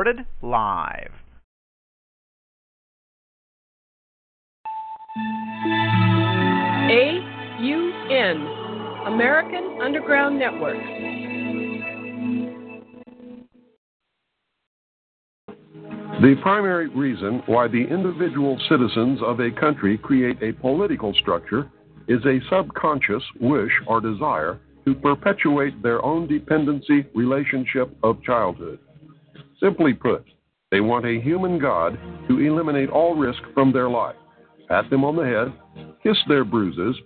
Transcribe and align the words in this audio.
Recorded 0.00 0.24
live. 0.40 1.10
AUN, 6.88 8.36
American 9.08 9.78
Underground 9.82 10.38
Network. 10.38 10.78
The 16.22 16.34
primary 16.40 16.88
reason 16.88 17.42
why 17.44 17.68
the 17.68 17.84
individual 17.84 18.58
citizens 18.70 19.20
of 19.22 19.40
a 19.40 19.50
country 19.50 19.98
create 19.98 20.42
a 20.42 20.54
political 20.54 21.12
structure 21.20 21.70
is 22.08 22.24
a 22.24 22.40
subconscious 22.48 23.22
wish 23.38 23.72
or 23.86 24.00
desire 24.00 24.60
to 24.86 24.94
perpetuate 24.94 25.82
their 25.82 26.02
own 26.02 26.26
dependency 26.26 27.04
relationship 27.14 27.94
of 28.02 28.22
childhood. 28.22 28.78
Simply 29.60 29.92
put, 29.92 30.24
they 30.70 30.80
want 30.80 31.04
a 31.04 31.20
human 31.20 31.58
God 31.58 31.98
to 32.28 32.38
eliminate 32.40 32.88
all 32.90 33.14
risk 33.14 33.40
from 33.52 33.72
their 33.72 33.90
life, 33.90 34.16
pat 34.68 34.88
them 34.88 35.04
on 35.04 35.16
the 35.16 35.24
head, 35.24 35.52
kiss 36.02 36.16
their 36.28 36.44
bruises, 36.44 36.96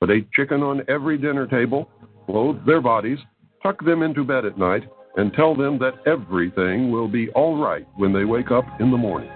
put 0.00 0.10
a 0.10 0.26
chicken 0.32 0.62
on 0.62 0.82
every 0.88 1.18
dinner 1.18 1.46
table, 1.46 1.90
clothe 2.26 2.64
their 2.66 2.80
bodies, 2.80 3.18
tuck 3.62 3.84
them 3.84 4.02
into 4.02 4.22
bed 4.22 4.44
at 4.44 4.58
night, 4.58 4.84
and 5.16 5.32
tell 5.32 5.54
them 5.54 5.78
that 5.78 5.94
everything 6.06 6.90
will 6.90 7.08
be 7.08 7.30
all 7.30 7.56
right 7.56 7.86
when 7.96 8.12
they 8.12 8.24
wake 8.24 8.50
up 8.50 8.64
in 8.80 8.90
the 8.90 8.96
morning. 8.96 9.30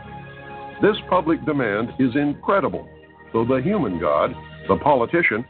This 0.80 0.96
public 1.08 1.44
demand 1.44 1.88
is 1.98 2.14
incredible, 2.14 2.88
so 3.32 3.44
the 3.44 3.60
human 3.62 3.98
God, 3.98 4.32
the 4.68 4.76
politician, 4.76 5.44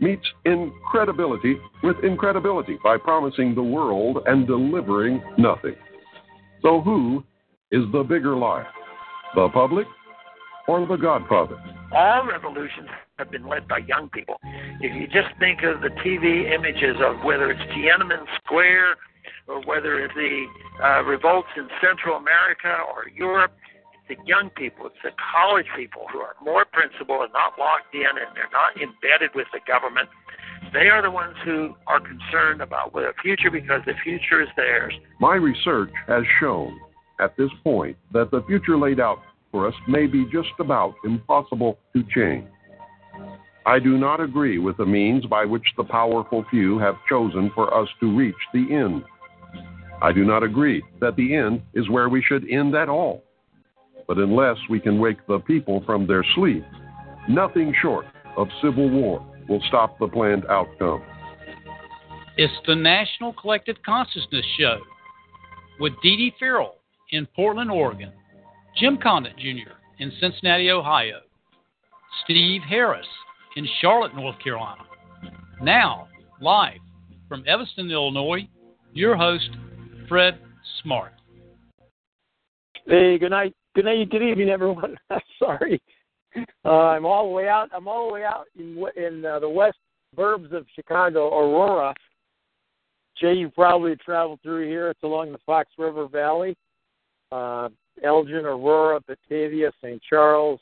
meets 0.00 0.26
incredibility 0.44 1.56
with 1.82 1.96
incredibility 2.02 2.76
by 2.82 2.98
promising 2.98 3.54
the 3.54 3.62
world 3.62 4.18
and 4.26 4.46
delivering 4.46 5.22
nothing. 5.38 5.76
So, 6.64 6.80
who 6.80 7.22
is 7.70 7.84
the 7.92 8.02
bigger 8.02 8.34
liar, 8.34 8.66
the 9.34 9.50
public 9.52 9.86
or 10.66 10.86
the 10.86 10.96
Godfather? 10.96 11.60
All 11.92 12.26
revolutions 12.26 12.88
have 13.18 13.30
been 13.30 13.46
led 13.46 13.68
by 13.68 13.84
young 13.86 14.08
people. 14.08 14.36
If 14.80 14.96
you 14.96 15.06
just 15.06 15.28
think 15.38 15.60
of 15.62 15.82
the 15.82 15.90
TV 16.00 16.50
images 16.50 16.96
of 17.04 17.22
whether 17.22 17.50
it's 17.50 17.60
Tiananmen 17.76 18.24
Square 18.42 18.96
or 19.46 19.60
whether 19.66 20.00
it's 20.00 20.14
the 20.14 20.46
uh, 20.82 21.02
revolts 21.04 21.48
in 21.54 21.68
Central 21.84 22.16
America 22.16 22.72
or 22.88 23.12
Europe, 23.14 23.52
it's 24.08 24.18
the 24.18 24.26
young 24.26 24.48
people, 24.56 24.86
it's 24.86 24.96
the 25.04 25.12
college 25.36 25.66
people 25.76 26.06
who 26.10 26.20
are 26.20 26.34
more 26.42 26.64
principled 26.72 27.28
and 27.28 27.32
not 27.34 27.58
locked 27.60 27.92
in 27.92 28.08
and 28.08 28.32
they're 28.34 28.48
not 28.56 28.72
embedded 28.80 29.36
with 29.36 29.48
the 29.52 29.60
government. 29.68 30.08
They 30.72 30.88
are 30.88 31.02
the 31.02 31.10
ones 31.10 31.34
who 31.44 31.74
are 31.86 32.00
concerned 32.00 32.60
about 32.60 32.92
the 32.92 33.12
future 33.22 33.50
because 33.50 33.82
the 33.86 33.94
future 34.02 34.42
is 34.42 34.48
theirs. 34.56 34.94
My 35.20 35.34
research 35.34 35.90
has 36.06 36.24
shown 36.40 36.78
at 37.20 37.36
this 37.36 37.50
point 37.62 37.96
that 38.12 38.30
the 38.30 38.42
future 38.46 38.76
laid 38.76 39.00
out 39.00 39.18
for 39.52 39.68
us 39.68 39.74
may 39.86 40.06
be 40.06 40.24
just 40.32 40.48
about 40.58 40.94
impossible 41.04 41.78
to 41.94 42.02
change. 42.14 42.46
I 43.66 43.78
do 43.78 43.96
not 43.96 44.20
agree 44.20 44.58
with 44.58 44.76
the 44.76 44.84
means 44.84 45.24
by 45.26 45.44
which 45.44 45.64
the 45.76 45.84
powerful 45.84 46.44
few 46.50 46.78
have 46.80 46.96
chosen 47.08 47.50
for 47.54 47.72
us 47.72 47.88
to 48.00 48.14
reach 48.14 48.34
the 48.52 48.74
end. 48.74 49.04
I 50.02 50.12
do 50.12 50.24
not 50.24 50.42
agree 50.42 50.82
that 51.00 51.16
the 51.16 51.34
end 51.34 51.62
is 51.72 51.88
where 51.88 52.08
we 52.08 52.22
should 52.22 52.48
end 52.50 52.74
at 52.74 52.88
all. 52.88 53.22
But 54.06 54.18
unless 54.18 54.56
we 54.68 54.80
can 54.80 54.98
wake 54.98 55.26
the 55.26 55.38
people 55.38 55.82
from 55.86 56.06
their 56.06 56.24
sleep, 56.34 56.64
nothing 57.28 57.74
short 57.80 58.04
of 58.36 58.48
civil 58.60 58.90
war 58.90 59.24
will 59.48 59.62
stop 59.68 59.98
the 59.98 60.08
planned 60.08 60.44
outcome. 60.46 61.02
It's 62.36 62.52
the 62.66 62.74
National 62.74 63.32
Collective 63.32 63.76
Consciousness 63.84 64.44
Show 64.58 64.78
with 65.78 65.92
Dee 66.02 66.16
Dee 66.16 66.34
Farrell 66.38 66.76
in 67.10 67.26
Portland, 67.36 67.70
Oregon, 67.70 68.12
Jim 68.76 68.98
Condit 69.00 69.36
Jr. 69.36 69.72
in 69.98 70.12
Cincinnati, 70.20 70.70
Ohio, 70.70 71.20
Steve 72.24 72.62
Harris 72.68 73.06
in 73.56 73.66
Charlotte, 73.80 74.14
North 74.16 74.36
Carolina. 74.42 74.82
Now, 75.62 76.08
live 76.40 76.80
from 77.28 77.44
Evanston, 77.46 77.90
Illinois, 77.90 78.48
your 78.92 79.16
host, 79.16 79.50
Fred 80.08 80.38
Smart. 80.82 81.12
Hey, 82.86 83.18
good 83.18 83.30
night. 83.30 83.54
Good 83.74 83.86
night. 83.86 84.10
Good 84.10 84.22
evening, 84.22 84.50
everyone. 84.50 84.96
Sorry, 85.38 85.80
uh, 86.64 86.68
I'm 86.68 87.06
all 87.06 87.28
the 87.28 87.32
way 87.32 87.48
out. 87.48 87.68
I'm 87.74 87.88
all 87.88 88.08
the 88.08 88.14
way 88.14 88.24
out 88.24 88.46
in 88.58 88.82
in 88.96 89.24
uh, 89.24 89.38
the 89.38 89.48
west 89.48 89.78
burbs 90.16 90.52
of 90.52 90.66
Chicago, 90.74 91.28
Aurora. 91.28 91.94
Jay, 93.20 93.34
you 93.34 93.48
probably 93.48 93.96
traveled 93.96 94.40
through 94.42 94.68
here. 94.68 94.88
It's 94.88 95.02
along 95.02 95.32
the 95.32 95.38
Fox 95.46 95.70
River 95.78 96.08
Valley. 96.08 96.56
Uh, 97.30 97.68
Elgin, 98.02 98.44
Aurora, 98.44 99.00
Batavia, 99.06 99.70
St. 99.80 100.02
Charles, 100.08 100.60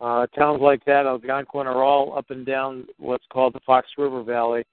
uh, 0.00 0.26
towns 0.28 0.60
like 0.60 0.84
that, 0.86 1.06
Algonquin, 1.06 1.66
are 1.66 1.82
all 1.82 2.16
up 2.16 2.30
and 2.30 2.46
down 2.46 2.86
what's 2.98 3.24
called 3.32 3.54
the 3.54 3.60
Fox 3.66 3.86
River 3.98 4.22
Valley. 4.22 4.64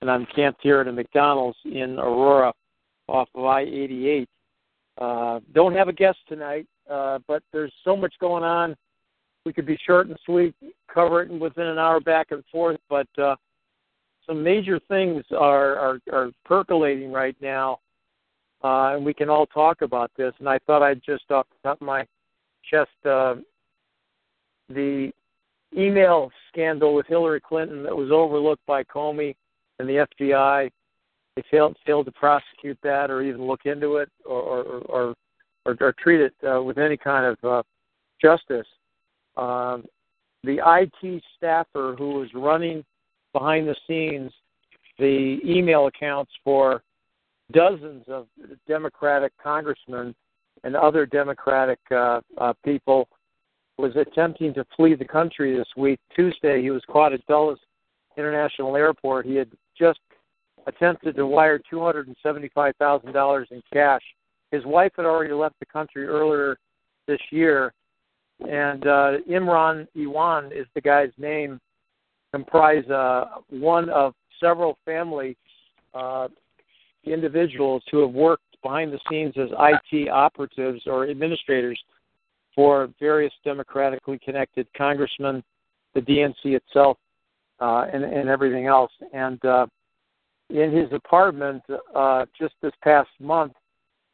And 0.00 0.10
I'm 0.10 0.26
camped 0.34 0.60
here 0.62 0.80
at 0.80 0.88
a 0.88 0.92
McDonald's 0.92 1.58
in 1.64 1.98
Aurora 1.98 2.52
off 3.08 3.28
of 3.34 3.44
I 3.44 3.62
88. 3.62 4.28
Uh, 4.98 5.40
don't 5.52 5.74
have 5.74 5.88
a 5.88 5.92
guest 5.92 6.18
tonight, 6.28 6.66
uh, 6.90 7.18
but 7.26 7.42
there's 7.52 7.72
so 7.84 7.96
much 7.96 8.14
going 8.20 8.44
on. 8.44 8.76
We 9.44 9.52
could 9.52 9.66
be 9.66 9.78
short 9.84 10.08
and 10.08 10.18
sweet, 10.24 10.54
cover 10.92 11.22
it 11.22 11.30
within 11.30 11.66
an 11.66 11.78
hour 11.78 12.00
back 12.00 12.28
and 12.30 12.44
forth, 12.50 12.78
but 12.88 13.08
uh, 13.18 13.34
some 14.26 14.42
major 14.42 14.80
things 14.88 15.24
are, 15.36 15.76
are, 15.76 15.98
are 16.12 16.30
percolating 16.44 17.10
right 17.10 17.36
now, 17.40 17.80
uh, 18.62 18.94
and 18.94 19.04
we 19.04 19.12
can 19.12 19.28
all 19.28 19.46
talk 19.46 19.82
about 19.82 20.10
this. 20.16 20.32
And 20.38 20.48
I 20.48 20.58
thought 20.66 20.82
I'd 20.82 21.02
just 21.04 21.30
off 21.30 21.46
the 21.50 21.68
top 21.68 21.80
of 21.80 21.86
my 21.86 22.06
chest 22.70 22.90
uh, 23.04 23.34
the 24.68 25.10
email 25.76 26.30
scandal 26.48 26.94
with 26.94 27.06
Hillary 27.06 27.40
Clinton 27.40 27.82
that 27.82 27.96
was 27.96 28.10
overlooked 28.10 28.64
by 28.66 28.84
Comey 28.84 29.34
and 29.78 29.88
the 29.88 30.06
FBI. 30.20 30.70
They 31.36 31.42
failed 31.50 31.76
failed 31.86 32.06
to 32.06 32.12
prosecute 32.12 32.78
that 32.82 33.10
or 33.10 33.22
even 33.22 33.42
look 33.42 33.64
into 33.64 33.96
it 33.96 34.10
or 34.24 34.40
or 34.40 34.62
or, 34.64 35.14
or, 35.64 35.76
or 35.80 35.94
treat 35.98 36.20
it 36.20 36.34
uh, 36.46 36.62
with 36.62 36.78
any 36.78 36.96
kind 36.96 37.24
of 37.24 37.50
uh, 37.50 37.62
justice. 38.20 38.66
Um, 39.36 39.84
the 40.44 40.58
IT 40.66 41.22
staffer 41.36 41.94
who 41.96 42.14
was 42.14 42.28
running 42.34 42.84
behind 43.32 43.68
the 43.68 43.76
scenes 43.86 44.32
the 44.98 45.38
email 45.44 45.86
accounts 45.86 46.30
for 46.44 46.82
dozens 47.52 48.04
of 48.08 48.26
Democratic 48.68 49.32
congressmen 49.42 50.14
and 50.64 50.76
other 50.76 51.06
Democratic 51.06 51.78
uh, 51.90 52.20
uh, 52.38 52.52
people 52.64 53.08
was 53.78 53.92
attempting 53.96 54.54
to 54.54 54.64
flee 54.76 54.94
the 54.94 55.04
country 55.04 55.56
this 55.56 55.66
week. 55.76 55.98
Tuesday, 56.14 56.62
he 56.62 56.70
was 56.70 56.82
caught 56.88 57.12
at 57.12 57.26
Dulles 57.26 57.58
International 58.16 58.76
Airport. 58.76 59.26
He 59.26 59.34
had 59.34 59.50
just 59.76 59.98
attempted 60.66 61.16
to 61.16 61.26
wire 61.26 61.60
$275,000 61.72 63.44
in 63.50 63.62
cash. 63.72 64.02
His 64.50 64.64
wife 64.64 64.92
had 64.96 65.06
already 65.06 65.32
left 65.32 65.58
the 65.58 65.66
country 65.66 66.06
earlier 66.06 66.56
this 67.08 67.20
year, 67.30 67.72
and 68.48 68.86
uh, 68.86 69.12
Imran 69.30 69.86
Awan 69.96 70.52
is 70.52 70.66
the 70.74 70.80
guy's 70.80 71.12
name. 71.18 71.60
Comprise 72.32 72.88
uh, 72.88 73.24
one 73.50 73.88
of 73.90 74.14
several 74.40 74.78
family 74.84 75.36
uh, 75.94 76.28
individuals 77.04 77.82
who 77.90 78.00
have 78.00 78.12
worked 78.12 78.42
behind 78.62 78.92
the 78.92 79.00
scenes 79.10 79.34
as 79.36 79.48
IT 79.58 80.08
operatives 80.08 80.82
or 80.86 81.08
administrators 81.08 81.78
for 82.54 82.88
various 83.00 83.32
democratically 83.44 84.18
connected 84.18 84.66
congressmen, 84.76 85.42
the 85.94 86.00
DNC 86.00 86.34
itself, 86.44 86.96
uh, 87.60 87.86
and, 87.92 88.04
and 88.04 88.28
everything 88.28 88.66
else. 88.66 88.92
And 89.12 89.42
uh, 89.44 89.66
in 90.50 90.70
his 90.72 90.92
apartment 90.92 91.62
uh, 91.94 92.26
just 92.38 92.54
this 92.62 92.72
past 92.82 93.08
month, 93.20 93.52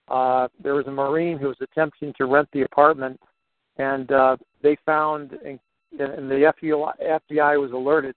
uh, 0.09 0.49
there 0.63 0.75
was 0.75 0.87
a 0.87 0.91
Marine 0.91 1.39
who 1.39 1.49
was 1.49 1.57
attempting 1.61 2.15
to 2.17 2.27
rent 2.27 2.49
the 2.53 2.63
apartment, 2.63 3.21
and 3.79 4.11
uh, 4.13 4.37
they 4.63 4.77
found, 4.85 5.33
and, 5.45 5.59
and 5.99 6.31
the 6.31 6.53
FBI, 6.63 6.93
FBI 7.31 7.61
was 7.61 7.73
alerted, 7.73 8.15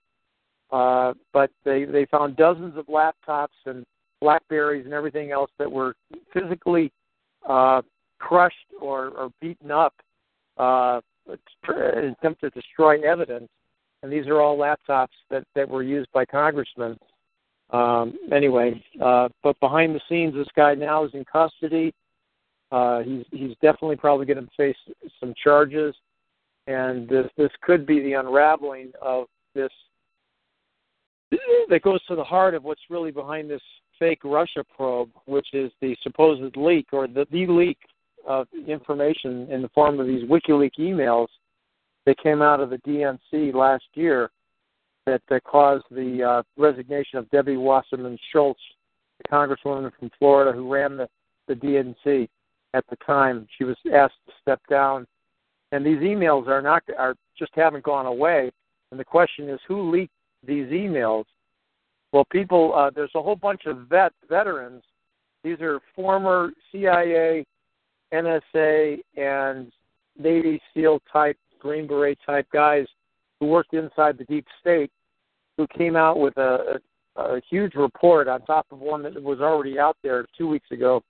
Uh, 0.71 1.13
but 1.33 1.49
they 1.65 1.85
they 1.85 2.05
found 2.05 2.35
dozens 2.37 2.77
of 2.77 2.85
laptops 2.87 3.59
and 3.65 3.85
Blackberries 4.21 4.85
and 4.85 4.93
everything 4.93 5.31
else 5.31 5.51
that 5.57 5.69
were 5.69 5.95
physically 6.33 6.91
uh, 7.47 7.81
crushed 8.19 8.55
or, 8.79 9.09
or 9.09 9.29
beaten 9.41 9.71
up 9.71 9.93
uh, 10.57 11.01
in 11.67 12.15
attempt 12.17 12.41
to 12.41 12.49
destroy 12.51 13.01
evidence. 13.01 13.49
And 14.03 14.11
these 14.11 14.27
are 14.27 14.39
all 14.39 14.57
laptops 14.57 15.17
that, 15.29 15.43
that 15.55 15.67
were 15.67 15.83
used 15.83 16.09
by 16.13 16.25
congressmen. 16.25 16.97
Um, 17.71 18.13
anyway, 18.31 18.83
uh, 19.01 19.29
but 19.43 19.59
behind 19.59 19.95
the 19.95 20.01
scenes, 20.07 20.33
this 20.33 20.47
guy 20.55 20.73
now 20.75 21.03
is 21.05 21.11
in 21.13 21.25
custody. 21.25 21.93
Uh, 22.71 22.99
he's 22.99 23.25
he's 23.31 23.55
definitely 23.61 23.97
probably 23.97 24.25
going 24.25 24.43
to 24.43 24.51
face 24.55 24.77
some 25.19 25.33
charges, 25.41 25.93
and 26.67 27.07
this 27.09 27.27
this 27.37 27.51
could 27.61 27.85
be 27.85 28.01
the 28.01 28.13
unraveling 28.13 28.91
of 29.01 29.25
this 29.53 29.71
that 31.69 31.81
goes 31.81 32.03
to 32.05 32.15
the 32.15 32.23
heart 32.23 32.53
of 32.53 32.63
what's 32.63 32.81
really 32.89 33.11
behind 33.11 33.49
this 33.49 33.61
fake 33.99 34.19
Russia 34.23 34.63
probe, 34.75 35.09
which 35.25 35.47
is 35.53 35.71
the 35.81 35.95
supposed 36.01 36.55
leak 36.57 36.87
or 36.91 37.07
the, 37.07 37.25
the 37.31 37.45
leak 37.45 37.77
of 38.27 38.47
information 38.67 39.47
in 39.51 39.61
the 39.61 39.69
form 39.69 39.99
of 39.99 40.07
these 40.07 40.23
WikiLeaks 40.23 40.79
emails 40.79 41.27
that 42.05 42.17
came 42.17 42.41
out 42.41 42.59
of 42.59 42.69
the 42.69 42.77
DNC 42.79 43.53
last 43.53 43.85
year 43.93 44.29
that, 45.05 45.21
caused 45.45 45.85
the 45.91 46.23
uh, 46.23 46.43
resignation 46.57 47.19
of 47.19 47.29
Debbie 47.31 47.57
Wasserman 47.57 48.17
Schultz, 48.31 48.59
the 49.17 49.29
congresswoman 49.29 49.91
from 49.97 50.09
Florida 50.19 50.51
who 50.51 50.71
ran 50.71 50.97
the, 50.97 51.07
the 51.47 51.55
DNC 51.55 52.27
at 52.73 52.85
the 52.89 52.95
time. 53.05 53.47
She 53.57 53.63
was 53.63 53.75
asked 53.93 54.15
to 54.27 54.33
step 54.41 54.61
down, 54.69 55.05
and 55.71 55.85
these 55.85 55.99
emails 55.99 56.47
are 56.47 56.61
not 56.61 56.83
are 56.97 57.15
just 57.37 57.51
haven't 57.55 57.83
gone 57.83 58.05
away. 58.05 58.51
And 58.91 58.99
the 58.99 59.05
question 59.05 59.49
is, 59.49 59.59
who 59.67 59.89
leaked 59.91 60.13
these 60.45 60.67
emails? 60.67 61.25
Well, 62.11 62.25
people, 62.29 62.73
uh, 62.75 62.89
there's 62.93 63.11
a 63.15 63.21
whole 63.21 63.37
bunch 63.37 63.65
of 63.65 63.87
vet 63.87 64.11
veterans. 64.29 64.83
These 65.43 65.61
are 65.61 65.79
former 65.95 66.51
CIA, 66.71 67.45
NSA, 68.13 68.99
and 69.15 69.71
Navy 70.19 70.61
SEAL 70.73 71.01
type, 71.11 71.37
Green 71.59 71.87
Beret 71.87 72.17
type 72.25 72.47
guys 72.51 72.85
who 73.39 73.47
worked 73.47 73.73
inside 73.73 74.17
the 74.17 74.25
deep 74.25 74.45
state, 74.59 74.91
who 75.57 75.65
came 75.67 75.95
out 75.95 76.19
with 76.19 76.37
a, 76.37 76.79
a, 77.15 77.21
a 77.21 77.41
huge 77.49 77.75
report 77.75 78.27
on 78.27 78.41
top 78.41 78.67
of 78.71 78.79
one 78.79 79.01
that 79.03 79.21
was 79.21 79.39
already 79.39 79.79
out 79.79 79.97
there 80.03 80.25
two 80.37 80.47
weeks 80.47 80.69
ago, 80.71 81.01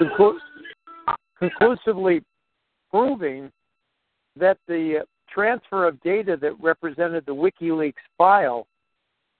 conclu- 0.00 0.38
conclusively 1.38 2.22
proving 2.90 3.50
that 4.36 4.58
the 4.66 5.04
transfer 5.28 5.86
of 5.86 6.00
data 6.02 6.36
that 6.40 6.52
represented 6.60 7.24
the 7.26 7.34
WikiLeaks 7.34 7.94
file 8.16 8.66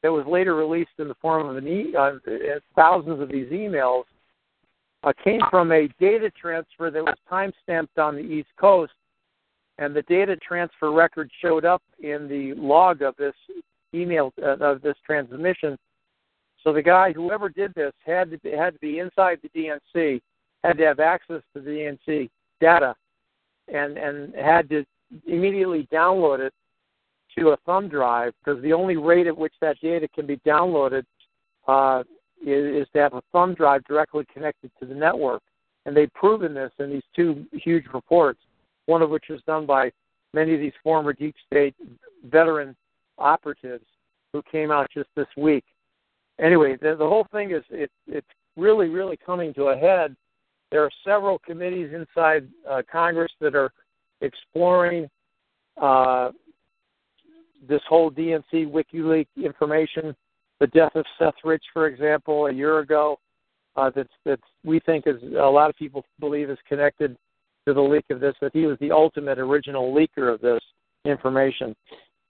that 0.03 0.13
was 0.13 0.27
later 0.27 0.55
released 0.55 0.91
in 0.99 1.09
the 1.09 1.15
form 1.15 1.49
of 1.49 1.57
an 1.57 1.67
e- 1.67 1.95
uh, 1.97 2.13
thousands 2.77 3.21
of 3.21 3.29
these 3.29 3.49
emails 3.49 4.05
uh, 5.05 5.13
came 5.23 5.41
from 5.51 5.73
a 5.73 5.89
data 6.01 6.31
transfer 6.31 6.91
that 6.91 7.03
was 7.03 7.17
time 7.29 7.53
stamped 7.63 7.99
on 7.99 8.15
the 8.15 8.23
East 8.23 8.49
Coast, 8.61 8.93
and 9.79 9.95
the 9.95 10.03
data 10.03 10.37
transfer 10.37 10.93
record 10.93 11.31
showed 11.41 11.65
up 11.65 11.83
in 12.01 12.29
the 12.29 12.55
log 12.55 13.03
of 13.03 13.15
this 13.17 13.35
email 13.95 14.33
uh, 14.43 14.57
of 14.59 14.83
this 14.83 14.97
transmission. 15.05 15.79
So 16.65 16.73
the 16.73 16.83
guy, 16.83 17.13
whoever 17.13 17.49
did 17.49 17.75
this, 17.75 17.93
had 18.05 18.31
to 18.31 18.39
be, 18.39 18.51
had 18.51 18.75
to 18.75 18.79
be 18.81 18.99
inside 18.99 19.39
the 19.43 19.49
DNC, 19.51 20.21
had 20.65 20.79
to 20.79 20.85
have 20.85 21.01
access 21.01 21.43
to 21.55 21.61
the 21.61 21.71
DNC 21.71 22.31
data, 22.61 22.95
and 23.73 23.97
and 23.97 24.35
had 24.35 24.69
to 24.71 24.85
immediately 25.27 25.89
download 25.93 26.41
it 26.41 26.53
to 27.39 27.51
a 27.51 27.57
thumb 27.65 27.89
drive 27.89 28.33
because 28.45 28.61
the 28.63 28.73
only 28.73 28.97
rate 28.97 29.27
at 29.27 29.37
which 29.37 29.55
that 29.61 29.79
data 29.81 30.09
can 30.15 30.27
be 30.27 30.37
downloaded 30.39 31.05
uh, 31.67 32.03
is, 32.41 32.83
is 32.83 32.89
to 32.93 32.99
have 32.99 33.15
a 33.15 33.23
thumb 33.33 33.55
drive 33.55 33.85
directly 33.85 34.25
connected 34.33 34.71
to 34.81 34.87
the 34.87 34.95
network. 34.95 35.43
And 35.87 35.97
they've 35.97 36.13
proven 36.15 36.55
this 36.55 36.73
in 36.79 36.91
these 36.91 37.03
two 37.15 37.47
huge 37.53 37.85
reports, 37.93 38.41
one 38.87 39.03
of 39.03 39.11
which 39.11 39.25
was 39.31 39.41
done 39.47 39.67
by 39.67 39.91
many 40.35 40.55
of 40.55 40.61
these 40.61 40.73
former 40.83 41.13
deep 41.13 41.35
state 41.47 41.75
veteran 42.25 42.77
operatives 43.19 43.85
who 44.33 44.43
came 44.51 44.71
out 44.71 44.89
just 44.93 45.09
this 45.17 45.27
week. 45.37 45.65
Anyway, 46.41 46.77
the, 46.81 46.95
the 46.97 47.07
whole 47.07 47.27
thing 47.33 47.51
is 47.51 47.63
it, 47.71 47.91
it's 48.07 48.27
really, 48.57 48.89
really 48.89 49.17
coming 49.17 49.53
to 49.55 49.65
a 49.67 49.77
head. 49.77 50.15
There 50.71 50.83
are 50.85 50.91
several 51.05 51.39
committees 51.39 51.93
inside 51.95 52.49
uh, 52.69 52.83
Congress 52.91 53.33
that 53.41 53.55
are 53.55 53.73
exploring 54.21 55.09
uh, 55.81 56.31
this 57.69 57.81
whole 57.89 58.11
DNC 58.11 58.71
WikiLeaks 58.71 59.27
information, 59.37 60.15
the 60.61 60.67
death 60.69 60.95
of 60.95 61.05
Seth 61.19 61.35
Rich, 61.45 61.65
for 61.73 61.87
example, 61.87 62.47
a 62.47 62.53
year 62.53 62.81
ago, 62.81 63.19
uh, 63.77 63.91
that's 63.95 64.09
that 64.25 64.41
we 64.65 64.81
think 64.81 65.07
is 65.07 65.23
a 65.23 65.51
lot 65.51 65.71
of 65.71 65.77
people 65.77 66.05
believe 66.19 66.51
is 66.51 66.59
connected 66.69 67.17
to 67.67 67.75
the 67.75 67.81
leak 67.81 68.05
of 68.11 68.19
this. 68.19 68.35
That 68.41 68.51
he 68.53 68.67
was 68.67 68.77
the 68.81 68.91
ultimate 68.91 69.39
original 69.39 69.95
leaker 69.95 70.33
of 70.33 70.41
this 70.41 70.61
information. 71.05 71.77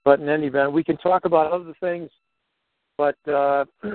But 0.04 0.20
in 0.20 0.28
any 0.28 0.46
event, 0.46 0.72
we 0.72 0.84
can 0.84 0.98
talk 0.98 1.24
about 1.24 1.50
other 1.52 1.74
things, 1.80 2.10
but 2.98 3.16
uh, 3.28 3.64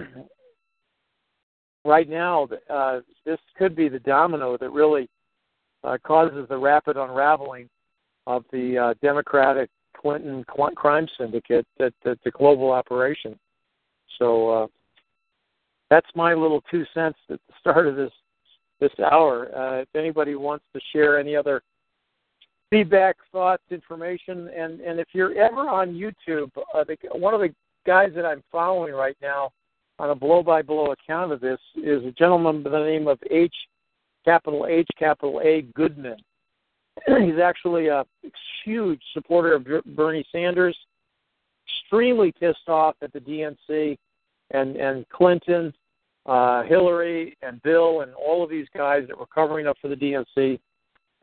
right 1.85 2.09
now, 2.09 2.47
uh, 2.69 3.01
this 3.25 3.39
could 3.57 3.75
be 3.75 3.89
the 3.89 4.00
domino 4.00 4.57
that 4.57 4.71
really 4.71 5.09
uh, 5.83 5.97
causes 6.03 6.47
the 6.50 6.57
rapid 6.57 6.97
unraveling 6.97 7.69
of 8.25 8.45
the 8.51 8.77
uh, 8.77 8.94
Democratic 9.01 9.69
Clinton 9.95 10.44
crime 10.45 11.07
syndicate, 11.17 11.67
that, 11.77 11.94
the 12.03 12.31
global 12.31 12.71
operation. 12.71 13.38
So 14.17 14.50
uh, 14.50 14.67
that's 15.89 16.07
my 16.15 16.33
little 16.33 16.61
two 16.71 16.85
cents 16.94 17.17
at 17.29 17.39
the 17.47 17.53
start 17.59 17.88
of 17.88 17.95
this 17.95 18.11
this 18.79 18.91
hour. 19.11 19.50
Uh, 19.55 19.81
if 19.81 19.88
anybody 19.95 20.35
wants 20.35 20.65
to 20.73 20.81
share 20.91 21.17
any 21.17 21.35
other 21.35 21.61
feedback, 22.69 23.15
thoughts, 23.31 23.63
information, 23.71 24.50
and 24.50 24.81
and 24.81 25.00
if 25.00 25.07
you're 25.13 25.33
ever 25.35 25.69
on 25.69 25.94
YouTube, 25.94 26.51
uh, 26.73 26.83
the, 26.83 26.97
one 27.13 27.33
of 27.33 27.39
the 27.39 27.53
guys 27.85 28.12
that 28.15 28.25
I'm 28.25 28.44
following 28.51 28.94
right 28.94 29.18
now 29.21 29.51
on 30.00 30.09
a 30.09 30.15
blow 30.15 30.41
by 30.44 30.62
blow 30.62 30.91
account 30.91 31.31
of 31.31 31.39
this 31.39 31.59
is 31.75 32.03
a 32.06 32.12
gentleman 32.12 32.63
by 32.63 32.71
the 32.71 32.80
name 32.80 33.07
of 33.07 33.19
H 33.30 33.53
capital 34.25 34.65
H 34.69 34.88
capital 34.97 35.41
A 35.44 35.62
Goodman. 35.74 36.18
He's 37.07 37.39
actually 37.44 37.88
a 37.88 38.06
huge 38.63 39.01
supporter 39.13 39.53
of 39.53 39.68
Bernie 39.95 40.25
Sanders, 40.31 40.77
extremely 41.68 42.31
pissed 42.31 42.69
off 42.69 42.95
at 43.01 43.12
the 43.13 43.19
DNC 43.19 43.97
and 44.51 44.75
and 44.75 45.07
Clinton, 45.09 45.74
uh, 46.25 46.63
Hillary, 46.63 47.38
and 47.41 47.62
Bill, 47.63 48.01
and 48.01 48.13
all 48.13 48.43
of 48.43 48.50
these 48.50 48.67
guys 48.75 49.03
that 49.07 49.17
were 49.17 49.27
covering 49.27 49.67
up 49.67 49.77
for 49.81 49.88
the 49.88 49.96
DNC, 49.96 50.60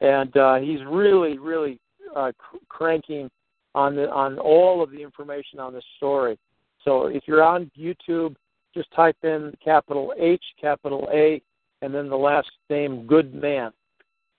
and 0.00 0.36
uh, 0.36 0.56
he's 0.56 0.80
really, 0.86 1.38
really 1.38 1.78
uh, 2.14 2.32
cr- 2.38 2.56
cranking 2.68 3.30
on 3.74 3.94
the 3.94 4.10
on 4.10 4.38
all 4.38 4.82
of 4.82 4.90
the 4.90 5.00
information 5.02 5.60
on 5.60 5.72
this 5.72 5.84
story. 5.96 6.38
So 6.84 7.06
if 7.06 7.24
you're 7.26 7.42
on 7.42 7.70
YouTube, 7.78 8.36
just 8.74 8.90
type 8.92 9.16
in 9.22 9.52
capital 9.62 10.14
H, 10.18 10.42
capital 10.60 11.08
A, 11.12 11.42
and 11.82 11.94
then 11.94 12.08
the 12.08 12.16
last 12.16 12.50
name 12.68 13.06
Goodman 13.06 13.72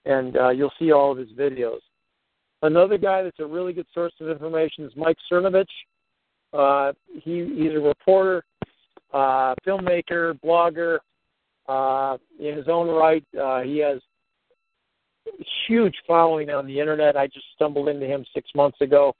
and 0.05 0.37
uh, 0.37 0.49
you'll 0.49 0.73
see 0.79 0.91
all 0.91 1.11
of 1.11 1.17
his 1.17 1.29
videos. 1.29 1.79
Another 2.63 2.97
guy 2.97 3.23
that's 3.23 3.39
a 3.39 3.45
really 3.45 3.73
good 3.73 3.87
source 3.93 4.13
of 4.19 4.29
information 4.29 4.85
is 4.85 4.91
Mike 4.95 5.17
Cernovich. 5.31 5.65
Uh, 6.53 6.93
he, 7.23 7.53
he's 7.57 7.73
a 7.73 7.79
reporter, 7.79 8.43
uh, 9.13 9.55
filmmaker, 9.65 10.39
blogger. 10.43 10.99
Uh, 11.67 12.17
in 12.39 12.57
his 12.57 12.67
own 12.67 12.87
right, 12.87 13.23
uh, 13.39 13.61
he 13.61 13.77
has 13.77 13.99
huge 15.67 15.95
following 16.05 16.49
on 16.49 16.65
the 16.65 16.79
internet. 16.79 17.15
I 17.15 17.27
just 17.27 17.45
stumbled 17.55 17.87
into 17.87 18.05
him 18.05 18.25
six 18.33 18.49
months 18.55 18.79
ago. 18.81 19.15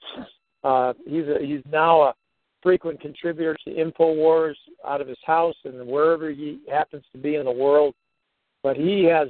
Uh, 0.63 0.93
he's 1.07 1.25
a, 1.27 1.37
he's 1.43 1.63
now 1.71 2.01
a 2.01 2.13
frequent 2.61 2.99
contributor 2.99 3.55
to 3.65 3.73
Infowars 3.73 4.55
out 4.87 5.01
of 5.01 5.07
his 5.07 5.17
house 5.25 5.55
and 5.65 5.87
wherever 5.87 6.29
he 6.29 6.59
happens 6.69 7.03
to 7.11 7.17
be 7.17 7.35
in 7.35 7.45
the 7.45 7.51
world. 7.51 7.93
But 8.63 8.77
he 8.77 9.03
has 9.05 9.29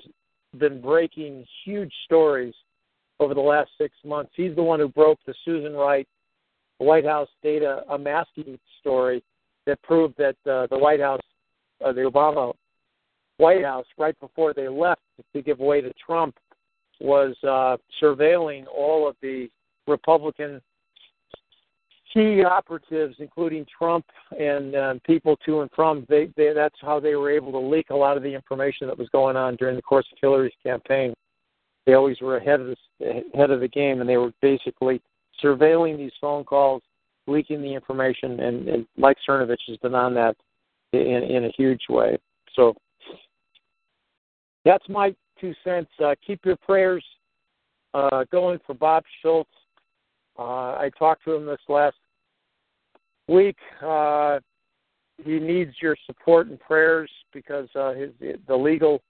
been 0.57 0.81
breaking 0.81 1.45
huge 1.63 1.93
stories 2.05 2.53
over 3.19 3.33
the 3.33 3.41
last 3.41 3.69
six 3.77 3.95
months. 4.03 4.31
He's 4.35 4.55
the 4.55 4.63
one 4.63 4.79
who 4.79 4.89
broke 4.89 5.19
the 5.25 5.33
Susan 5.45 5.73
Rice 5.73 6.05
White 6.79 7.05
House 7.05 7.29
data 7.43 7.83
unmasking 7.89 8.57
story 8.79 9.23
that 9.65 9.81
proved 9.83 10.15
that 10.17 10.35
uh, 10.50 10.67
the 10.67 10.77
White 10.77 11.00
House, 11.00 11.21
uh, 11.85 11.93
the 11.93 12.01
Obama 12.01 12.53
White 13.38 13.63
House, 13.63 13.85
right 13.97 14.19
before 14.19 14.53
they 14.53 14.67
left 14.67 15.01
to 15.33 15.41
give 15.41 15.59
way 15.59 15.81
to 15.81 15.91
Trump, 16.03 16.35
was 17.00 17.35
uh, 17.43 17.77
surveilling 18.01 18.65
all 18.67 19.07
of 19.07 19.15
the 19.21 19.50
Republican 19.88 20.61
key 22.13 22.44
operatives, 22.44 23.15
including 23.20 23.65
Trump 23.77 24.06
and 24.38 24.75
uh, 24.75 24.94
people 25.06 25.38
to 25.46 25.62
and 25.62 25.70
from, 25.75 26.06
they, 26.10 26.30
they, 26.36 26.53
that's 26.53 26.75
how 26.82 27.00
they 27.00 27.15
were 27.15 27.32
able 27.32 27.51
to 27.51 27.58
leak 27.58 27.89
a 27.89 27.96
lot 27.96 28.18
of 28.18 28.24
the 28.24 28.34
information 28.34 28.88
that 28.88 28.98
was 28.98 29.10
going 29.10 29.36
on 29.36 29.56
during 29.56 29.75
the 29.75 29.82
course 29.82 30.06
of 30.12 30.18
Hillary's 30.22 30.53
campaign. 30.63 31.13
They 31.86 31.94
always 31.94 32.20
were 32.22 32.38
ahead 32.38 32.60
of 32.60 32.68
the 32.68 33.24
ahead 33.34 33.50
of 33.50 33.60
the 33.60 33.68
game, 33.68 34.01
and 34.01 34.10
they 34.10 34.18
were 34.18 34.32
basically 34.41 35.01
surveilling 35.44 35.98
these 35.98 36.12
phone 36.22 36.44
calls 36.44 36.84
leaking 37.27 37.62
the 37.62 37.74
information, 37.74 38.39
and, 38.39 38.68
and 38.68 38.86
Mike 38.98 39.18
Cernovich 39.27 39.58
has 39.68 39.77
been 39.77 39.96
on 39.96 40.13
that 40.13 40.36
in 40.94 41.01
in 41.01 41.46
a 41.46 41.51
huge 41.58 41.82
way. 41.89 42.18
So 42.56 42.75
that's 44.63 44.88
my 44.89 45.15
two 45.39 45.53
cents. 45.63 45.89
Uh, 46.03 46.13
keep 46.25 46.46
your 46.46 46.58
prayers 46.58 47.03
uh, 47.94 48.25
going 48.32 48.60
for 48.65 48.74
Bob 48.74 49.03
Schultz. 49.22 49.50
Uh, 50.38 50.73
I 50.77 50.89
talked 50.97 51.23
to 51.25 51.33
him 51.33 51.45
this 51.45 51.59
last 51.67 51.97
week. 53.27 53.57
Uh, 53.81 54.39
he 55.23 55.39
needs 55.39 55.71
your 55.81 55.95
support 56.05 56.47
and 56.47 56.59
prayers 56.59 57.09
because 57.33 57.67
uh, 57.75 57.93
his 57.93 58.11
the 58.47 58.55
legal 58.55 59.01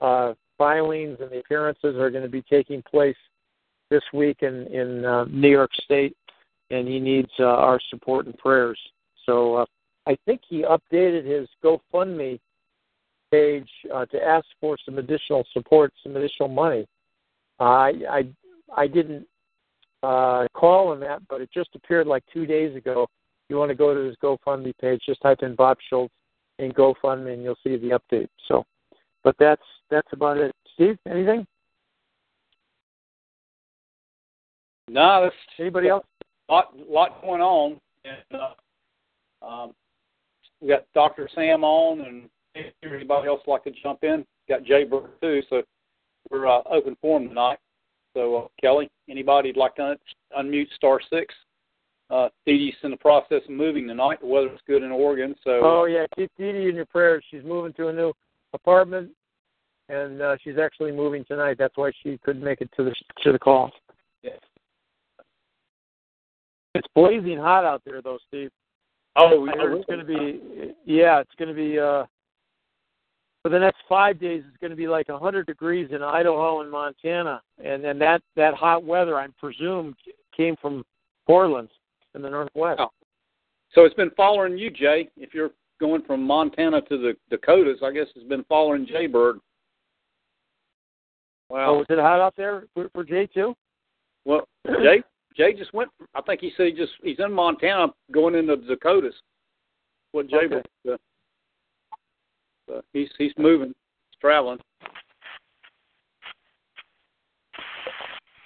uh, 0.00 0.34
filings 0.56 1.18
and 1.20 1.30
the 1.30 1.40
appearances 1.40 1.96
are 1.96 2.10
going 2.10 2.22
to 2.22 2.30
be 2.30 2.42
taking 2.42 2.82
place 2.82 3.16
this 3.90 4.02
week 4.12 4.38
in 4.42 4.66
in 4.68 5.04
uh, 5.04 5.24
New 5.24 5.50
York 5.50 5.70
State, 5.84 6.16
and 6.70 6.86
he 6.86 7.00
needs 7.00 7.30
uh, 7.40 7.44
our 7.44 7.80
support 7.90 8.26
and 8.26 8.36
prayers. 8.38 8.78
So 9.26 9.56
uh, 9.56 9.66
I 10.06 10.16
think 10.26 10.42
he 10.48 10.62
updated 10.62 11.24
his 11.24 11.48
GoFundMe 11.62 12.38
page 13.30 13.68
uh, 13.92 14.06
to 14.06 14.22
ask 14.22 14.46
for 14.60 14.76
some 14.84 14.98
additional 14.98 15.44
support, 15.52 15.92
some 16.02 16.16
additional 16.16 16.48
money. 16.48 16.86
Uh, 17.60 17.64
I 17.64 17.92
I 18.10 18.28
I 18.76 18.86
didn't 18.86 19.26
uh, 20.02 20.46
call 20.54 20.88
on 20.88 21.00
that, 21.00 21.20
but 21.28 21.40
it 21.40 21.50
just 21.52 21.70
appeared 21.74 22.06
like 22.06 22.22
two 22.32 22.46
days 22.46 22.76
ago. 22.76 23.06
You 23.48 23.56
want 23.56 23.70
to 23.70 23.74
go 23.74 23.94
to 23.94 24.00
his 24.00 24.16
GoFundMe 24.22 24.72
page, 24.80 25.00
just 25.06 25.22
type 25.22 25.38
in 25.42 25.54
Bob 25.54 25.78
Schultz 25.88 26.12
in 26.58 26.72
GoFundMe, 26.72 27.32
and 27.32 27.42
you'll 27.42 27.56
see 27.64 27.76
the 27.76 27.98
update. 27.98 28.28
So, 28.46 28.64
but 29.24 29.34
that's 29.38 29.62
that's 29.90 30.08
about 30.12 30.36
it. 30.36 30.54
Steve, 30.74 30.98
anything? 31.10 31.46
No, 34.88 35.22
that's 35.24 35.34
anybody 35.58 35.88
else? 35.88 36.04
Lot 36.48 36.72
lot 36.88 37.20
going 37.22 37.42
on, 37.42 37.80
and 38.04 38.40
uh, 39.42 39.46
um, 39.46 39.72
we 40.60 40.68
got 40.68 40.84
Doctor 40.94 41.28
Sam 41.34 41.64
on, 41.64 42.00
and 42.00 42.28
anybody 42.82 43.28
else 43.28 43.40
like 43.46 43.64
to 43.64 43.72
jump 43.82 44.02
in? 44.02 44.24
Got 44.48 44.64
Jay 44.64 44.84
Burke 44.84 45.20
too, 45.20 45.42
so 45.50 45.62
we're 46.30 46.46
uh, 46.46 46.62
open 46.70 46.96
forum 47.00 47.28
tonight. 47.28 47.58
So 48.14 48.36
uh, 48.36 48.46
Kelly, 48.60 48.90
anybody'd 49.08 49.56
like 49.56 49.74
to 49.76 49.90
un- 49.90 49.96
unmute 50.38 50.72
star 50.74 51.00
six? 51.10 51.34
Uh, 52.10 52.28
Dee 52.46 52.58
Dee's 52.58 52.74
in 52.82 52.90
the 52.90 52.96
process 52.96 53.42
of 53.44 53.50
moving 53.50 53.86
tonight. 53.86 54.20
The 54.20 54.26
weather's 54.26 54.60
good 54.66 54.82
in 54.82 54.90
Oregon, 54.90 55.34
so. 55.44 55.60
Oh 55.62 55.84
yeah, 55.84 56.06
keep 56.16 56.30
Dee 56.38 56.52
Dee 56.52 56.68
in 56.68 56.74
your 56.74 56.86
prayers. 56.86 57.22
She's 57.30 57.44
moving 57.44 57.72
to 57.74 57.88
a 57.88 57.92
new 57.92 58.12
apartment, 58.54 59.10
and 59.88 60.22
uh, 60.22 60.36
she's 60.42 60.58
actually 60.58 60.92
moving 60.92 61.24
tonight. 61.26 61.56
That's 61.58 61.76
why 61.76 61.92
she 62.02 62.18
couldn't 62.24 62.42
make 62.42 62.60
it 62.62 62.70
to 62.76 62.84
the 62.84 62.94
to 63.24 63.32
the 63.32 63.38
call. 63.38 63.70
Yeah. 64.22 64.30
It's 66.74 66.88
blazing 66.94 67.38
hot 67.38 67.64
out 67.64 67.82
there, 67.84 68.00
though, 68.00 68.18
Steve. 68.28 68.50
Oh, 69.16 69.46
heard 69.46 69.78
it's 69.78 69.86
going 69.86 69.98
to 69.98 70.04
be. 70.04 70.74
Yeah, 70.86 71.20
it's 71.20 71.34
going 71.38 71.48
to 71.48 71.54
be. 71.54 71.78
uh 71.78 72.04
for 73.48 73.52
the 73.52 73.58
next 73.58 73.78
five 73.88 74.20
days, 74.20 74.42
it's 74.46 74.58
going 74.58 74.72
to 74.72 74.76
be 74.76 74.88
like 74.88 75.08
100 75.08 75.46
degrees 75.46 75.88
in 75.90 76.02
Idaho 76.02 76.60
and 76.60 76.70
Montana, 76.70 77.40
and 77.64 77.82
then 77.82 77.98
that 77.98 78.20
that 78.36 78.52
hot 78.52 78.84
weather, 78.84 79.16
I 79.16 79.26
presume, 79.40 79.96
came 80.36 80.54
from 80.60 80.84
Portland 81.26 81.70
in 82.14 82.20
the 82.20 82.28
northwest. 82.28 82.80
Oh. 82.80 82.90
So 83.72 83.86
it's 83.86 83.94
been 83.94 84.10
following 84.18 84.58
you, 84.58 84.68
Jay. 84.68 85.08
If 85.16 85.32
you're 85.32 85.52
going 85.80 86.02
from 86.02 86.22
Montana 86.24 86.82
to 86.82 86.98
the 86.98 87.14
Dakotas, 87.30 87.78
I 87.82 87.90
guess 87.90 88.06
it's 88.14 88.28
been 88.28 88.44
following 88.50 88.86
Jay 88.86 89.06
Bird. 89.06 89.38
Wow. 91.48 91.70
Oh, 91.70 91.78
was 91.78 91.86
it 91.88 91.98
hot 91.98 92.20
out 92.20 92.34
there 92.36 92.64
for, 92.74 92.90
for 92.90 93.02
Jay 93.02 93.26
too? 93.32 93.54
Well, 94.26 94.46
Jay 94.66 95.02
Jay 95.34 95.54
just 95.54 95.72
went. 95.72 95.88
I 96.14 96.20
think 96.20 96.42
he 96.42 96.52
said 96.54 96.66
he 96.66 96.72
just 96.72 96.92
he's 97.02 97.18
in 97.18 97.32
Montana 97.32 97.86
going 98.12 98.34
into 98.34 98.56
the 98.56 98.74
Dakotas. 98.74 99.14
What 100.12 100.28
Jay 100.28 100.36
Okay. 100.52 100.98
Bird. 102.68 102.78
Uh, 102.78 102.80
he's 102.92 103.08
he's 103.18 103.32
moving, 103.38 103.68
he's 103.68 104.20
traveling. 104.20 104.58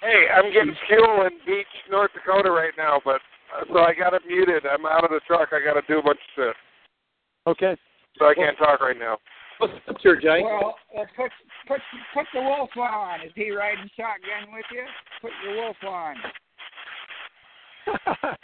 Hey, 0.01 0.25
I'm 0.35 0.51
getting 0.51 0.75
fuel 0.87 1.21
in 1.25 1.31
Beach, 1.45 1.65
North 1.89 2.11
Dakota 2.13 2.51
right 2.51 2.73
now, 2.77 2.99
but 3.05 3.21
uh, 3.55 3.63
so 3.71 3.79
I 3.79 3.93
got 3.93 4.13
it 4.13 4.23
muted. 4.27 4.63
I'm 4.65 4.85
out 4.85 5.05
of 5.05 5.11
the 5.11 5.21
truck. 5.25 5.49
I 5.53 5.63
got 5.63 5.79
to 5.79 5.87
do 5.87 5.99
a 5.99 6.03
bunch 6.03 6.19
of 6.19 6.33
stuff, 6.33 6.55
Okay. 7.47 7.77
so 8.17 8.25
I 8.25 8.33
can't 8.33 8.57
talk 8.57 8.81
right 8.81 8.99
now. 8.99 9.17
What's 9.59 9.73
up, 9.87 9.95
here, 10.01 10.19
Jay? 10.19 10.41
Well, 10.43 10.75
uh, 10.97 11.05
put 11.15 11.31
put 11.67 11.79
put 12.13 12.25
the 12.33 12.41
wolf 12.41 12.69
on. 12.75 13.21
Is 13.21 13.31
he 13.35 13.51
riding 13.51 13.89
shotgun 13.95 14.53
with 14.53 14.65
you? 14.73 14.83
Put 15.21 15.31
your 15.45 15.55
wolf 15.63 15.77
on. 15.87 16.15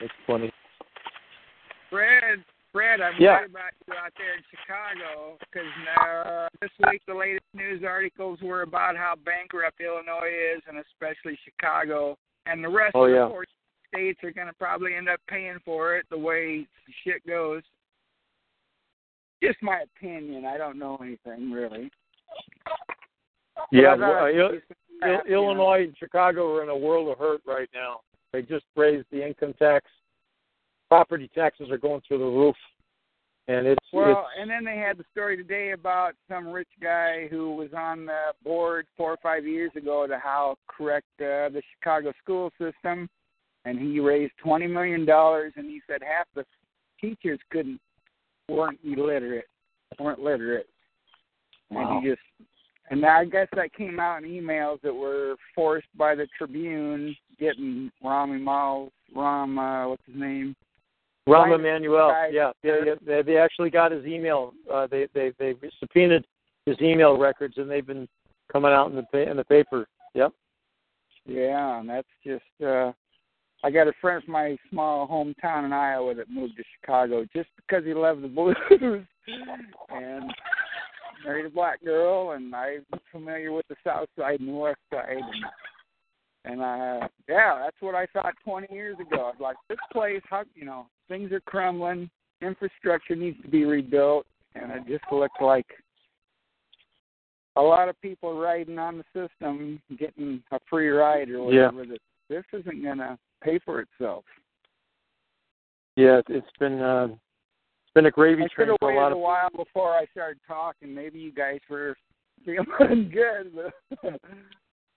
That's 0.00 0.12
funny. 0.26 0.50
Fred, 1.90 2.42
Fred, 2.74 3.00
I'm 3.00 3.14
Yeah. 3.22 3.38
worried 3.38 3.50
about 3.52 3.72
you 3.86 3.94
out 3.94 4.12
there 4.18 4.34
in 4.34 4.42
Chicago 4.50 5.38
because 5.38 5.70
uh, 5.96 6.48
this 6.60 6.72
week 6.90 7.02
the 7.06 7.14
latest 7.14 7.44
news 7.54 7.84
articles 7.84 8.40
were 8.42 8.62
about 8.62 8.96
how 8.96 9.14
bankrupt 9.24 9.80
Illinois 9.80 10.28
is, 10.56 10.60
and 10.66 10.78
especially 10.78 11.38
Chicago, 11.44 12.18
and 12.46 12.64
the 12.64 12.68
rest 12.68 12.96
Oh, 12.96 13.04
of 13.04 13.12
yeah. 13.14 13.28
four 13.28 13.44
states 13.86 14.18
are 14.24 14.32
going 14.32 14.48
to 14.48 14.52
probably 14.54 14.96
end 14.96 15.08
up 15.08 15.20
paying 15.28 15.60
for 15.64 15.96
it 15.96 16.04
the 16.10 16.18
way 16.18 16.66
shit 17.04 17.24
goes. 17.28 17.62
Just 19.40 19.62
my 19.62 19.82
opinion. 19.82 20.44
I 20.44 20.58
don't 20.58 20.76
know 20.78 20.96
anything 20.96 21.52
really. 21.52 21.92
Yeah, 23.70 23.90
I 23.90 23.94
well, 23.94 24.24
uh, 24.24 24.26
Il- 24.30 24.50
Il- 24.50 24.60
you 25.02 25.06
know. 25.06 25.22
Illinois 25.28 25.84
and 25.84 25.96
Chicago 25.96 26.56
are 26.56 26.64
in 26.64 26.70
a 26.70 26.76
world 26.76 27.08
of 27.08 27.18
hurt 27.18 27.42
right 27.46 27.68
now. 27.72 28.00
They 28.32 28.42
just 28.42 28.64
raised 28.74 29.06
the 29.12 29.24
income 29.24 29.54
tax. 29.60 29.86
Property 30.88 31.30
taxes 31.34 31.70
are 31.70 31.78
going 31.78 32.00
through 32.06 32.18
the 32.18 32.24
roof, 32.24 32.56
and 33.48 33.66
it's 33.66 33.84
Well, 33.92 34.10
it's 34.10 34.40
and 34.40 34.50
then 34.50 34.64
they 34.64 34.76
had 34.76 34.96
the 34.96 35.04
story 35.12 35.36
today 35.36 35.72
about 35.72 36.14
some 36.28 36.48
rich 36.48 36.68
guy 36.80 37.26
who 37.28 37.54
was 37.56 37.70
on 37.76 38.06
the 38.06 38.32
board 38.44 38.86
four 38.96 39.12
or 39.12 39.18
five 39.22 39.46
years 39.46 39.70
ago 39.76 40.06
to 40.06 40.18
how 40.18 40.56
correct 40.68 41.06
uh, 41.20 41.48
the 41.48 41.62
Chicago 41.74 42.12
school 42.22 42.50
system, 42.60 43.08
and 43.64 43.78
he 43.78 43.98
raised 43.98 44.32
twenty 44.42 44.66
million 44.66 45.04
dollars, 45.04 45.52
and 45.56 45.68
he 45.68 45.80
said 45.86 46.00
half 46.02 46.26
the 46.34 46.44
teachers 47.00 47.38
couldn't 47.50 47.80
weren't 48.48 48.78
illiterate, 48.84 49.46
weren't 49.98 50.20
literate, 50.20 50.68
Wow. 51.70 51.96
and 51.96 52.04
he 52.04 52.10
just. 52.10 52.22
And 52.90 53.04
I 53.06 53.24
guess 53.24 53.48
that 53.56 53.72
came 53.72 53.98
out 53.98 54.22
in 54.22 54.28
emails 54.28 54.78
that 54.82 54.94
were 54.94 55.36
forced 55.54 55.88
by 55.96 56.14
the 56.14 56.28
Tribune, 56.36 57.16
getting 57.40 57.90
Rami 58.02 58.38
Mal, 58.38 58.92
Rahm, 59.16 59.56
uh, 59.56 59.88
what's 59.88 60.02
his 60.04 60.14
name? 60.14 60.54
Rahm 61.28 61.44
Right. 61.44 61.60
Emanuel. 61.60 62.08
Right. 62.08 62.32
Yeah, 62.32 62.52
yeah, 62.62 62.80
yeah, 62.84 62.94
they, 63.06 63.22
they 63.22 63.36
actually 63.38 63.70
got 63.70 63.92
his 63.92 64.04
email. 64.04 64.52
Uh, 64.70 64.86
they 64.86 65.08
they 65.14 65.32
they 65.38 65.54
subpoenaed 65.80 66.24
his 66.66 66.76
email 66.82 67.16
records, 67.16 67.56
and 67.56 67.70
they've 67.70 67.86
been 67.86 68.08
coming 68.52 68.72
out 68.72 68.90
in 68.90 68.96
the 68.96 69.30
in 69.30 69.36
the 69.36 69.44
paper. 69.44 69.86
Yep. 70.14 70.32
Yeah, 71.26 71.80
and 71.80 71.88
that's 71.88 72.08
just 72.24 72.44
uh 72.64 72.92
I 73.62 73.70
got 73.70 73.88
a 73.88 73.92
friend 74.00 74.22
from 74.22 74.32
my 74.32 74.58
small 74.70 75.08
hometown 75.08 75.64
in 75.64 75.72
Iowa 75.72 76.14
that 76.14 76.28
moved 76.28 76.56
to 76.58 76.62
Chicago 76.78 77.24
just 77.34 77.48
because 77.56 77.84
he 77.84 77.94
loved 77.94 78.22
the 78.22 78.28
blues 78.28 78.56
and 78.68 80.34
married 81.24 81.46
a 81.46 81.50
black 81.50 81.82
girl 81.82 82.32
and 82.32 82.54
I'm 82.54 82.84
familiar 83.10 83.52
with 83.52 83.66
the 83.68 83.76
south 83.82 84.08
side 84.18 84.40
and 84.40 84.50
the 84.50 84.52
west 84.52 84.80
side 84.92 85.16
and 85.16 85.44
and 86.44 86.60
uh 86.60 87.08
yeah, 87.26 87.62
that's 87.64 87.76
what 87.80 87.94
I 87.94 88.06
thought 88.12 88.34
twenty 88.44 88.68
years 88.70 88.96
ago. 89.00 89.22
I 89.22 89.28
was 89.28 89.36
like, 89.40 89.56
This 89.70 89.78
place, 89.90 90.20
how 90.28 90.44
you 90.54 90.66
know, 90.66 90.86
things 91.08 91.32
are 91.32 91.40
crumbling, 91.40 92.10
infrastructure 92.40 93.14
needs 93.16 93.40
to 93.42 93.48
be 93.48 93.64
rebuilt 93.64 94.26
and 94.54 94.70
it 94.72 94.86
just 94.86 95.04
looked 95.12 95.40
like 95.42 95.66
a 97.56 97.60
lot 97.62 97.88
of 97.88 98.00
people 98.00 98.38
riding 98.38 98.78
on 98.78 98.98
the 98.98 99.04
system 99.28 99.80
getting 99.98 100.42
a 100.52 100.58
free 100.68 100.88
ride 100.88 101.28
or 101.28 101.52
Yeah. 101.52 101.66
whatever 101.70 101.86
that 101.86 102.00
this 102.28 102.44
isn't 102.52 102.82
gonna 102.82 103.18
pay 103.42 103.58
for 103.60 103.80
itself. 103.80 104.24
Yeah, 105.96 106.18
it- 106.18 106.30
it's 106.30 106.50
been 106.58 106.80
uh, 106.80 107.08
it's 107.10 107.92
been 107.94 108.06
a 108.06 108.10
gravy 108.10 108.42
I 108.44 108.48
train 108.48 108.76
for 108.80 108.90
a 108.90 108.96
lot 108.96 109.12
a 109.12 109.14
of. 109.14 109.20
while 109.20 109.50
before 109.50 109.94
I 109.94 110.06
started 110.06 110.40
talking. 110.46 110.92
Maybe 110.92 111.20
you 111.20 111.30
guys 111.32 111.60
were 111.68 111.96
feeling 112.44 113.08
good, 113.10 113.54
but 113.54 113.72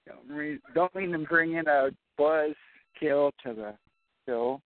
don't 0.08 0.28
mean, 0.28 0.60
don't 0.74 0.94
mean 0.96 1.12
to 1.12 1.20
bring 1.20 1.54
in 1.54 1.68
a 1.68 1.92
buzz 2.18 2.56
kill 3.00 3.32
to 3.44 3.54
the 3.54 3.78
show. 4.26 4.60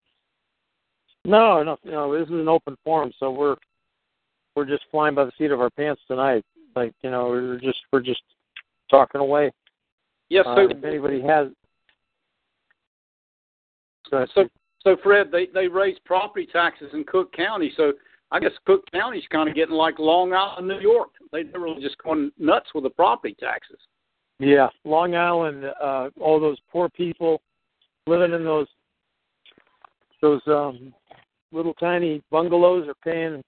No, 1.29 1.63
no, 1.63 1.77
no. 1.85 2.19
This 2.19 2.27
is 2.27 2.35
an 2.35 2.49
open 2.49 2.75
forum, 2.83 3.13
so 3.21 3.31
we're 3.31 3.57
we're 4.57 4.65
just 4.65 4.85
flying 4.91 5.15
by 5.15 5.27
the 5.27 5.33
seat 5.37 5.51
of 5.51 5.61
our 5.61 5.69
pants 5.69 6.01
tonight. 6.09 6.43
Like 6.75 6.95
you 7.03 7.11
know, 7.11 7.27
we're 7.29 7.61
just 7.61 7.79
we're 7.93 8.01
just 8.01 8.23
talking 8.91 9.21
away. 9.21 9.53
Yes, 10.31 10.47
Uh, 10.49 10.55
so 10.57 10.61
if 10.71 10.85
anybody 10.85 11.21
has. 11.21 11.49
So 14.11 14.49
so 14.81 14.97
Fred, 15.03 15.31
they 15.31 15.49
they 15.53 15.69
raised 15.69 16.03
property 16.07 16.49
taxes 16.51 16.89
in 16.95 17.05
Cook 17.05 17.31
County, 17.35 17.73
so 17.77 17.93
I 18.31 18.41
guess 18.41 18.53
Cook 18.65 18.85
County's 18.91 19.27
kind 19.31 19.51
of 19.51 19.55
getting 19.55 19.75
like 19.75 19.99
Long 19.99 20.33
Island, 20.33 20.67
New 20.67 20.81
York. 20.81 21.11
They- 21.31 21.43
They're 21.43 21.61
really 21.61 21.83
just 21.83 21.99
going 21.99 22.33
nuts 22.39 22.69
with 22.75 22.85
the 22.85 22.91
property 22.91 23.37
taxes. 23.39 23.79
Yeah, 24.39 24.69
Long 24.85 25.15
Island, 25.15 25.67
uh, 25.79 26.09
all 26.21 26.41
those 26.41 26.59
poor 26.73 26.89
people 26.89 27.43
living 28.07 28.33
in 28.33 28.45
those 28.45 28.69
those 30.23 30.41
um 30.47 30.95
little 31.53 31.75
tiny 31.75 32.23
bungalows 32.31 32.89
are 32.89 32.95
paying 33.05 33.43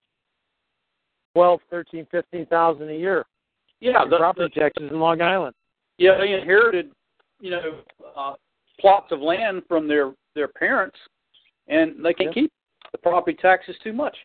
twelve, 1.35 1.61
thirteen, 1.71 2.07
fifteen 2.11 2.47
thousand 2.47 2.91
a 2.91 2.95
year. 2.95 3.25
Yeah, 3.81 4.05
the- 4.09 4.19
property 4.19 4.53
taxes 4.59 4.91
in 4.91 4.99
Long 5.01 5.21
Island. 5.23 5.55
Yeah, 5.99 6.17
they 6.19 6.33
inherited, 6.33 6.93
you 7.41 7.51
know, 7.51 7.81
uh, 8.17 8.35
plots 8.81 9.13
of 9.13 9.21
land 9.21 9.63
from 9.69 9.87
their 9.87 10.13
their 10.35 10.49
parents, 10.49 10.97
and 11.69 12.05
they 12.05 12.15
can't 12.15 12.33
keep 12.33 12.53
the 12.93 12.99
property 12.99 13.37
taxes 13.41 13.77
too 13.83 13.93
much. 13.93 14.17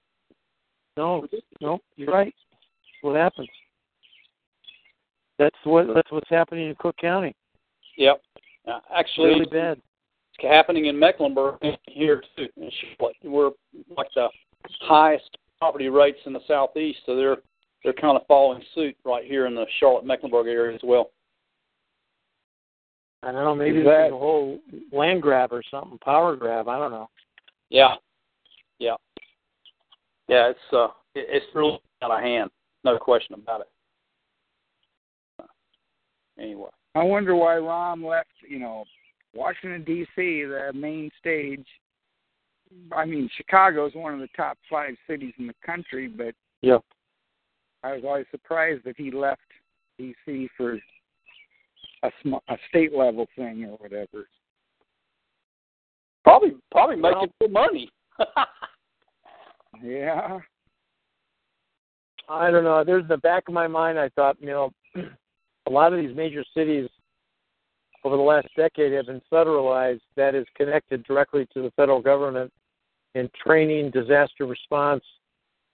No, 0.97 1.27
no, 1.59 1.79
you're 1.97 2.11
right. 2.11 2.33
That's 2.51 3.01
what 3.01 3.15
happens. 3.17 3.49
That's 5.37 5.55
what 5.63 5.87
that's 5.93 6.11
what's 6.11 6.29
happening 6.29 6.69
in 6.69 6.75
Cook 6.75 6.95
County. 6.97 7.35
Yep. 7.97 8.21
Uh, 8.67 8.79
actually, 8.93 9.27
really 9.27 9.45
bad. 9.45 9.81
It's 10.37 10.47
happening 10.49 10.85
in 10.85 10.99
Mecklenburg 10.99 11.55
here 11.87 12.21
too. 12.35 12.47
We're 13.23 13.51
like 13.95 14.07
the 14.15 14.27
highest 14.81 15.37
property 15.59 15.87
rates 15.89 16.19
in 16.25 16.33
the 16.33 16.41
southeast, 16.47 16.99
so 17.05 17.15
they're 17.15 17.37
they're 17.83 17.93
kind 17.93 18.17
of 18.17 18.25
following 18.27 18.63
suit 18.73 18.95
right 19.05 19.23
here 19.23 19.45
in 19.45 19.55
the 19.55 19.65
Charlotte 19.79 20.05
Mecklenburg 20.05 20.47
area 20.47 20.75
as 20.75 20.81
well. 20.83 21.11
I 23.23 23.31
don't 23.31 23.43
know, 23.43 23.55
maybe 23.55 23.79
Is 23.79 23.85
that- 23.85 24.11
a 24.11 24.17
whole 24.17 24.59
land 24.91 25.21
grab 25.21 25.51
or 25.53 25.63
something, 25.71 25.97
power 25.99 26.35
grab. 26.35 26.67
I 26.67 26.77
don't 26.77 26.91
know. 26.91 27.09
Yeah, 27.69 27.95
yeah, 28.79 28.95
yeah. 30.27 30.49
It's 30.49 30.73
uh, 30.73 30.89
it- 31.15 31.27
it's 31.29 31.55
really 31.55 31.79
out 32.01 32.11
of 32.11 32.19
hand, 32.21 32.51
no 32.83 32.97
question 32.97 33.35
about 33.35 33.61
it. 33.61 33.67
Anyway, 36.37 36.69
I 36.95 37.03
wonder 37.03 37.35
why 37.35 37.55
Rahm 37.55 38.03
left, 38.03 38.29
you 38.47 38.59
know, 38.59 38.83
Washington 39.35 39.83
D.C., 39.83 40.43
the 40.45 40.71
main 40.73 41.11
stage. 41.19 41.65
I 42.91 43.05
mean, 43.05 43.29
Chicago 43.37 43.85
is 43.85 43.93
one 43.93 44.13
of 44.13 44.19
the 44.19 44.29
top 44.35 44.57
five 44.69 44.95
cities 45.07 45.33
in 45.37 45.45
the 45.47 45.53
country, 45.65 46.07
but 46.07 46.33
Yeah. 46.61 46.79
I 47.83 47.93
was 47.93 48.03
always 48.03 48.25
surprised 48.31 48.83
that 48.85 48.95
he 48.97 49.11
left 49.11 49.41
D.C. 49.99 50.49
for 50.57 50.79
a 52.03 52.11
sm- 52.21 52.35
a 52.47 52.57
state 52.69 52.93
level 52.93 53.27
thing 53.35 53.65
or 53.65 53.77
whatever. 53.77 54.27
probably 56.23 56.55
probably 56.71 56.99
Well- 56.99 57.13
making 57.21 57.33
good 57.39 57.51
money. 57.51 57.89
Yeah. 59.83 60.39
I 62.29 62.49
don't 62.49 62.63
know. 62.63 62.83
There's 62.83 63.01
in 63.03 63.07
the 63.09 63.17
back 63.17 63.43
of 63.49 63.53
my 63.53 63.67
mind. 63.67 63.99
I 63.99 64.07
thought, 64.09 64.37
you 64.39 64.47
know, 64.47 64.71
a 65.67 65.69
lot 65.69 65.91
of 65.93 65.99
these 65.99 66.15
major 66.15 66.43
cities 66.55 66.89
over 68.05 68.17
the 68.17 68.21
last 68.21 68.47
decade 68.55 68.93
have 68.93 69.07
been 69.07 69.21
federalized. 69.31 70.01
That 70.15 70.35
is 70.35 70.45
connected 70.55 71.03
directly 71.03 71.47
to 71.53 71.63
the 71.63 71.71
federal 71.71 72.01
government 72.01 72.53
in 73.15 73.29
training, 73.43 73.89
disaster 73.89 74.45
response. 74.45 75.03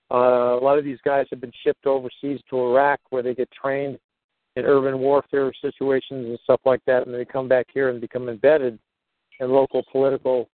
Uh, 0.09 0.57
a 0.57 0.63
lot 0.63 0.79
of 0.79 0.85
these 0.85 1.00
guys 1.03 1.25
have 1.29 1.41
been 1.41 1.51
shipped 1.63 1.85
overseas 1.85 2.39
to 2.50 2.59
Iraq, 2.59 3.00
where 3.09 3.21
they 3.21 3.35
get 3.35 3.50
trained 3.51 4.00
in 4.55 4.65
urban 4.65 5.00
warfare 5.00 5.51
situations 5.61 6.25
and 6.27 6.39
stuff 6.43 6.61
like 6.65 6.81
that, 6.85 7.05
and 7.05 7.13
they 7.13 7.25
come 7.25 7.50
back 7.50 7.67
here 7.73 7.89
and 7.89 8.00
become 8.00 8.29
embedded 8.29 8.79
in 9.39 9.50
local 9.50 9.83
political, 9.91 10.50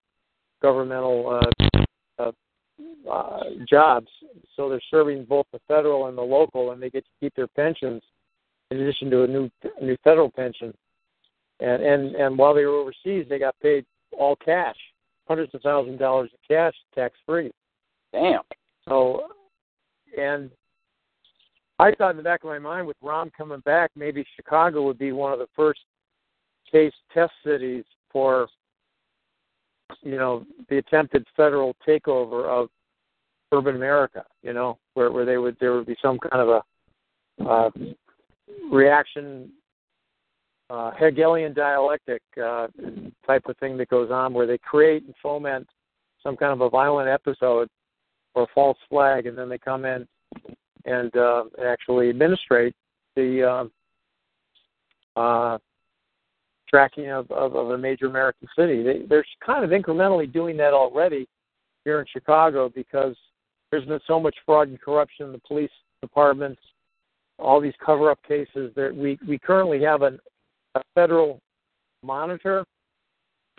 governmental 0.61 1.39
uh, 1.41 1.77
uh, 2.19 2.31
uh, 3.11 3.43
jobs. 3.69 4.07
So 4.55 4.69
they're 4.69 4.81
serving 4.89 5.25
both 5.25 5.45
the 5.51 5.59
federal 5.67 6.07
and 6.07 6.17
the 6.17 6.21
local, 6.21 6.71
and 6.71 6.81
they 6.81 6.89
get 6.89 7.05
to 7.05 7.11
keep 7.19 7.35
their 7.35 7.47
pensions 7.47 8.01
in 8.71 8.79
addition 8.79 9.09
to 9.11 9.23
a 9.23 9.27
new 9.27 9.49
new 9.81 9.97
federal 10.03 10.31
pension. 10.31 10.73
And 11.59 11.83
and 11.83 12.15
and 12.15 12.37
while 12.37 12.53
they 12.53 12.65
were 12.65 12.77
overseas, 12.77 13.25
they 13.29 13.39
got 13.39 13.55
paid 13.61 13.85
all 14.17 14.35
cash, 14.35 14.75
hundreds 15.27 15.53
of 15.55 15.61
thousands 15.61 15.95
of 15.95 15.99
dollars 15.99 16.29
in 16.31 16.55
cash, 16.55 16.73
tax 16.93 17.15
free. 17.25 17.51
Damn. 18.13 18.41
So, 18.87 19.23
and 20.17 20.49
I 21.79 21.91
thought 21.91 22.11
in 22.11 22.17
the 22.17 22.23
back 22.23 22.43
of 22.43 22.49
my 22.49 22.59
mind, 22.59 22.87
with 22.87 22.97
Rahm 23.03 23.31
coming 23.37 23.59
back, 23.61 23.91
maybe 23.95 24.25
Chicago 24.35 24.83
would 24.83 24.97
be 24.97 25.11
one 25.11 25.33
of 25.33 25.39
the 25.39 25.47
first 25.55 25.81
case 26.71 26.93
test 27.13 27.33
cities 27.45 27.83
for, 28.11 28.47
you 30.01 30.17
know, 30.17 30.45
the 30.69 30.77
attempted 30.77 31.25
federal 31.35 31.75
takeover 31.87 32.45
of 32.45 32.69
urban 33.51 33.75
America. 33.75 34.23
You 34.41 34.53
know, 34.53 34.77
where 34.93 35.11
where 35.11 35.25
they 35.25 35.37
would 35.37 35.57
there 35.59 35.73
would 35.73 35.87
be 35.87 35.97
some 36.01 36.17
kind 36.19 36.41
of 36.41 36.49
a 36.49 36.63
uh, 37.45 37.69
reaction, 38.71 39.51
uh, 40.69 40.91
Hegelian 40.99 41.53
dialectic 41.53 42.21
uh, 42.43 42.67
type 43.25 43.43
of 43.47 43.57
thing 43.57 43.77
that 43.77 43.89
goes 43.89 44.11
on, 44.11 44.33
where 44.33 44.47
they 44.47 44.57
create 44.57 45.03
and 45.03 45.13
foment 45.21 45.67
some 46.21 46.35
kind 46.35 46.51
of 46.51 46.61
a 46.61 46.69
violent 46.69 47.09
episode 47.09 47.69
or 48.33 48.43
a 48.43 48.47
false 48.53 48.77
flag, 48.89 49.27
and 49.27 49.37
then 49.37 49.49
they 49.49 49.57
come 49.57 49.85
in 49.85 50.07
and 50.85 51.15
uh, 51.15 51.43
actually 51.65 52.09
administrate 52.09 52.73
the 53.15 53.69
uh, 55.15 55.19
uh, 55.19 55.57
tracking 56.69 57.09
of, 57.11 57.29
of, 57.31 57.55
of 57.55 57.71
a 57.71 57.77
major 57.77 58.07
American 58.07 58.47
city. 58.57 58.83
They, 58.83 59.05
they're 59.07 59.25
kind 59.45 59.63
of 59.63 59.71
incrementally 59.71 60.31
doing 60.31 60.57
that 60.57 60.73
already 60.73 61.27
here 61.85 61.99
in 61.99 62.05
Chicago 62.11 62.69
because 62.73 63.15
there's 63.71 63.85
been 63.85 63.99
so 64.05 64.19
much 64.19 64.35
fraud 64.45 64.67
and 64.67 64.79
corruption 64.79 65.27
in 65.27 65.31
the 65.31 65.41
police 65.47 65.71
departments, 66.01 66.61
all 67.39 67.59
these 67.59 67.73
cover-up 67.83 68.19
cases. 68.27 68.71
That 68.75 68.95
we 68.95 69.17
we 69.27 69.37
currently 69.37 69.81
have 69.81 70.01
an, 70.01 70.19
a 70.77 70.83
federal 70.95 71.39
monitor 72.03 72.63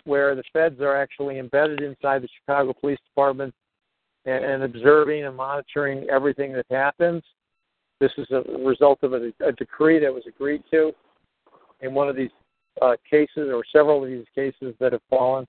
where 0.05 0.35
the 0.35 0.43
feds 0.53 0.79
are 0.81 0.95
actually 0.95 1.39
embedded 1.39 1.81
inside 1.81 2.21
the 2.21 2.29
Chicago 2.39 2.73
Police 2.73 2.99
Department 3.05 3.53
and, 4.25 4.43
and 4.43 4.63
observing 4.63 5.25
and 5.25 5.35
monitoring 5.35 6.07
everything 6.09 6.53
that 6.53 6.65
happens. 6.69 7.23
This 7.99 8.11
is 8.17 8.27
a 8.31 8.43
result 8.59 8.99
of 9.03 9.13
a, 9.13 9.31
a 9.45 9.51
decree 9.51 9.99
that 9.99 10.13
was 10.13 10.23
agreed 10.27 10.63
to 10.71 10.93
in 11.81 11.93
one 11.93 12.07
of 12.09 12.15
these 12.15 12.31
uh, 12.81 12.95
cases, 13.09 13.49
or 13.53 13.63
several 13.71 14.03
of 14.03 14.09
these 14.09 14.25
cases 14.33 14.73
that 14.79 14.93
have 14.93 15.01
fallen 15.09 15.45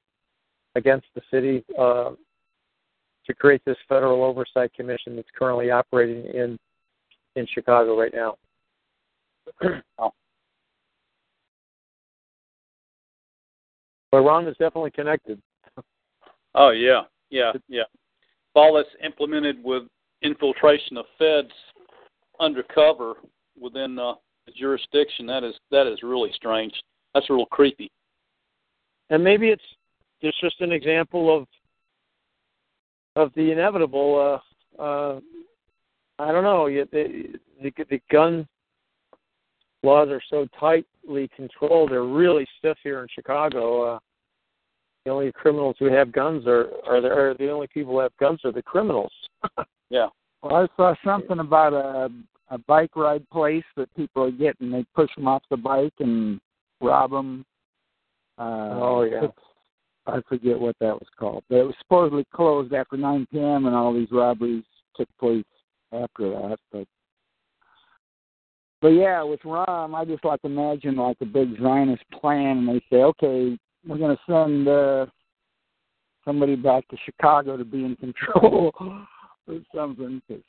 against 0.74 1.06
the 1.14 1.22
city, 1.30 1.64
uh, 1.78 2.10
to 3.26 3.34
create 3.34 3.62
this 3.64 3.76
federal 3.88 4.24
oversight 4.24 4.72
commission 4.74 5.14
that's 5.14 5.28
currently 5.38 5.70
operating 5.70 6.24
in 6.34 6.58
in 7.36 7.46
Chicago 7.54 7.98
right 7.98 8.12
now. 8.12 8.34
But 14.10 14.22
Ron 14.22 14.46
is 14.48 14.56
definitely 14.58 14.90
connected. 14.90 15.40
Oh 16.54 16.70
yeah, 16.70 17.02
yeah, 17.30 17.52
yeah. 17.68 17.84
All 18.54 18.74
that's 18.74 18.88
implemented 19.04 19.62
with 19.62 19.84
infiltration 20.22 20.96
of 20.96 21.06
feds 21.18 21.52
undercover 22.40 23.14
within 23.58 23.98
uh, 23.98 24.14
the 24.46 24.52
jurisdiction, 24.52 25.26
that 25.26 25.44
is 25.44 25.54
that 25.70 25.86
is 25.86 26.02
really 26.02 26.30
strange. 26.34 26.72
That's 27.14 27.30
real 27.30 27.46
creepy. 27.46 27.90
and 29.10 29.22
maybe 29.22 29.48
it's 29.48 29.62
it's 30.20 30.38
just 30.40 30.60
an 30.60 30.72
example 30.72 31.36
of 31.36 31.46
of 33.16 33.32
the 33.34 33.52
inevitable. 33.52 34.40
Uh, 34.78 34.82
uh, 34.82 35.20
I 36.18 36.32
don't 36.32 36.44
know. 36.44 36.68
The, 36.68 37.38
the 37.62 37.72
the 37.90 38.00
gun 38.10 38.46
laws 39.82 40.08
are 40.08 40.22
so 40.30 40.46
tightly 40.58 41.28
controlled; 41.34 41.90
they're 41.90 42.04
really 42.04 42.46
stiff 42.58 42.78
here 42.82 43.00
in 43.02 43.08
Chicago. 43.14 43.94
Uh, 43.94 43.98
the 45.04 45.10
only 45.10 45.32
criminals 45.32 45.76
who 45.78 45.86
have 45.86 46.12
guns 46.12 46.46
are 46.46 46.68
are 46.86 47.00
the, 47.00 47.08
are 47.08 47.34
the 47.38 47.50
only 47.50 47.66
people 47.68 47.92
who 47.94 48.00
have 48.00 48.16
guns 48.18 48.40
are 48.44 48.52
the 48.52 48.62
criminals. 48.62 49.12
Yeah. 49.90 50.06
Well, 50.40 50.54
I 50.54 50.66
saw 50.76 50.94
something 51.04 51.40
about 51.40 51.72
a 51.72 52.10
a 52.50 52.58
bike 52.58 52.96
ride 52.96 53.28
place 53.30 53.64
that 53.76 53.92
people 53.94 54.22
are 54.22 54.30
getting. 54.30 54.70
They 54.70 54.84
push 54.94 55.10
them 55.16 55.28
off 55.28 55.42
the 55.50 55.56
bike 55.56 55.92
and 55.98 56.40
rob 56.80 57.10
them. 57.10 57.44
Uh, 58.38 58.78
Oh, 58.80 59.02
yeah. 59.02 59.26
I 60.06 60.20
forget 60.28 60.58
what 60.58 60.76
that 60.80 60.94
was 60.94 61.06
called, 61.18 61.44
but 61.48 61.56
it 61.56 61.66
was 61.66 61.74
supposedly 61.78 62.24
closed 62.34 62.72
after 62.72 62.96
9 62.96 63.26
p.m. 63.30 63.66
and 63.66 63.74
all 63.76 63.92
these 63.92 64.10
robberies 64.10 64.64
took 64.96 65.08
place 65.18 65.44
after 65.92 66.30
that. 66.30 66.56
But 66.72 66.86
but 68.80 68.88
yeah, 68.88 69.22
with 69.22 69.40
Rahm, 69.40 69.94
I 69.94 70.04
just 70.04 70.24
like 70.24 70.40
imagine 70.44 70.96
like 70.96 71.16
a 71.20 71.26
big 71.26 71.60
Zionist 71.60 72.02
plan, 72.12 72.58
and 72.58 72.68
they 72.68 72.80
say, 72.90 73.02
okay, 73.02 73.58
we're 73.86 73.98
going 73.98 74.16
to 74.16 74.22
send 74.26 74.68
uh, 74.68 75.06
somebody 76.24 76.56
back 76.56 76.86
to 76.88 76.96
Chicago 77.04 77.56
to 77.56 77.64
be 77.64 77.84
in 77.84 77.96
control 77.96 78.72
or 78.80 79.58
something. 79.74 80.20
'cause- 80.28 80.40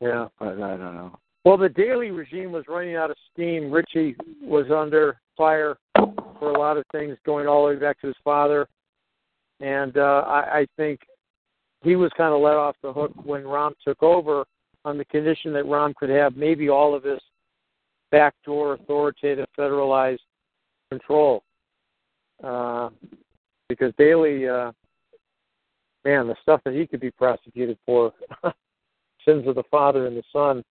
Yeah. 0.00 0.28
but 0.38 0.60
I 0.62 0.76
don't 0.76 0.94
know. 0.94 1.18
Well, 1.44 1.56
the 1.56 1.68
Daley 1.68 2.10
regime 2.10 2.52
was 2.52 2.64
running 2.68 2.96
out 2.96 3.10
of 3.10 3.16
steam. 3.32 3.70
Richie 3.70 4.16
was 4.42 4.66
under 4.70 5.18
fire 5.36 5.76
for 5.94 6.50
a 6.52 6.58
lot 6.58 6.76
of 6.76 6.84
things, 6.92 7.16
going 7.24 7.46
all 7.46 7.66
the 7.66 7.74
way 7.74 7.80
back 7.80 8.00
to 8.00 8.06
his 8.08 8.16
father, 8.22 8.68
and 9.60 9.96
uh, 9.96 10.22
I, 10.26 10.58
I 10.60 10.66
think 10.76 11.00
he 11.82 11.96
was 11.96 12.10
kind 12.16 12.34
of 12.34 12.40
let 12.40 12.54
off 12.54 12.76
the 12.82 12.92
hook 12.92 13.12
when 13.24 13.42
Rahm 13.44 13.72
took 13.84 14.02
over, 14.02 14.44
on 14.84 14.98
the 14.98 15.04
condition 15.06 15.52
that 15.52 15.64
Rahm 15.64 15.94
could 15.94 16.08
have 16.10 16.36
maybe 16.36 16.68
all 16.68 16.94
of 16.94 17.02
this 17.02 17.20
backdoor, 18.10 18.74
authoritative, 18.74 19.46
federalized 19.58 20.18
control. 20.90 21.42
Uh, 22.42 22.90
because 23.68 23.92
Daley, 23.98 24.48
uh, 24.48 24.72
man, 26.04 26.26
the 26.26 26.36
stuff 26.42 26.60
that 26.64 26.74
he 26.74 26.86
could 26.86 27.00
be 27.00 27.10
prosecuted 27.10 27.78
for, 27.84 28.12
sins 29.24 29.46
of 29.46 29.54
the 29.54 29.64
father 29.70 30.06
and 30.06 30.16
the 30.16 30.22
son, 30.32 30.62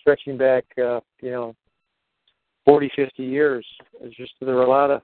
stretching 0.00 0.36
back, 0.36 0.64
uh, 0.78 1.00
you 1.22 1.30
know, 1.30 1.54
forty, 2.64 2.90
fifty 2.96 3.24
years. 3.24 3.66
It's 4.00 4.16
just 4.16 4.32
there 4.40 4.54
were 4.54 4.64
a 4.64 4.68
lot 4.68 4.90
of 4.90 5.02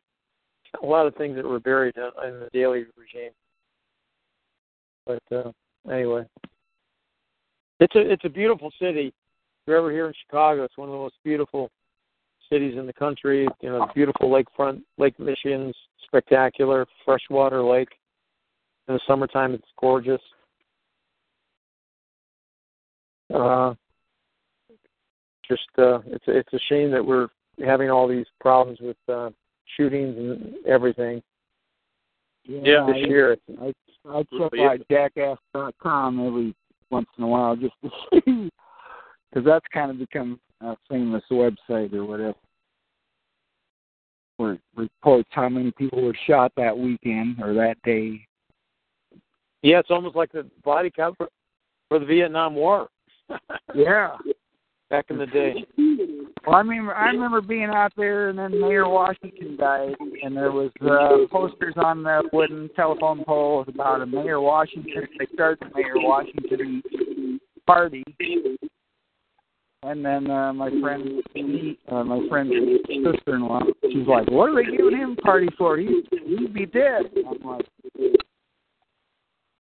a 0.82 0.86
lot 0.86 1.06
of 1.06 1.14
things 1.16 1.36
that 1.36 1.44
were 1.44 1.60
buried 1.60 1.96
in, 1.96 2.40
the 2.40 2.48
Daley 2.52 2.84
regime. 2.96 3.32
But 5.06 5.22
uh, 5.32 5.50
anyway, 5.90 6.24
it's 7.80 7.94
a 7.94 8.10
it's 8.10 8.24
a 8.24 8.28
beautiful 8.28 8.70
city. 8.80 9.12
You're 9.66 9.76
ever 9.76 9.90
here 9.90 10.06
in 10.06 10.14
Chicago, 10.26 10.64
it's 10.64 10.76
one 10.76 10.88
of 10.88 10.92
the 10.92 10.98
most 10.98 11.16
beautiful 11.24 11.70
cities 12.50 12.76
in 12.76 12.86
the 12.86 12.92
country. 12.92 13.46
You 13.60 13.70
know, 13.70 13.88
beautiful 13.94 14.30
lakefront, 14.30 14.82
Lake 14.98 15.18
Michigan's 15.18 15.76
spectacular, 16.04 16.86
freshwater 17.04 17.62
lake. 17.62 17.90
In 18.88 18.94
the 18.94 19.00
summertime, 19.06 19.54
it's 19.54 19.68
gorgeous. 19.78 20.20
Uh, 23.32 23.74
just 25.48 25.68
uh, 25.78 26.00
it's 26.06 26.24
it's 26.26 26.52
a 26.52 26.58
shame 26.68 26.90
that 26.90 27.04
we're 27.04 27.28
having 27.64 27.90
all 27.90 28.08
these 28.08 28.26
problems 28.40 28.78
with 28.80 28.96
uh, 29.08 29.30
shootings 29.76 30.16
and 30.16 30.54
everything. 30.66 31.22
Yeah, 32.44 32.86
this 32.86 32.96
I, 32.96 33.08
year. 33.08 33.36
I 33.60 33.72
I 34.08 34.24
check 34.36 34.60
out 34.60 34.80
Jackass.com 34.90 36.26
every 36.26 36.54
once 36.90 37.06
in 37.18 37.24
a 37.24 37.28
while 37.28 37.54
just 37.54 37.74
to 37.84 38.20
see 38.26 38.50
because 39.30 39.46
that's 39.46 39.66
kind 39.72 39.90
of 39.90 39.98
become 39.98 40.40
a 40.60 40.76
famous 40.88 41.22
website 41.30 41.92
or 41.92 42.04
whatever. 42.04 42.34
Where 44.36 44.52
it 44.54 44.60
reports 44.74 45.28
how 45.32 45.48
many 45.48 45.70
people 45.72 46.02
were 46.02 46.16
shot 46.26 46.52
that 46.56 46.76
weekend 46.76 47.42
or 47.42 47.54
that 47.54 47.76
day. 47.84 48.26
Yeah, 49.62 49.78
it's 49.78 49.90
almost 49.90 50.16
like 50.16 50.32
the 50.32 50.46
body 50.64 50.90
count 50.90 51.16
for, 51.18 51.28
for 51.88 51.98
the 51.98 52.06
Vietnam 52.06 52.54
War. 52.54 52.88
yeah. 53.74 54.16
Back 54.88 55.06
in 55.10 55.18
the 55.18 55.26
day. 55.26 55.64
Well, 56.46 56.56
I 56.56 56.60
remember 56.60 56.94
I 56.94 57.06
remember 57.10 57.40
being 57.40 57.68
out 57.68 57.92
there, 57.96 58.30
and 58.30 58.38
then 58.38 58.60
Mayor 58.60 58.88
Washington 58.88 59.56
died, 59.56 59.94
and 60.22 60.36
there 60.36 60.50
was 60.50 60.70
uh, 60.80 61.30
posters 61.30 61.74
on 61.76 62.02
the 62.02 62.28
wooden 62.32 62.70
telephone 62.74 63.22
poles 63.24 63.66
about 63.68 64.00
a 64.00 64.06
Mayor 64.06 64.40
Washington. 64.40 65.06
They 65.18 65.26
started 65.32 65.60
the 65.60 65.70
Mayor 65.76 65.94
Washington 65.96 66.82
party, 67.66 68.02
and 69.82 70.04
then 70.04 70.30
uh, 70.30 70.52
my 70.52 70.70
friend, 70.80 71.22
uh, 71.88 72.04
my 72.04 72.28
friend's 72.28 72.52
sister-in-law, 72.86 73.62
she's 73.90 74.06
like, 74.06 74.30
"What 74.30 74.50
are 74.50 74.54
they 74.54 74.76
giving 74.76 74.98
him 74.98 75.16
party 75.16 75.48
for? 75.56 75.78
He 75.78 76.02
he'd 76.26 76.52
be 76.52 76.66
dead." 76.66 77.10
I'm 77.16 77.40
like, 77.42 77.66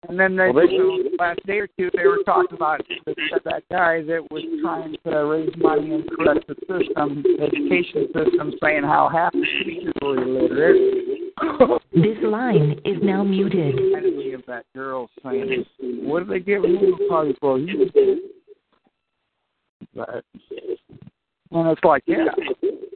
and 0.09 0.19
then 0.19 0.37
they, 0.37 0.51
Well, 0.51 0.67
they- 0.67 0.77
the 0.77 1.17
last 1.19 1.47
day 1.47 1.61
or 1.61 1.69
two, 1.79 1.89
they 1.95 2.07
were 2.07 2.23
talking 2.27 2.57
about 2.57 2.83
that, 3.07 3.45
that 3.45 3.63
guy 3.71 4.03
that 4.03 4.31
was 4.31 4.43
trying 4.61 4.97
to 5.07 5.25
raise 5.25 5.57
money 5.57 5.95
and 5.95 6.11
correct 6.11 6.47
the 6.47 6.57
system, 6.69 7.25
education 7.41 8.09
system, 8.13 8.53
saying 8.63 8.83
how 8.83 9.09
half 9.09 9.33
the 9.33 9.47
teachers 9.65 9.95
were 10.03 10.23
illiterate. 10.23 11.33
This 11.95 12.19
line 12.23 12.81
is 12.85 12.99
now 13.03 13.23
muted. 13.23 13.77
Reminded 13.77 14.17
me 14.17 14.33
of 14.33 14.43
that 14.47 14.65
girl 14.75 15.09
saying, 15.23 15.65
"What 15.81 16.23
are 16.23 16.27
they 16.27 16.41
giving 16.41 16.77
him 16.77 16.95
a 16.95 17.09
party 17.09 17.35
for?" 17.41 17.59
He 17.59 17.91
but, 19.95 20.25
and 21.51 21.69
it's 21.69 21.85
like, 21.85 22.03
yeah, 22.07 22.25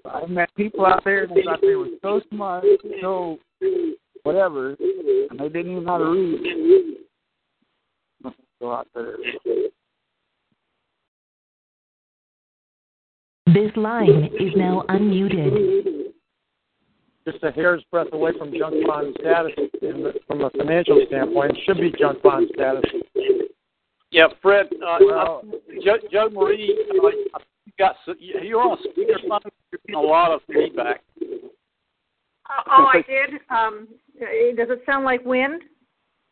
I 0.04 0.26
met 0.26 0.54
people 0.54 0.86
out 0.86 1.04
there 1.04 1.24
and 1.24 1.36
they 1.36 1.42
thought 1.42 1.60
they 1.60 1.74
were 1.74 1.88
so 2.02 2.20
smart, 2.30 2.64
so 3.00 3.38
whatever, 4.22 4.76
and 5.30 5.38
they 5.38 5.48
didn't 5.48 5.72
even 5.72 5.84
know 5.84 5.92
how 5.92 5.98
to 5.98 6.04
read. 6.04 6.96
Go 8.60 8.72
out 8.72 8.88
there. 8.94 9.16
This 13.46 13.70
line 13.76 14.30
is 14.40 14.52
now 14.56 14.84
unmuted. 14.88 16.12
Just 17.28 17.42
a 17.42 17.50
hair's 17.50 17.82
breadth 17.90 18.12
away 18.12 18.32
from 18.38 18.52
junk 18.56 18.86
bond 18.86 19.16
status 19.20 19.52
from 20.26 20.42
a 20.42 20.50
financial 20.50 21.04
standpoint. 21.08 21.52
It 21.52 21.58
should 21.66 21.78
be 21.78 21.92
junk 21.98 22.22
bond 22.22 22.50
status. 22.54 22.84
Yeah, 24.10 24.28
Fred. 24.40 24.66
Uh, 24.74 24.98
Well- 25.00 25.42
I, 25.52 25.78
Joe, 25.84 25.98
Joe 26.10 26.28
Marie, 26.30 26.72
uh, 26.90 27.38
you 27.64 27.72
got 27.78 27.96
s- 28.06 28.16
you're 28.18 28.60
on 28.60 28.78
speakerphone. 28.78 29.40
You're 29.72 29.80
getting 29.86 29.94
a 29.94 30.00
lot 30.00 30.30
of 30.30 30.40
feedback. 30.44 31.02
Oh, 32.48 32.62
oh, 32.70 32.86
I 32.94 33.02
did. 33.02 33.40
Um, 33.50 33.88
eh, 34.20 34.52
does 34.56 34.70
it 34.70 34.82
sound 34.86 35.04
like 35.04 35.24
wind? 35.24 35.62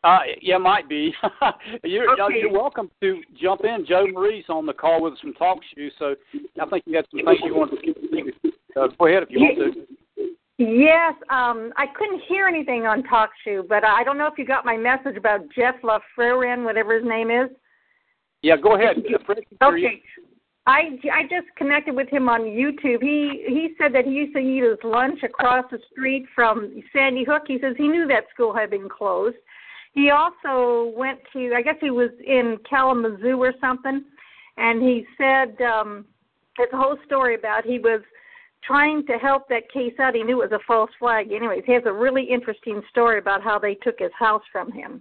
Uh, 0.03 0.19
yeah, 0.41 0.57
might 0.57 0.87
be. 0.87 1.13
you're, 1.83 2.09
uh, 2.09 2.25
Okay. 2.27 2.39
you're 2.41 2.51
welcome 2.51 2.89
to 3.01 3.21
jump 3.39 3.65
in. 3.65 3.85
Joe 3.85 4.07
Marie's 4.07 4.45
on 4.49 4.65
the 4.65 4.73
call 4.73 5.01
with 5.01 5.13
us 5.13 5.19
from 5.19 5.33
Talk 5.33 5.57
Shoe, 5.73 5.89
so 5.99 6.15
I 6.61 6.65
think 6.67 6.83
you 6.85 6.95
had 6.95 7.05
some 7.11 7.25
things 7.25 7.39
you 7.43 7.55
want 7.55 7.71
to 7.71 7.77
speak. 8.07 8.33
Uh, 8.75 8.87
go 8.99 9.07
ahead 9.07 9.23
if 9.23 9.31
you 9.31 9.39
want 9.39 9.73
to. 9.73 9.87
Yes. 10.57 11.15
Um, 11.29 11.73
I 11.75 11.87
couldn't 11.97 12.21
hear 12.29 12.47
anything 12.47 12.85
on 12.85 13.03
Talk 13.03 13.31
Shoe, 13.43 13.65
but 13.67 13.83
I 13.83 14.03
don't 14.03 14.17
know 14.17 14.27
if 14.27 14.37
you 14.37 14.45
got 14.45 14.63
my 14.63 14.77
message 14.77 15.17
about 15.17 15.41
Jeff 15.53 15.75
LaFrerin, 15.81 16.63
whatever 16.63 16.95
his 16.97 17.03
name 17.05 17.29
is. 17.29 17.49
Yeah, 18.45 18.57
go 18.57 18.75
ahead. 18.75 18.97
Fred, 19.25 19.37
can 19.37 19.57
hear 19.59 19.77
you. 19.77 19.87
Okay. 19.87 20.01
I, 20.67 20.99
I 21.11 21.23
just 21.23 21.47
connected 21.57 21.95
with 21.95 22.09
him 22.09 22.29
on 22.29 22.41
YouTube. 22.41 23.01
He 23.01 23.43
he 23.47 23.69
said 23.75 23.91
that 23.95 24.05
he 24.05 24.11
used 24.11 24.33
to 24.33 24.39
eat 24.39 24.63
his 24.63 24.77
lunch 24.83 25.23
across 25.23 25.65
the 25.71 25.79
street 25.91 26.27
from 26.35 26.83
Sandy 26.93 27.23
Hook. 27.23 27.43
He 27.47 27.57
says 27.59 27.73
he 27.75 27.87
knew 27.87 28.07
that 28.07 28.25
school 28.31 28.53
had 28.53 28.69
been 28.69 28.87
closed. 28.87 29.37
He 29.93 30.11
also 30.11 30.93
went 30.95 31.19
to 31.33 31.53
I 31.55 31.63
guess 31.63 31.77
he 31.81 31.89
was 31.89 32.11
in 32.23 32.57
Kalamazoo 32.69 33.41
or 33.41 33.53
something, 33.59 34.03
and 34.57 34.79
he 34.79 35.07
said 35.17 35.59
um, 35.65 36.05
there's 36.55 36.69
a 36.71 36.77
whole 36.77 36.97
story 37.03 37.33
about 37.33 37.65
he 37.65 37.79
was 37.79 38.01
trying 38.63 39.07
to 39.07 39.13
help 39.13 39.49
that 39.49 39.71
case 39.71 39.93
out. 39.99 40.13
He 40.13 40.21
knew 40.21 40.43
it 40.43 40.51
was 40.51 40.59
a 40.59 40.65
false 40.67 40.91
flag. 40.99 41.31
Anyways, 41.31 41.63
he 41.65 41.73
has 41.73 41.83
a 41.87 41.93
really 41.93 42.23
interesting 42.23 42.83
story 42.91 43.17
about 43.17 43.43
how 43.43 43.57
they 43.57 43.73
took 43.73 43.97
his 43.97 44.11
house 44.17 44.43
from 44.51 44.71
him. 44.71 44.99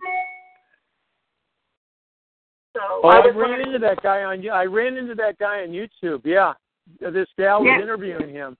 So 2.74 2.80
Oh, 3.04 3.08
I 3.08 3.20
I 3.20 3.28
ran 3.28 3.60
into 3.60 3.78
that 3.78 4.02
guy 4.02 4.24
on. 4.24 4.46
I 4.48 4.64
ran 4.64 4.96
into 4.96 5.14
that 5.14 5.38
guy 5.38 5.62
on 5.62 5.68
YouTube. 5.68 6.22
Yeah, 6.24 6.52
this 7.00 7.28
gal 7.38 7.62
was 7.62 7.80
interviewing 7.82 8.30
him. 8.30 8.56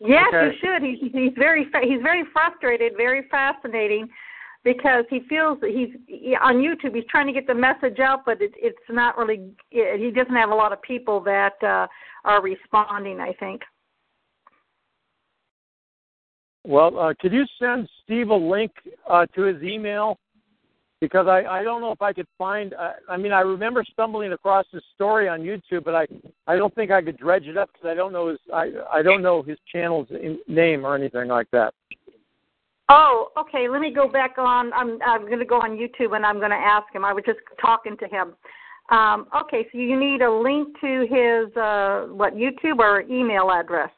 Yes, 0.00 0.24
Okay. 0.28 0.46
you 0.46 0.52
should. 0.60 0.82
He's 0.82 1.12
he's 1.12 1.32
very 1.36 1.66
he's 1.82 2.02
very 2.02 2.24
frustrated, 2.32 2.94
very 2.96 3.28
fascinating, 3.30 4.08
because 4.64 5.04
he 5.10 5.20
feels 5.28 5.60
that 5.60 5.70
he's 5.70 5.90
he- 6.06 6.34
on 6.36 6.56
YouTube. 6.56 6.94
He's 6.94 7.04
trying 7.10 7.26
to 7.26 7.32
get 7.34 7.46
the 7.46 7.54
message 7.54 7.98
out, 8.00 8.24
but 8.24 8.40
it, 8.40 8.52
it's 8.56 8.78
not 8.88 9.18
really. 9.18 9.52
It, 9.70 10.00
he 10.00 10.10
doesn't 10.10 10.34
have 10.34 10.50
a 10.50 10.54
lot 10.54 10.72
of 10.72 10.80
people 10.80 11.20
that 11.20 11.62
uh, 11.62 11.86
are 12.24 12.42
responding. 12.42 13.20
I 13.20 13.34
think. 13.34 13.60
Well, 16.64 16.98
uh, 16.98 17.14
could 17.20 17.32
you 17.32 17.44
send 17.58 17.88
Steve 18.02 18.28
a 18.30 18.34
link 18.34 18.70
uh, 19.08 19.26
to 19.34 19.42
his 19.42 19.62
email? 19.62 20.18
Because 21.00 21.26
I, 21.28 21.44
I 21.44 21.62
don't 21.62 21.80
know 21.80 21.92
if 21.92 22.02
I 22.02 22.12
could 22.12 22.26
find. 22.36 22.74
Uh, 22.74 22.92
I 23.08 23.16
mean, 23.16 23.32
I 23.32 23.40
remember 23.40 23.82
stumbling 23.90 24.32
across 24.32 24.66
his 24.70 24.82
story 24.94 25.28
on 25.28 25.40
YouTube, 25.40 25.84
but 25.84 25.94
I 25.94 26.06
I 26.46 26.56
don't 26.56 26.74
think 26.74 26.90
I 26.90 27.00
could 27.00 27.16
dredge 27.16 27.46
it 27.46 27.56
up 27.56 27.70
because 27.72 27.88
I 27.88 27.94
don't 27.94 28.12
know 28.12 28.28
his 28.28 28.38
I 28.52 28.70
I 28.92 29.02
don't 29.02 29.22
know 29.22 29.42
his 29.42 29.56
channel's 29.72 30.08
in, 30.10 30.38
name 30.46 30.84
or 30.84 30.94
anything 30.94 31.28
like 31.28 31.50
that. 31.52 31.72
Oh, 32.90 33.28
okay. 33.38 33.68
Let 33.68 33.80
me 33.80 33.92
go 33.94 34.08
back 34.08 34.36
on. 34.36 34.72
I'm 34.74 34.98
I'm 35.02 35.26
going 35.26 35.38
to 35.38 35.46
go 35.46 35.60
on 35.60 35.78
YouTube 35.78 36.14
and 36.14 36.26
I'm 36.26 36.38
going 36.38 36.50
to 36.50 36.56
ask 36.56 36.92
him. 36.94 37.04
I 37.04 37.14
was 37.14 37.24
just 37.24 37.38
talking 37.60 37.96
to 37.96 38.06
him. 38.06 38.34
Um, 38.90 39.28
okay, 39.42 39.68
so 39.70 39.78
you 39.78 39.98
need 39.98 40.20
a 40.20 40.30
link 40.30 40.68
to 40.80 41.06
his 41.08 41.56
uh, 41.56 42.06
what 42.12 42.34
YouTube 42.34 42.78
or 42.80 43.02
email 43.02 43.50
address. 43.52 43.90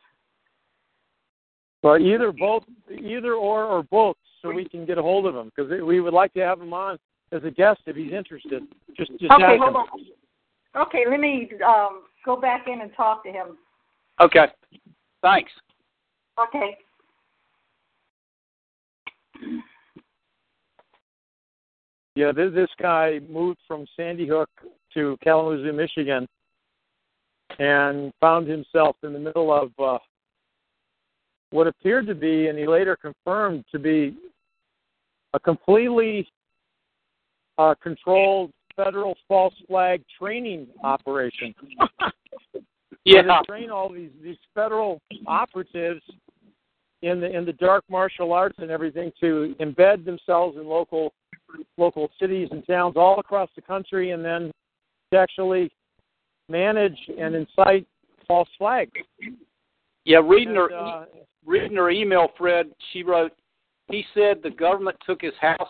Well, 1.82 1.98
either 1.98 2.30
both, 2.30 2.64
either 2.90 3.32
or 3.32 3.64
or 3.64 3.82
both, 3.84 4.16
so 4.42 4.52
we 4.52 4.68
can 4.68 4.84
get 4.84 4.98
a 4.98 5.02
hold 5.02 5.26
of 5.26 5.34
him 5.34 5.50
because 5.54 5.70
we 5.82 6.00
would 6.00 6.12
like 6.12 6.34
to 6.34 6.40
have 6.40 6.60
him 6.60 6.74
on 6.74 6.98
as 7.32 7.42
a 7.44 7.50
guest 7.50 7.80
if 7.86 7.96
he's 7.96 8.12
interested. 8.12 8.64
Just 8.96 9.10
just 9.12 9.30
okay, 9.32 9.56
hold 9.58 9.70
him. 9.70 9.76
on. 9.76 10.86
Okay, 10.86 11.04
let 11.08 11.20
me 11.20 11.50
um, 11.64 12.02
go 12.24 12.36
back 12.36 12.66
in 12.66 12.80
and 12.80 12.90
talk 12.96 13.24
to 13.24 13.30
him. 13.30 13.56
Okay. 14.20 14.46
Thanks. 15.22 15.50
Okay. 16.38 16.76
Yeah, 22.14 22.32
this, 22.32 22.52
this 22.54 22.68
guy 22.80 23.20
moved 23.30 23.58
from 23.66 23.86
Sandy 23.96 24.28
Hook 24.28 24.50
to 24.94 25.16
Kalamazoo, 25.22 25.72
Michigan, 25.72 26.28
and 27.58 28.12
found 28.20 28.46
himself 28.46 28.96
in 29.02 29.12
the 29.12 29.18
middle 29.18 29.52
of 29.52 29.70
uh, 29.78 29.98
what 31.50 31.66
appeared 31.66 32.06
to 32.06 32.14
be, 32.14 32.48
and 32.48 32.58
he 32.58 32.66
later 32.66 32.96
confirmed 32.96 33.64
to 33.72 33.78
be, 33.78 34.14
a 35.34 35.40
completely 35.40 36.28
uh, 37.58 37.74
controlled 37.82 38.50
federal 38.76 39.16
false 39.28 39.54
flag 39.66 40.02
training 40.18 40.66
operation. 40.82 41.54
Yeah. 43.04 43.22
They 43.22 43.46
train 43.46 43.70
all 43.70 43.92
these 43.92 44.10
these 44.22 44.36
federal 44.54 45.00
operatives 45.26 46.02
in 47.02 47.20
the 47.20 47.36
in 47.36 47.44
the 47.44 47.52
dark 47.54 47.84
martial 47.90 48.32
arts 48.32 48.56
and 48.58 48.70
everything 48.70 49.10
to 49.20 49.56
embed 49.60 50.04
themselves 50.04 50.56
in 50.56 50.66
local 50.66 51.12
local 51.76 52.10
cities 52.20 52.48
and 52.52 52.64
towns 52.66 52.94
all 52.96 53.18
across 53.18 53.50
the 53.56 53.62
country, 53.62 54.12
and 54.12 54.24
then 54.24 54.52
to 55.12 55.18
actually 55.18 55.70
manage 56.48 56.96
and 57.18 57.34
incite 57.34 57.86
false 58.26 58.48
flags. 58.56 58.92
Yeah, 60.04 60.20
reading 60.24 60.48
And, 60.50 60.56
her 60.56 60.72
uh, 60.72 61.04
reading 61.44 61.76
her 61.76 61.90
email, 61.90 62.28
Fred, 62.38 62.70
she 62.92 63.02
wrote, 63.02 63.32
he 63.92 64.04
said 64.14 64.38
the 64.42 64.50
government 64.50 64.96
took 65.06 65.20
his 65.20 65.34
house 65.40 65.68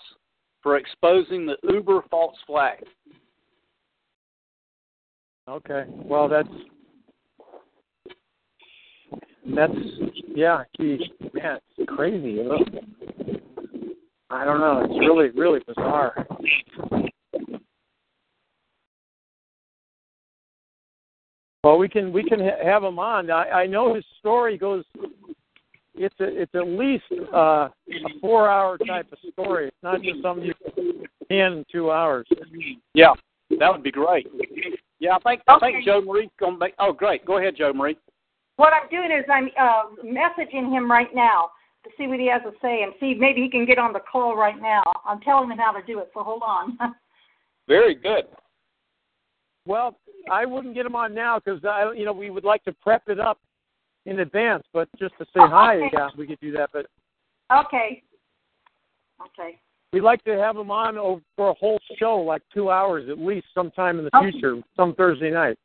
for 0.63 0.77
exposing 0.77 1.45
the 1.45 1.57
Uber 1.69 2.03
false 2.11 2.37
flag. 2.47 2.79
Okay. 5.49 5.85
Well, 5.89 6.29
that's 6.29 6.49
that's 9.55 9.73
yeah. 10.29 10.63
Geez, 10.81 11.01
man, 11.35 11.59
it's 11.77 11.91
crazy. 11.91 12.39
I 14.31 14.45
don't 14.45 14.61
know. 14.61 14.83
It's 14.85 15.01
really 15.01 15.31
really 15.31 15.61
bizarre. 15.67 16.25
Well, 21.65 21.79
we 21.79 21.89
can 21.89 22.13
we 22.13 22.23
can 22.23 22.39
ha- 22.39 22.65
have 22.65 22.85
him 22.85 22.99
on. 23.01 23.31
I, 23.31 23.51
I 23.51 23.67
know 23.67 23.95
his 23.95 24.05
story 24.21 24.57
goes. 24.57 24.85
It's 26.03 26.21
a, 26.21 26.43
it's 26.43 26.55
at 26.55 26.67
least 26.67 27.05
uh, 27.33 27.69
a 27.69 27.71
four 28.21 28.51
hour 28.51 28.77
type 28.79 29.07
of 29.12 29.19
story. 29.33 29.69
It's 29.69 29.77
not 29.83 30.03
just 30.03 30.21
something 30.21 30.45
you 30.47 30.55
can 30.75 31.07
in 31.31 31.65
two 31.71 31.91
hours. 31.91 32.27
Yeah, 32.95 33.12
that 33.59 33.73
would 33.73 33.83
be 33.83 33.93
great. 33.93 34.27
Yeah, 34.99 35.17
I 35.17 35.19
think 35.21 35.43
I 35.47 35.59
think 35.59 35.85
Joe 35.85 36.01
Marie's 36.01 36.31
gonna 36.41 36.59
make. 36.59 36.75
Oh, 36.79 36.93
great. 36.93 37.25
Go 37.25 37.38
ahead, 37.38 37.55
Joe 37.57 37.73
Marie. 37.73 37.97
What 38.57 38.73
I'm 38.73 38.88
doing 38.91 39.11
is 39.11 39.25
I'm 39.31 39.49
uh, 39.59 39.95
messaging 40.05 40.71
him 40.71 40.91
right 40.91 41.15
now 41.15 41.51
to 41.85 41.91
see 41.97 42.07
what 42.07 42.21
he 42.21 42.29
has 42.29 42.43
to 42.43 42.53
say 42.61 42.83
and 42.83 42.93
see 43.01 43.15
maybe 43.15 43.41
he 43.41 43.49
can 43.49 43.65
get 43.65 43.79
on 43.79 43.93
the 43.93 44.01
call 44.01 44.37
right 44.37 44.61
now. 44.61 44.83
I'm 45.07 45.21
telling 45.21 45.51
him 45.51 45.59
how 45.59 45.73
to 45.73 45.85
do 45.87 45.99
it, 46.01 46.11
so 46.15 46.23
hold 46.23 46.43
on. 46.45 46.79
Very 47.69 47.95
good. 47.95 48.25
Well, 49.67 49.97
I 50.31 50.45
wouldn't 50.45 50.75
get 50.75 50.87
him 50.87 50.97
on 50.97 51.15
now 51.15 51.38
because 51.38 51.65
I, 51.65 51.93
you 51.97 52.05
know, 52.05 52.12
we 52.12 52.31
would 52.31 52.45
like 52.45 52.65
to 52.65 52.73
prep 52.73 53.03
it 53.09 53.21
up 53.21 53.38
in 54.07 54.21
advance. 54.21 54.65
But 54.73 54.88
just 54.99 55.15
to 55.19 55.25
say 55.27 55.41
Oh, 55.41 55.49
hi, 55.49 55.77
okay. 55.77 55.91
yeah, 55.93 56.09
we 56.17 56.27
could 56.27 56.41
do 56.41 56.53
that. 56.53 56.71
But 56.73 56.87
okay. 57.53 58.03
Okay. 59.21 59.61
we'd 59.93 60.01
like 60.01 60.23
to 60.25 60.37
have 60.38 60.57
him 60.57 60.71
on 60.71 60.99
over 60.99 61.21
for 61.37 61.51
a 61.51 61.55
whole 61.55 61.79
show, 61.97 62.17
like 62.19 62.43
two 62.53 62.71
hours 62.71 63.09
at 63.09 63.19
least, 63.19 63.47
sometime 63.55 63.99
in 63.99 64.05
the 64.05 64.17
Okay. 64.17 64.33
future, 64.33 64.61
some 64.77 64.95
Thursday 64.95 65.31
night. 65.31 65.59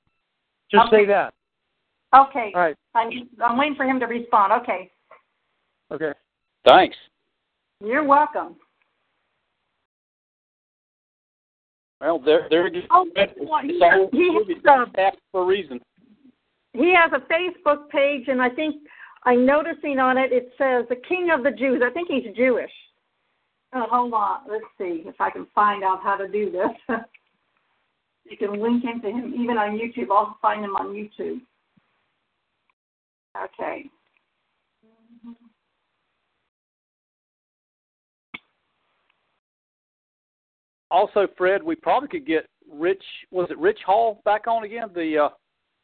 Just 0.69 0.87
Okay. 0.87 0.97
say 1.03 1.05
that. 1.05 1.33
Okay. 2.13 2.51
All 2.53 2.61
right. 2.61 2.75
I'm 2.93 3.09
I'm 3.43 3.57
waiting 3.57 3.75
for 3.75 3.85
him 3.85 3.99
to 3.99 4.05
respond. 4.05 4.53
Okay. 4.61 4.91
Okay. 5.91 6.13
Thanks. 6.65 6.95
You're 7.83 8.03
welcome. 8.03 8.55
Well, 11.99 12.19
there 12.19 12.47
there 12.49 12.67
you 12.67 12.83
Oh, 12.91 13.05
go. 13.05 13.11
well, 13.15 13.61
It's 13.63 13.81
all 13.81 14.09
he- 14.11 14.29
movie 14.31 14.61
uh, 14.67 15.11
for 15.31 15.41
a 15.43 15.45
reason. 15.45 15.81
He 16.73 16.93
has 16.93 17.11
a 17.13 17.25
Facebook 17.31 17.89
page, 17.89 18.27
and 18.27 18.41
I 18.41 18.49
think 18.49 18.75
I'm 19.23 19.45
noticing 19.45 19.99
on 19.99 20.17
it 20.17 20.31
it 20.31 20.51
says 20.57 20.85
the 20.89 21.01
King 21.07 21.29
of 21.31 21.43
the 21.43 21.51
Jews. 21.51 21.81
I 21.85 21.91
think 21.91 22.07
he's 22.09 22.35
Jewish. 22.35 22.71
Oh, 23.73 23.85
hold 23.89 24.13
on. 24.13 24.39
Let's 24.49 24.63
see 24.77 25.03
if 25.05 25.19
I 25.19 25.29
can 25.29 25.47
find 25.53 25.83
out 25.83 26.01
how 26.01 26.15
to 26.15 26.27
do 26.27 26.51
this. 26.51 26.97
you 28.25 28.37
can 28.37 28.61
link 28.61 28.83
into 28.83 29.09
him 29.09 29.33
even 29.37 29.57
on 29.57 29.77
YouTube. 29.77 30.07
I'll 30.11 30.37
find 30.41 30.63
him 30.63 30.75
on 30.75 30.93
YouTube. 30.93 31.41
Okay. 33.43 33.89
Also, 40.89 41.27
Fred, 41.37 41.61
we 41.61 41.75
probably 41.75 42.07
could 42.07 42.25
get 42.25 42.47
Rich. 42.71 43.03
Was 43.31 43.49
it 43.51 43.57
Rich 43.57 43.79
Hall 43.85 44.21
back 44.23 44.47
on 44.47 44.63
again? 44.63 44.87
The 44.95 45.25
uh, 45.25 45.29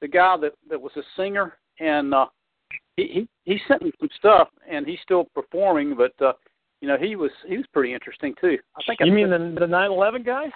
the 0.03 0.07
guy 0.09 0.35
that 0.41 0.51
that 0.69 0.79
was 0.79 0.91
a 0.97 1.01
singer, 1.15 1.57
and 1.79 2.13
uh, 2.13 2.25
he 2.97 3.07
he 3.07 3.27
he 3.45 3.59
sent 3.67 3.81
me 3.81 3.91
some 3.99 4.09
stuff, 4.17 4.49
and 4.69 4.85
he's 4.85 4.99
still 5.01 5.25
performing. 5.33 5.95
But 5.95 6.13
uh, 6.23 6.33
you 6.81 6.89
know, 6.89 6.97
he 6.97 7.15
was 7.15 7.31
he 7.47 7.57
was 7.57 7.65
pretty 7.73 7.93
interesting 7.93 8.35
too. 8.39 8.57
I 8.75 8.81
think 8.85 9.01
I 9.01 9.05
You 9.05 9.13
mean 9.13 9.29
the 9.29 9.55
the 9.57 9.65
nine 9.65 9.89
eleven 9.89 10.21
guy? 10.21 10.47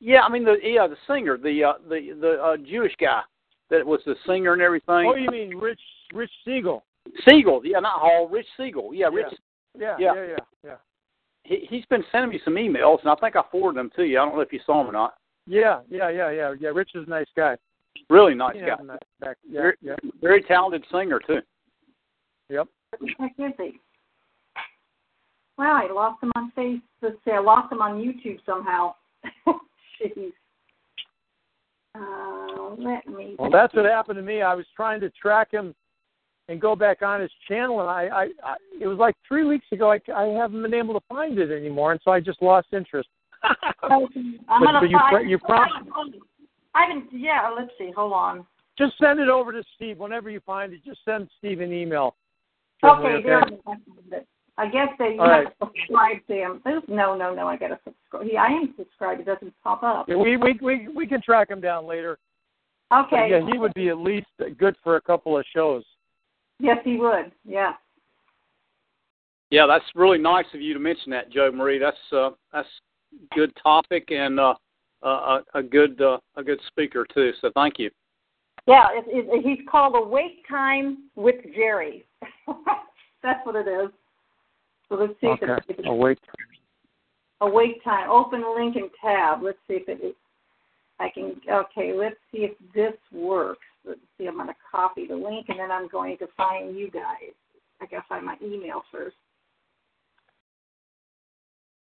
Yeah, 0.00 0.20
I 0.20 0.28
mean 0.28 0.44
the 0.44 0.56
yeah 0.62 0.86
the 0.86 0.98
singer, 1.08 1.38
the 1.38 1.64
uh, 1.64 1.72
the 1.88 2.14
the 2.20 2.42
uh, 2.42 2.56
Jewish 2.58 2.92
guy 3.00 3.22
that 3.70 3.84
was 3.84 4.00
the 4.04 4.14
singer 4.26 4.52
and 4.52 4.60
everything. 4.60 5.10
Oh, 5.10 5.14
you 5.16 5.30
mean 5.30 5.56
Rich 5.56 5.80
Rich 6.12 6.30
Siegel? 6.44 6.84
Siegel, 7.26 7.62
yeah, 7.64 7.80
not 7.80 8.00
Hall, 8.00 8.28
Rich 8.28 8.46
Siegel. 8.58 8.90
Yeah, 8.92 9.06
Rich. 9.06 9.32
Yeah, 9.78 9.96
Yeah. 9.98 10.14
yeah, 10.14 10.26
yeah, 10.26 10.36
yeah. 10.62 10.76
He 11.44 11.66
he's 11.70 11.86
been 11.86 12.04
sending 12.12 12.28
me 12.30 12.40
some 12.44 12.56
emails, 12.56 13.00
and 13.00 13.10
I 13.10 13.14
think 13.14 13.34
I 13.34 13.42
forwarded 13.50 13.78
them 13.78 13.90
to 13.96 14.02
you. 14.04 14.18
I 14.18 14.26
don't 14.26 14.34
know 14.34 14.42
if 14.42 14.52
you 14.52 14.60
saw 14.66 14.78
them 14.78 14.90
or 14.90 14.92
not. 14.92 15.14
Yeah, 15.46 15.80
yeah, 15.88 16.10
yeah, 16.10 16.30
yeah, 16.30 16.54
yeah. 16.60 16.68
Rich 16.68 16.90
is 16.94 17.06
a 17.06 17.10
nice 17.10 17.26
guy. 17.34 17.56
Really 18.08 18.34
nice 18.34 18.56
Yeah, 18.56 18.66
guy. 18.70 18.76
I'm 18.80 18.86
not 18.86 19.02
back. 19.20 19.36
Yeah, 19.48 19.60
very, 19.60 19.76
yeah. 19.82 19.94
very 20.20 20.42
talented 20.42 20.84
singer 20.90 21.20
too. 21.24 21.40
Yep. 22.48 22.66
What 22.90 23.00
the 23.00 23.14
heck 23.18 23.32
is 23.38 23.54
he? 23.58 23.80
Well, 25.58 25.70
I 25.72 25.88
lost 25.92 26.22
him 26.22 26.32
on 26.36 26.50
face. 26.52 26.80
Let's 27.02 27.16
see, 27.24 27.30
I 27.32 27.38
lost 27.38 27.70
him 27.72 27.80
on 27.82 28.00
YouTube 28.02 28.38
somehow. 28.46 28.94
Jeez. 30.02 30.32
Uh, 31.94 32.74
let 32.78 33.06
me. 33.06 33.34
Well, 33.38 33.50
that's 33.50 33.74
what 33.74 33.84
happened 33.84 34.16
to 34.16 34.22
me. 34.22 34.42
I 34.42 34.54
was 34.54 34.66
trying 34.74 35.00
to 35.00 35.10
track 35.10 35.50
him 35.50 35.74
and 36.48 36.60
go 36.60 36.74
back 36.74 37.02
on 37.02 37.20
his 37.20 37.30
channel, 37.46 37.80
and 37.80 37.90
I, 37.90 38.02
I, 38.06 38.22
I 38.44 38.54
it 38.80 38.86
was 38.86 38.98
like 38.98 39.14
three 39.26 39.44
weeks 39.44 39.66
ago. 39.72 39.92
I, 39.92 40.00
I 40.14 40.24
haven't 40.28 40.62
been 40.62 40.74
able 40.74 40.94
to 40.94 41.04
find 41.08 41.38
it 41.38 41.50
anymore, 41.50 41.92
and 41.92 42.00
so 42.04 42.10
I 42.10 42.20
just 42.20 42.40
lost 42.42 42.68
interest. 42.72 43.08
I'm 43.82 44.06
But- 44.08 44.14
gonna 44.48 44.80
but 44.80 44.90
you 44.90 44.98
find. 44.98 45.10
pro- 45.10 45.22
you 45.22 45.38
prom- 45.38 45.68
I 46.74 46.86
haven't. 46.86 47.08
Yeah, 47.12 47.52
let's 47.56 47.70
see. 47.78 47.90
Hold 47.94 48.12
on. 48.12 48.46
Just 48.78 48.94
send 48.98 49.20
it 49.20 49.28
over 49.28 49.52
to 49.52 49.62
Steve 49.76 49.98
whenever 49.98 50.30
you 50.30 50.40
find 50.40 50.72
it. 50.72 50.84
Just 50.84 51.00
send 51.04 51.28
Steve 51.38 51.60
an 51.60 51.72
email. 51.72 52.16
Generally, 52.82 53.14
Okay, 53.14 53.22
there. 53.26 53.40
it 53.40 53.52
is. 53.54 54.24
I 54.56 54.68
guess 54.68 54.88
they 54.98 55.14
you 55.14 55.20
All 55.20 55.28
have 55.28 55.44
right. 55.44 55.58
to 55.60 55.66
subscribe 55.66 56.26
to 56.26 56.34
him. 56.34 56.62
Oops, 56.68 56.86
No, 56.88 57.14
no, 57.16 57.34
no. 57.34 57.48
I 57.48 57.56
gotta 57.56 57.78
subscribe. 57.84 58.26
Yeah, 58.30 58.42
I 58.42 58.46
am 58.48 58.74
subscribed. 58.76 59.20
It 59.20 59.26
doesn't 59.26 59.54
pop 59.62 59.82
up. 59.82 60.06
Yeah, 60.08 60.16
we, 60.16 60.36
we 60.36 60.58
we 60.60 60.88
we 60.88 61.06
can 61.06 61.22
track 61.22 61.50
him 61.50 61.60
down 61.60 61.86
later. 61.86 62.18
Okay. 62.92 63.08
But 63.10 63.30
yeah, 63.30 63.52
he 63.52 63.58
would 63.58 63.72
be 63.74 63.88
at 63.88 63.98
least 63.98 64.26
good 64.58 64.76
for 64.82 64.96
a 64.96 65.00
couple 65.00 65.38
of 65.38 65.44
shows. 65.54 65.84
Yes, 66.58 66.78
he 66.84 66.96
would. 66.96 67.32
Yeah. 67.44 67.72
Yeah, 69.50 69.66
that's 69.66 69.84
really 69.94 70.18
nice 70.18 70.46
of 70.54 70.60
you 70.60 70.74
to 70.74 70.80
mention 70.80 71.10
that, 71.12 71.30
Joe 71.30 71.50
Marie. 71.50 71.78
That's 71.78 71.96
uh, 72.12 72.30
that's 72.52 72.68
good 73.34 73.52
topic 73.62 74.10
and 74.10 74.38
uh, 74.38 74.54
uh, 75.02 75.40
a 75.54 75.58
a 75.58 75.62
good 75.62 76.00
uh, 76.00 76.18
a 76.36 76.42
good 76.42 76.60
speaker 76.68 77.06
too. 77.12 77.32
So 77.40 77.50
thank 77.54 77.78
you. 77.78 77.90
Yeah, 78.66 78.86
it, 78.92 79.04
it, 79.08 79.44
he's 79.44 79.66
called 79.68 79.94
Awake 79.96 80.44
Time 80.48 81.08
with 81.16 81.36
Jerry. 81.54 82.04
That's 83.22 83.44
what 83.44 83.56
it 83.56 83.66
is. 83.68 83.90
So 84.88 84.96
let's 84.96 85.12
see 85.20 85.28
if, 85.28 85.42
Okay. 85.42 85.52
it, 85.52 85.64
if 85.68 85.78
it's 85.78 85.88
wait. 85.88 86.18
Awake 87.40 87.82
Time. 87.82 88.10
Open 88.10 88.44
link 88.56 88.76
and 88.76 88.90
tab. 89.00 89.42
Let's 89.42 89.58
see 89.66 89.74
if 89.74 89.88
it 89.88 90.04
is. 90.04 90.14
I 90.98 91.08
can. 91.08 91.40
Okay, 91.50 91.92
let's 91.94 92.16
see 92.30 92.38
if 92.38 92.52
this 92.74 92.94
works. 93.12 93.66
Let's 93.86 94.00
see. 94.18 94.26
I'm 94.26 94.34
going 94.34 94.48
to 94.48 94.54
copy 94.70 95.06
the 95.06 95.16
link 95.16 95.46
and 95.48 95.58
then 95.58 95.70
I'm 95.70 95.88
going 95.88 96.18
to 96.18 96.26
find 96.36 96.76
you 96.76 96.90
guys. 96.90 97.32
I 97.80 97.86
gotta 97.86 98.04
find 98.08 98.26
my 98.26 98.36
email 98.44 98.82
first. 98.92 99.16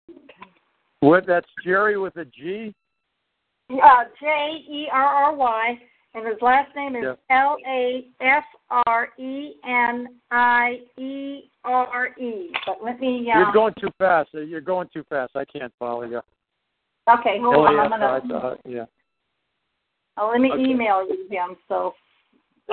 Okay. 0.10 0.51
What? 0.99 1.25
That's 1.25 1.47
Jerry 1.63 1.97
with 1.97 2.15
a 2.17 2.25
G. 2.25 2.73
Uh, 3.69 4.03
J 4.19 4.27
E 4.69 4.88
R 4.91 5.06
R 5.06 5.36
Y, 5.36 5.80
and 6.13 6.25
his 6.25 6.38
last 6.41 6.73
name 6.75 6.95
is 6.95 7.03
L 7.30 7.58
A 7.67 8.08
F 8.21 8.43
R 8.86 9.10
E 9.19 9.56
N 9.67 10.08
I 10.32 10.80
E 10.97 11.49
R 11.65 12.08
E. 12.17 12.51
But 12.65 12.77
let 12.84 12.99
me. 12.99 13.30
Uh, 13.34 13.39
You're 13.39 13.51
going 13.51 13.73
too 13.80 13.89
fast. 13.97 14.30
You're 14.34 14.62
going 14.62 14.88
too 14.93 15.03
fast. 15.10 15.36
I 15.36 15.43
can't 15.45 15.73
follow 15.77 16.03
you. 16.03 16.21
Okay, 17.10 17.38
hold 17.41 17.67
on. 17.67 17.80
I'm 17.80 17.91
LAF, 17.91 18.21
gonna. 18.21 18.36
uh, 18.36 18.56
yeah. 18.65 18.86
Oh, 20.17 20.30
let 20.32 20.41
me 20.41 20.51
okay. 20.51 20.63
email 20.63 21.06
you 21.08 21.27
him. 21.30 21.58
So. 21.67 21.93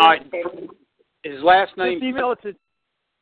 All 0.00 0.08
right. 0.08 0.22
His 1.24 1.42
last 1.42 1.76
name. 1.76 1.98
Just 2.00 2.04
email 2.04 2.32
it 2.32 2.42
to. 2.42 2.54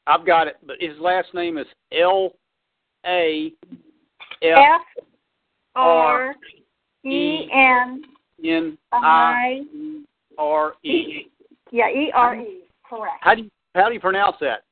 I've 0.06 0.26
got 0.26 0.46
it, 0.46 0.56
but 0.66 0.76
his 0.80 0.98
last 0.98 1.28
name 1.32 1.56
is 1.56 1.66
L 1.92 2.32
A 3.06 3.52
F 4.42 4.58
F 4.58 5.04
R 5.74 6.34
E 7.04 7.48
N 7.52 8.02
N 8.44 8.78
I 8.92 8.98
I. 8.98 9.62
R 10.38 10.74
E. 10.84 11.26
Yeah, 11.70 11.88
E 11.88 12.10
R 12.14 12.36
E. 12.36 12.62
Correct. 12.88 13.18
How 13.20 13.34
do 13.34 13.42
you 13.42 13.50
how 13.74 13.88
do 13.88 13.94
you 13.94 14.00
pronounce 14.00 14.36
that? 14.40 14.64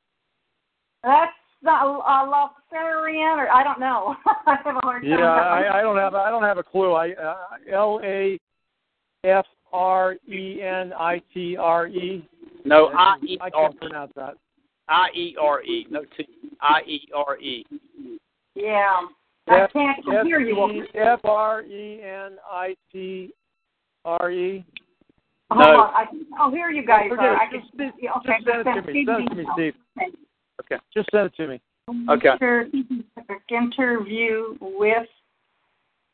That's 1.03 1.33
not 1.63 1.83
uh, 1.87 2.51
Lofarian, 2.73 3.39
or 3.39 3.51
I 3.51 3.63
don't 3.63 3.81
know. 3.81 4.17
I 4.47 4.57
have 4.65 4.77
a 4.77 4.81
hard 4.83 5.03
time. 5.03 5.11
Yeah, 5.11 5.25
I, 5.25 5.79
I 5.79 5.83
don't 5.83 5.97
have. 5.97 6.15
I 6.15 6.31
don't 6.31 6.43
have 6.43 6.59
a 6.59 6.63
clue. 6.63 6.93
I 6.93 7.13
uh, 7.13 7.37
L 7.73 8.01
A 8.05 8.39
F 9.25 9.47
R 9.73 10.17
E 10.29 10.63
N 10.63 10.93
I 10.93 11.23
T 11.33 11.57
R 11.57 11.89
E. 11.89 12.29
No, 12.65 12.89
I 12.89 13.17
E 13.27 13.39
I 13.41 13.51
R 13.55 13.69
can't 13.69 13.81
pronounce 13.81 14.13
that. 14.17 14.35
I 14.89 15.09
E 15.15 15.37
R 15.41 15.63
E. 15.63 15.87
No 15.91 16.03
T. 16.17 16.27
I 16.61 16.83
E 16.87 17.09
R 17.15 17.39
E. 17.39 17.65
Yeah. 18.55 19.01
I 19.51 19.63
F- 19.63 19.73
can't 19.73 19.99
F- 19.99 20.25
hear 20.25 20.41
you. 20.41 20.71
E- 20.71 20.89
F 20.95 21.21
R 21.25 21.63
E 21.63 22.01
N 22.03 22.37
I 22.51 22.77
T 22.93 23.33
R 24.05 24.31
E. 24.31 24.65
Hold 25.51 25.67
on. 25.67 25.91
I, 25.95 26.05
oh, 26.41 26.51
here 26.51 26.71
you 26.71 26.87
guys 26.87 27.09
Forget 27.09 27.25
are. 27.25 27.33
it. 27.35 27.39
I 27.39 27.47
can, 27.51 27.61
Just- 27.61 27.77
okay, 28.17 28.37
Just 28.45 28.65
send 28.65 28.79
it 28.79 28.81
to 28.83 28.93
me. 28.93 29.05
Send 29.07 29.25
it 29.25 29.29
to 29.29 29.35
me, 29.35 29.47
Steve. 29.55 29.75
Okay. 30.61 30.77
Just 30.95 31.09
send 31.11 31.27
it 31.27 31.35
to 31.37 31.49
me. 31.49 31.61
Okay. 32.09 32.31
Interview 33.51 34.57
with. 34.61 35.09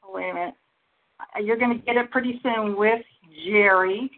Wait 0.08 0.30
a 0.30 0.34
minute. 0.34 0.54
You're 1.42 1.58
going 1.58 1.78
to 1.78 1.84
get 1.84 1.96
it 1.96 2.10
pretty 2.10 2.40
soon 2.42 2.76
with 2.76 3.02
Jerry. 3.44 4.10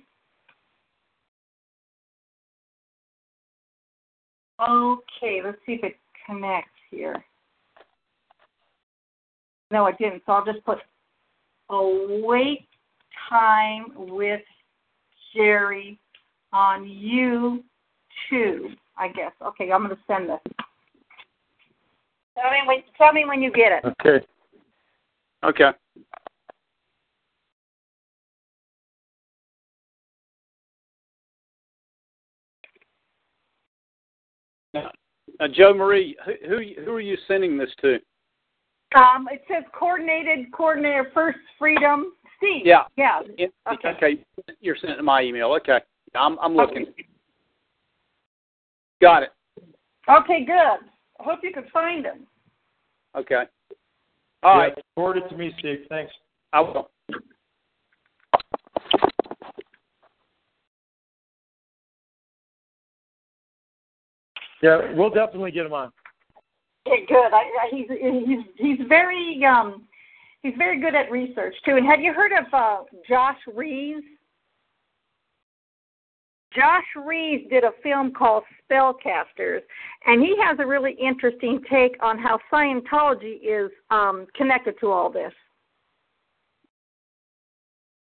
Okay, 4.60 5.40
let's 5.44 5.58
see 5.66 5.72
if 5.74 5.84
it 5.84 5.96
connects 6.26 6.70
here. 6.90 7.24
No, 9.70 9.86
it 9.86 9.96
didn't. 9.98 10.22
So 10.26 10.32
I'll 10.32 10.44
just 10.44 10.64
put 10.64 10.78
a 11.70 12.22
wait 12.24 12.66
time 13.28 13.92
with 13.96 14.40
Jerry 15.34 15.98
on 16.52 16.84
YouTube. 16.84 18.76
I 18.96 19.08
guess. 19.08 19.32
Okay, 19.40 19.70
I'm 19.70 19.84
going 19.84 19.94
to 19.94 20.02
send 20.06 20.28
this. 20.28 20.38
Tell 22.34 22.50
me 22.50 22.58
when. 22.66 22.78
Tell 22.96 23.12
me 23.12 23.24
when 23.26 23.42
you 23.42 23.52
get 23.52 23.72
it. 23.72 23.84
Okay. 23.84 24.26
Okay. 25.44 25.70
Now, 34.74 34.90
Joe 35.52 35.72
Marie, 35.74 36.16
who, 36.24 36.32
who 36.48 36.84
who 36.84 36.92
are 36.92 37.00
you 37.00 37.16
sending 37.28 37.56
this 37.56 37.70
to? 37.82 37.98
Um, 38.94 39.28
it 39.30 39.42
says 39.48 39.64
coordinated 39.78 40.50
coordinator 40.52 41.10
first 41.12 41.38
freedom. 41.58 42.12
Steve. 42.38 42.62
Yeah. 42.64 42.84
Yeah. 42.96 43.20
In- 43.36 43.50
Okay. 43.70 43.88
okay. 43.90 44.24
You're 44.60 44.76
sending 44.76 45.04
my 45.04 45.22
email. 45.22 45.52
Okay. 45.54 45.80
I'm 46.14 46.38
I'm 46.38 46.54
looking. 46.54 46.86
Got 49.00 49.24
it. 49.24 49.30
Okay, 50.08 50.44
good. 50.44 50.54
I 50.54 51.22
hope 51.22 51.40
you 51.42 51.52
can 51.52 51.64
find 51.72 52.04
him. 52.04 52.26
Okay. 53.14 53.44
All 54.42 54.56
Yeah, 54.56 54.62
right. 54.62 54.78
Forward 54.94 55.18
it 55.18 55.28
to 55.28 55.36
me, 55.36 55.52
Steve. 55.58 55.80
Thanks. 55.88 56.12
I 56.52 56.60
will. 56.60 56.90
Yeah, 64.62 64.92
we'll 64.94 65.10
definitely 65.10 65.52
get 65.52 65.66
him 65.66 65.72
on. 65.72 65.92
Okay, 66.88 67.06
good. 67.06 67.32
I, 67.32 67.68
he's 67.70 67.86
he's 67.88 68.44
he's 68.56 68.86
very 68.88 69.44
um 69.44 69.84
he's 70.42 70.54
very 70.56 70.80
good 70.80 70.94
at 70.94 71.10
research 71.10 71.54
too. 71.64 71.76
And 71.76 71.86
have 71.86 72.00
you 72.00 72.12
heard 72.12 72.32
of 72.32 72.46
uh, 72.52 72.76
Josh 73.08 73.38
Reeves? 73.54 74.04
Josh 76.54 76.84
Reeves 77.06 77.44
did 77.50 77.64
a 77.64 77.72
film 77.82 78.12
called 78.12 78.42
Spellcasters, 78.70 79.60
and 80.06 80.22
he 80.22 80.34
has 80.42 80.56
a 80.60 80.66
really 80.66 80.92
interesting 80.92 81.60
take 81.70 82.02
on 82.02 82.18
how 82.18 82.38
Scientology 82.50 83.38
is 83.42 83.70
um, 83.90 84.26
connected 84.34 84.74
to 84.80 84.90
all 84.90 85.10
this. 85.10 85.32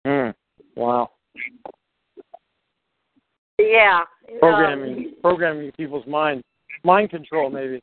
Mm. 0.06 0.34
Wow. 0.76 1.10
Yeah. 3.58 4.02
Programming, 4.38 5.14
programming 5.20 5.72
people's 5.72 6.06
mind, 6.06 6.42
mind 6.84 7.10
control, 7.10 7.50
maybe. 7.50 7.82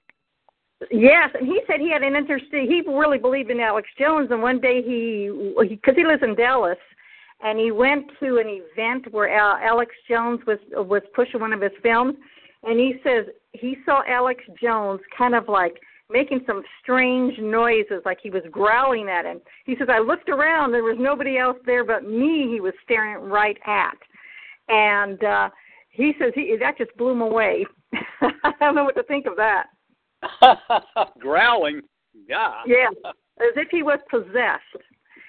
Yes, 0.91 1.29
and 1.33 1.47
he 1.47 1.61
said 1.67 1.79
he 1.79 1.91
had 1.91 2.03
an 2.03 2.15
interesting. 2.15 2.67
He 2.67 2.81
really 2.87 3.17
believed 3.17 3.49
in 3.49 3.59
Alex 3.59 3.87
Jones, 3.97 4.27
and 4.31 4.41
one 4.41 4.59
day 4.59 4.81
he, 4.81 5.31
because 5.69 5.95
he 5.95 6.05
lives 6.05 6.21
in 6.21 6.35
Dallas, 6.35 6.77
and 7.41 7.57
he 7.57 7.71
went 7.71 8.07
to 8.19 8.37
an 8.37 8.47
event 8.47 9.11
where 9.11 9.29
Al- 9.29 9.57
Alex 9.57 9.93
Jones 10.09 10.41
was 10.45 10.59
was 10.73 11.01
pushing 11.15 11.39
one 11.39 11.53
of 11.53 11.61
his 11.61 11.71
films, 11.81 12.15
and 12.63 12.77
he 12.77 12.95
says 13.03 13.25
he 13.53 13.77
saw 13.85 14.01
Alex 14.07 14.43
Jones 14.61 14.99
kind 15.17 15.33
of 15.33 15.47
like 15.47 15.79
making 16.09 16.41
some 16.45 16.61
strange 16.81 17.39
noises, 17.39 18.01
like 18.03 18.19
he 18.21 18.29
was 18.29 18.43
growling 18.51 19.07
at 19.07 19.25
him. 19.25 19.39
He 19.65 19.75
says 19.77 19.87
I 19.89 19.99
looked 19.99 20.29
around, 20.29 20.71
there 20.71 20.83
was 20.83 20.97
nobody 20.99 21.37
else 21.37 21.57
there 21.65 21.85
but 21.85 22.03
me. 22.03 22.49
He 22.51 22.59
was 22.59 22.73
staring 22.83 23.23
right 23.29 23.57
at, 23.65 23.97
and 24.67 25.23
uh 25.23 25.49
he 25.89 26.13
says 26.19 26.33
he 26.35 26.57
that 26.59 26.77
just 26.77 26.95
blew 26.97 27.11
him 27.11 27.21
away. 27.21 27.65
I 28.21 28.51
don't 28.59 28.75
know 28.75 28.83
what 28.83 28.95
to 28.95 29.03
think 29.03 29.25
of 29.25 29.37
that. 29.37 29.67
Growling. 31.19 31.81
Yeah. 32.27 32.61
Yeah, 32.65 32.87
as 33.05 33.53
if 33.55 33.67
he 33.71 33.83
was 33.83 33.99
possessed. 34.09 34.85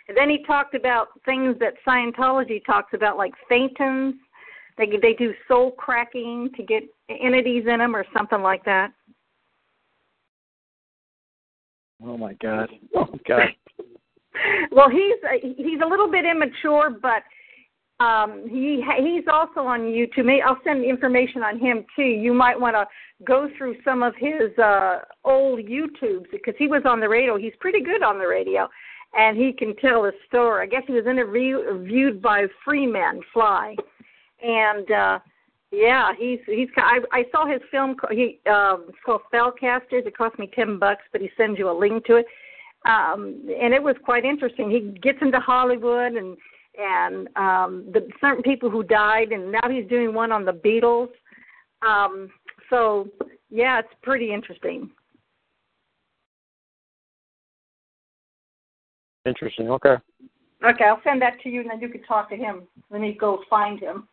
And 0.08 0.16
then 0.16 0.30
he 0.30 0.44
talked 0.44 0.74
about 0.74 1.08
things 1.24 1.56
that 1.58 1.74
Scientology 1.86 2.64
talks 2.64 2.94
about, 2.94 3.16
like 3.16 3.32
phantoms. 3.48 4.14
They 4.78 4.86
they 5.00 5.14
do 5.14 5.32
soul 5.48 5.72
cracking 5.72 6.50
to 6.56 6.62
get 6.62 6.82
entities 7.08 7.64
in 7.66 7.78
them, 7.78 7.96
or 7.96 8.04
something 8.16 8.42
like 8.42 8.64
that. 8.64 8.92
Oh 12.04 12.16
my 12.16 12.34
God. 12.34 12.70
Oh 12.94 13.08
God. 13.26 13.40
Well, 14.70 14.90
he's 14.90 15.16
uh, 15.24 15.38
he's 15.56 15.80
a 15.82 15.88
little 15.88 16.10
bit 16.10 16.26
immature, 16.26 16.90
but 16.90 17.22
um, 17.98 18.44
he 18.48 18.84
he's 18.98 19.24
also 19.32 19.60
on 19.60 19.80
YouTube. 19.80 20.28
I'll 20.44 20.58
send 20.64 20.84
information 20.84 21.42
on 21.42 21.58
him 21.58 21.84
too. 21.94 22.02
You 22.02 22.34
might 22.34 22.58
want 22.58 22.76
to 22.76 22.86
go 23.24 23.48
through 23.56 23.76
some 23.84 24.02
of 24.02 24.14
his 24.18 24.56
uh, 24.58 25.00
old 25.24 25.60
YouTubes 25.60 26.30
because 26.30 26.54
he 26.58 26.68
was 26.68 26.82
on 26.84 27.00
the 27.00 27.08
radio. 27.08 27.38
He's 27.38 27.54
pretty 27.58 27.82
good 27.82 28.02
on 28.02 28.18
the 28.18 28.26
radio, 28.26 28.68
and 29.16 29.36
he 29.38 29.52
can 29.52 29.74
tell 29.76 30.04
a 30.04 30.12
story. 30.28 30.62
I 30.62 30.66
guess 30.66 30.82
he 30.86 30.92
was 30.92 31.06
interviewed 31.06 32.20
by 32.20 32.46
Freeman 32.62 33.22
Fly, 33.32 33.74
and 34.42 34.90
uh, 34.90 35.18
yeah, 35.72 36.12
he's 36.18 36.40
he's. 36.44 36.68
I, 36.76 37.00
I 37.12 37.24
saw 37.32 37.46
his 37.46 37.62
film. 37.70 37.96
He 38.10 38.40
um, 38.46 38.84
it's 38.88 38.98
called 39.06 39.22
Spellcasters. 39.32 40.06
It 40.06 40.16
cost 40.18 40.38
me 40.38 40.50
ten 40.54 40.78
bucks, 40.78 41.04
but 41.12 41.22
he 41.22 41.30
sends 41.34 41.58
you 41.58 41.70
a 41.70 41.72
link 41.72 42.04
to 42.04 42.16
it, 42.16 42.26
um, 42.84 43.40
and 43.58 43.72
it 43.72 43.82
was 43.82 43.96
quite 44.04 44.26
interesting. 44.26 44.70
He 44.70 44.98
gets 45.00 45.18
into 45.22 45.40
Hollywood 45.40 46.12
and 46.12 46.36
and 46.78 47.28
um, 47.36 47.84
the 47.92 48.06
certain 48.20 48.42
people 48.42 48.70
who 48.70 48.82
died, 48.82 49.32
and 49.32 49.52
now 49.52 49.68
he's 49.70 49.88
doing 49.88 50.14
one 50.14 50.32
on 50.32 50.44
the 50.44 50.52
Beatles. 50.52 51.08
Um, 51.86 52.30
so 52.70 53.08
yeah, 53.50 53.78
it's 53.78 53.94
pretty 54.02 54.32
interesting. 54.32 54.90
Interesting. 59.24 59.70
Okay. 59.70 59.96
Okay, 60.64 60.84
I'll 60.84 61.00
send 61.04 61.20
that 61.22 61.40
to 61.42 61.48
you, 61.48 61.60
and 61.60 61.70
then 61.70 61.80
you 61.80 61.88
can 61.88 62.02
talk 62.04 62.30
to 62.30 62.36
him. 62.36 62.62
Let 62.90 63.00
me 63.00 63.16
go 63.18 63.40
find 63.50 63.78
him. 63.78 64.08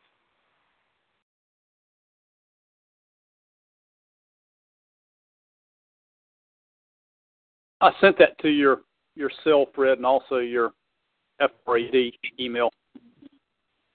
I 7.82 7.92
sent 8.00 8.18
that 8.20 8.38
to 8.40 8.50
your 8.50 8.82
your 9.16 9.30
cell, 9.44 9.68
Fred, 9.76 9.98
and 9.98 10.06
also 10.06 10.38
your 10.38 10.74
FRAD 11.40 12.14
email. 12.40 12.70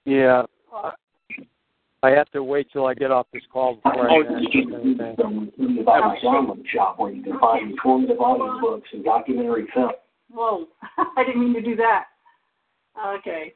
Yeah. 0.05 0.43
I 2.01 2.11
have 2.11 2.29
to 2.31 2.43
wait 2.43 2.67
till 2.71 2.85
I 2.85 2.93
get 2.93 3.11
off 3.11 3.27
this 3.33 3.43
call 3.51 3.75
before 3.75 4.09
I 4.09 4.15
Oh, 4.15 4.23
can 4.23 4.35
answer 4.35 4.79
anything. 4.79 5.75
The 5.77 5.83
Bible 5.83 6.15
Settlement 6.21 6.65
Shop, 6.73 6.97
where 6.97 7.11
you 7.11 7.21
can 7.21 7.37
find 7.39 7.71
informative 7.71 8.19
audio 8.21 8.59
books 8.61 8.87
and 8.93 9.03
documentary 9.03 9.67
film. 9.73 9.91
Whoa, 10.31 10.67
I 11.17 11.23
didn't 11.25 11.41
mean 11.41 11.53
to 11.55 11.61
do 11.61 11.75
that. 11.75 12.05
Okay. 13.17 13.53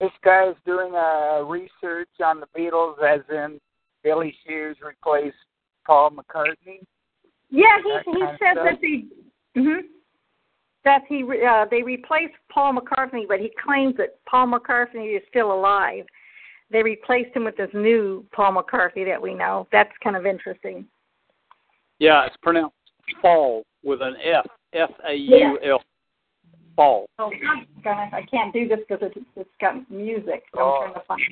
This 0.00 0.10
guy 0.24 0.48
is 0.48 0.56
doing 0.64 0.94
a 0.94 1.44
research 1.44 2.08
on 2.24 2.40
the 2.40 2.46
Beatles, 2.58 3.02
as 3.02 3.20
in 3.30 3.60
Billy 4.02 4.34
Shears 4.46 4.76
replaced 4.84 5.36
Paul 5.86 6.10
McCartney. 6.10 6.80
Yeah, 7.50 7.78
he 7.84 8.10
he 8.10 8.20
kind 8.20 8.30
of 8.32 8.38
said 8.38 8.52
stuff. 8.54 8.64
that 8.64 8.80
they 8.80 9.04
hmm 9.60 9.86
that 10.84 11.02
he 11.08 11.22
re- 11.22 11.44
uh, 11.44 11.66
they 11.70 11.82
replaced 11.82 12.34
Paul 12.52 12.74
McCartney, 12.74 13.26
but 13.26 13.40
he 13.40 13.50
claims 13.64 13.96
that 13.96 14.18
Paul 14.26 14.48
McCartney 14.48 15.16
is 15.16 15.22
still 15.28 15.52
alive. 15.52 16.04
They 16.70 16.82
replaced 16.82 17.34
him 17.36 17.44
with 17.44 17.56
this 17.56 17.70
new 17.74 18.24
Paul 18.32 18.54
McCartney 18.54 19.06
that 19.06 19.20
we 19.20 19.34
know. 19.34 19.66
That's 19.72 19.92
kind 20.02 20.16
of 20.16 20.26
interesting. 20.26 20.86
Yeah, 21.98 22.26
it's 22.26 22.36
pronounced 22.42 22.74
fall 23.22 23.64
with 23.82 24.00
an 24.02 24.14
F. 24.22 24.46
F 24.72 24.90
A 25.08 25.14
U 25.14 25.58
L. 25.64 25.82
Fall. 26.74 27.06
Oh, 27.20 27.30
I'm 27.48 27.66
gonna, 27.84 28.10
I 28.12 28.22
can't 28.28 28.52
do 28.52 28.66
this 28.66 28.80
because 28.88 29.08
it's, 29.14 29.26
it's 29.36 29.48
got 29.60 29.88
music. 29.90 30.42
I'm 30.54 30.62
Oh. 30.62 30.80
trying 30.82 30.94
to 30.94 31.00
find. 31.06 31.22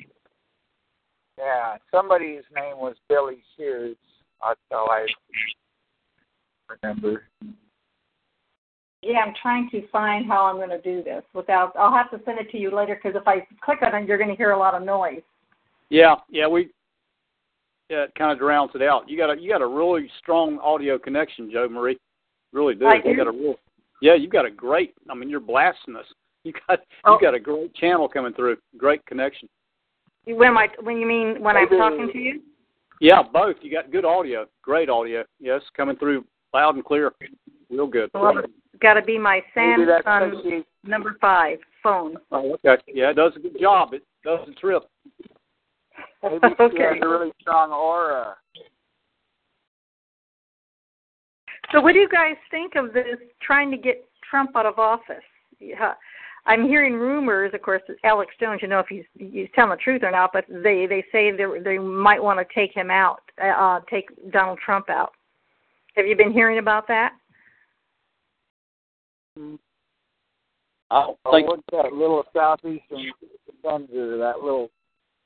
Yeah, 1.37 1.77
somebody's 1.91 2.43
name 2.55 2.77
was 2.77 2.95
Billy 3.09 3.43
Shears. 3.57 3.97
That's 4.41 4.59
all 4.71 4.89
I 4.89 5.05
remember. 6.81 7.23
Yeah, 9.05 9.19
I'm 9.19 9.33
trying 9.41 9.69
to 9.71 9.87
find 9.89 10.25
how 10.25 10.45
I'm 10.45 10.55
going 10.55 10.69
to 10.69 10.81
do 10.81 11.03
this 11.03 11.23
without. 11.33 11.73
I'll 11.77 11.93
have 11.93 12.09
to 12.11 12.19
send 12.25 12.39
it 12.39 12.49
to 12.51 12.57
you 12.57 12.73
later 12.75 12.95
because 13.01 13.19
if 13.19 13.27
I 13.27 13.45
click 13.63 13.79
on 13.81 13.93
it, 13.95 14.07
you're 14.07 14.17
going 14.17 14.29
to 14.29 14.35
hear 14.35 14.51
a 14.51 14.57
lot 14.57 14.73
of 14.73 14.83
noise. 14.83 15.21
Yeah, 15.89 16.15
yeah, 16.29 16.47
we 16.47 16.69
yeah, 17.89 18.05
it 18.05 18.15
kind 18.17 18.31
of 18.31 18.39
drowns 18.39 18.71
it 18.73 18.81
out. 18.81 19.09
You 19.09 19.17
got 19.17 19.37
a 19.37 19.39
you 19.39 19.49
got 19.49 19.61
a 19.61 19.67
really 19.67 20.09
strong 20.19 20.57
audio 20.59 20.97
connection, 20.97 21.51
Joe 21.51 21.67
Marie. 21.69 21.97
Really 22.51 22.75
do. 22.75 22.85
I 22.85 23.01
do. 23.01 23.09
You 23.09 23.17
got 23.17 23.27
a 23.27 23.31
real 23.31 23.55
yeah. 24.01 24.15
You 24.15 24.27
got 24.29 24.45
a 24.45 24.51
great. 24.51 24.93
I 25.09 25.15
mean, 25.15 25.29
you're 25.29 25.39
blasting 25.39 25.95
us. 25.95 26.05
You 26.45 26.51
got 26.67 26.79
Oh. 27.05 27.13
you 27.13 27.21
got 27.21 27.33
a 27.33 27.39
great 27.39 27.73
channel 27.73 28.09
coming 28.09 28.33
through. 28.33 28.57
Great 28.77 29.05
connection. 29.05 29.47
When 30.25 30.49
am 30.49 30.57
I? 30.57 30.67
When 30.81 30.97
you 30.97 31.07
mean 31.07 31.41
when 31.41 31.55
I'm 31.55 31.69
talking 31.69 32.09
to 32.11 32.17
you? 32.17 32.41
Yeah, 32.99 33.21
both. 33.23 33.55
You 33.61 33.71
got 33.71 33.93
good 33.93 34.03
audio. 34.03 34.45
Great 34.61 34.89
audio. 34.89 35.23
Yes, 35.39 35.61
coming 35.77 35.95
through 35.95 36.25
loud 36.53 36.75
and 36.75 36.83
clear. 36.83 37.13
Real 37.69 37.87
good. 37.87 38.09
Well, 38.13 38.39
it's 38.39 38.51
got 38.83 38.93
to 38.95 39.01
be 39.01 39.17
my 39.17 39.41
Samsung 39.55 40.63
number 40.83 41.15
five 41.19 41.57
phone. 41.81 42.17
Oh, 42.31 42.53
okay. 42.65 42.81
Yeah, 42.87 43.09
it 43.09 43.15
does 43.15 43.31
a 43.35 43.39
good 43.39 43.59
job. 43.59 43.93
It 43.93 44.03
does 44.23 44.39
the 44.45 44.53
trip. 44.53 44.83
Maybe 46.21 46.37
she 46.41 46.63
Okay. 46.63 46.83
has 46.83 46.97
a 47.01 47.07
really 47.07 47.31
strong 47.41 47.71
aura. 47.71 48.35
So, 51.71 51.81
what 51.81 51.93
do 51.93 51.99
you 51.99 52.09
guys 52.09 52.35
think 52.51 52.75
of 52.75 52.93
this 52.93 53.17
trying 53.41 53.71
to 53.71 53.77
get 53.77 54.05
Trump 54.29 54.55
out 54.55 54.65
of 54.65 54.77
office? 54.77 55.23
Yeah. 55.59 55.93
I'm 56.45 56.67
hearing 56.67 56.93
rumors, 56.93 57.53
of 57.53 57.61
course, 57.61 57.81
that 57.87 57.95
Alex 58.03 58.33
Jones. 58.37 58.59
You 58.61 58.67
know 58.67 58.79
if 58.79 58.87
he's 58.89 59.05
he's 59.17 59.47
telling 59.55 59.71
the 59.71 59.77
truth 59.77 60.03
or 60.03 60.11
not, 60.11 60.31
but 60.33 60.45
they 60.49 60.85
they 60.87 61.05
say 61.11 61.31
they 61.31 61.45
they 61.63 61.77
might 61.77 62.21
want 62.21 62.37
to 62.39 62.53
take 62.53 62.73
him 62.73 62.91
out, 62.91 63.21
uh, 63.41 63.79
take 63.89 64.09
Donald 64.31 64.59
Trump 64.63 64.89
out. 64.89 65.13
Have 65.95 66.05
you 66.05 66.17
been 66.17 66.33
hearing 66.33 66.57
about 66.57 66.85
that? 66.89 67.13
I 69.35 69.39
don't 70.91 71.17
Oh, 71.25 71.31
think 71.31 71.47
what's 71.47 71.63
that 71.71 71.93
little 71.93 72.23
southeastern 72.33 73.11
senator? 73.63 74.17
That 74.17 74.39
little 74.41 74.69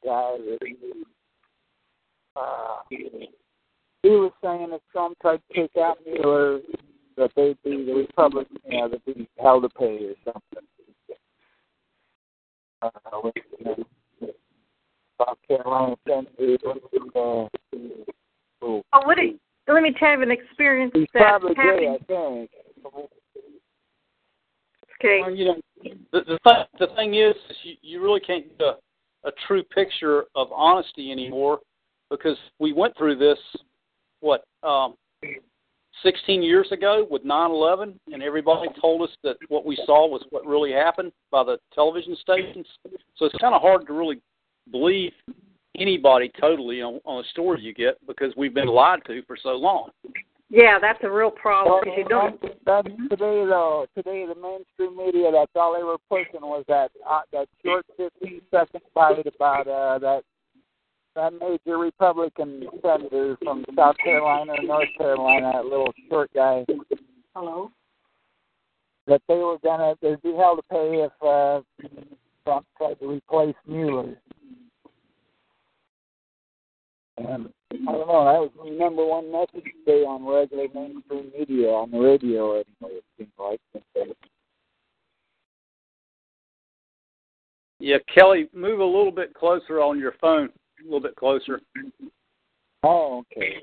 guy 0.03 0.38
that 0.38 0.60
uh, 2.36 2.78
he 2.89 4.10
was 4.10 4.32
saying 4.43 4.70
if 4.72 4.82
Trump 4.91 5.18
tried 5.22 5.41
to 5.51 5.62
take 5.62 5.76
out 5.78 5.97
Mueller, 6.05 6.60
that 7.18 7.32
they'd 7.36 7.58
be 7.64 7.84
the 7.84 7.93
Republican, 7.93 8.58
you 8.70 8.78
know, 8.80 8.89
they'd 8.89 9.16
be 9.16 9.28
held 9.41 9.64
to 9.64 9.70
pay 9.70 10.05
or 10.05 10.14
something. 10.24 10.68
Uh, 12.82 12.89
with, 13.24 13.34
you 13.60 13.66
know, 13.66 14.34
South 15.20 15.38
Carolina 15.47 15.95
senator. 16.08 16.58
Uh, 17.16 17.47
Oh, 18.62 18.84
what? 19.05 19.18
Let 19.68 19.84
me 19.84 19.93
tell 19.99 20.12
you 20.12 20.22
an 20.24 20.32
experience 20.32 20.91
he's 20.95 21.08
that 21.14 21.39
probably 21.39 21.55
gay, 21.55 21.86
happened. 21.86 22.49
I 22.86 22.89
think. 22.95 23.10
Okay. 25.00 25.20
Well, 25.22 25.36
you 25.36 25.45
know, 25.45 25.56
the 26.12 26.20
the, 26.28 26.39
th- 26.45 26.68
the 26.80 26.88
thing 26.95 27.16
is, 27.16 27.36
is 27.50 27.58
you, 27.64 27.76
you 27.82 28.02
really 28.02 28.20
can't 28.20 28.45
get 28.58 28.68
a, 28.68 29.28
a 29.28 29.32
true 29.48 29.64
picture 29.64 30.26
of 30.36 30.52
honesty 30.52 31.12
anymore 31.12 31.60
because 32.10 32.38
we 32.60 32.74
went 32.74 32.98
through 32.98 33.18
this 33.18 33.38
what 34.22 34.43
um, 34.64 34.95
16 36.04 36.41
years 36.41 36.68
ago 36.72 37.08
with 37.10 37.24
9/11, 37.24 37.93
and 38.12 38.24
everybody 38.24 38.70
told 38.80 39.02
us 39.02 39.16
that 39.24 39.38
what 39.50 39.66
we 39.66 39.78
saw 39.86 40.08
was 40.08 40.24
what 40.30 40.45
really 40.45 40.72
happened 40.72 41.12
by 41.32 41.43
the 41.43 41.58
television 41.74 42.16
stations. 42.22 42.68
So 43.16 43.26
it's 43.26 43.38
kind 43.39 43.56
of 43.56 43.62
hard 43.62 43.88
to 43.88 43.93
really 43.93 44.22
believe 44.72 45.12
anybody 45.78 46.32
totally 46.39 46.82
on, 46.82 47.00
on 47.06 47.24
a 47.24 47.28
story 47.30 47.62
you 47.62 47.74
get 47.74 47.98
because 48.08 48.34
we've 48.36 48.54
been 48.54 48.68
lied 48.68 49.00
to 49.08 49.22
for 49.24 49.38
so 49.41 49.50
long. 49.50 49.89
Yeah, 50.50 50.80
that's 50.80 51.00
a 51.04 51.10
real 51.10 51.32
problem 51.32 51.82
because 51.84 51.98
you 51.98 52.06
don't. 52.06 52.41
that's, 52.41 52.54
that's 52.66 52.88
today 53.10 53.45
though. 53.45 53.86
Today 53.95 54.26
the 54.26 54.36
mainstream 54.36 54.98
media, 54.98 55.30
that's 55.32 55.52
all 55.56 55.76
they 55.76 55.84
were 55.84 55.98
pushing 56.10 56.41
was 56.41 56.64
that 56.70 56.89
uh, 57.08 57.22
that 57.34 57.48
short 57.66 57.86
15 57.98 58.41
second 58.50 58.82
bite 58.95 59.28
about 59.28 59.68
uh, 59.68 60.00
that 60.00 60.24
that 61.16 61.34
major 61.34 61.78
Republican 61.78 62.64
senator 62.82 63.38
from 63.43 63.66
South 63.76 63.98
Carolina 63.98 64.54
or 64.54 64.64
North 64.64 64.89
Carolina, 64.98 65.52
that 65.54 65.66
little 65.66 65.91
short 66.10 66.30
guy. 66.34 66.66
Hello. 67.36 67.72
That 69.08 69.22
they 69.28 69.36
were 69.36 69.58
gonna 69.62 69.95
they'd 70.02 70.22
be 70.22 70.34
held 70.34 70.60
to 70.60 70.64
pay 70.70 71.06
if 71.06 71.12
uh, 71.22 71.62
Trump 72.45 72.66
tried 72.78 73.00
to 73.02 73.08
replace 73.08 73.56
Mueller. 73.68 74.16
And 77.18 77.49
I 77.72 77.91
don't 77.91 78.07
know. 78.07 78.26
That 78.26 78.39
was 78.39 78.51
the 78.63 78.72
number 78.72 79.05
one 79.05 79.32
message 79.32 79.65
today 79.86 80.03
on 80.03 80.26
regular 80.26 80.68
mainstream 80.74 81.32
media 81.38 81.70
on 81.70 81.91
the 81.91 81.99
radio. 81.99 82.51
Anyway, 82.53 82.97
it 82.97 83.03
seems 83.18 83.32
like. 83.39 83.59
Yeah, 87.80 87.97
Kelly, 88.13 88.49
move 88.53 88.80
a 88.80 88.86
little 88.86 89.11
bit 89.11 89.34
closer 89.34 89.82
on 89.82 89.99
your 89.99 90.13
phone, 90.20 90.49
a 90.80 90.84
little 90.84 90.99
bit 90.99 91.15
closer. 91.15 91.61
Oh, 92.84 93.24
okay. 93.32 93.57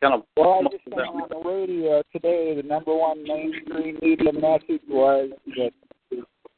Kind 0.00 0.14
of. 0.14 0.22
Well, 0.36 0.60
I 0.60 0.70
just 0.70 0.86
on 0.98 1.28
the 1.28 1.48
radio 1.48 2.02
today, 2.12 2.54
the 2.56 2.62
number 2.62 2.94
one 2.94 3.22
mainstream 3.22 3.98
media 4.02 4.32
message 4.32 4.82
was 4.88 5.30
that 5.56 5.72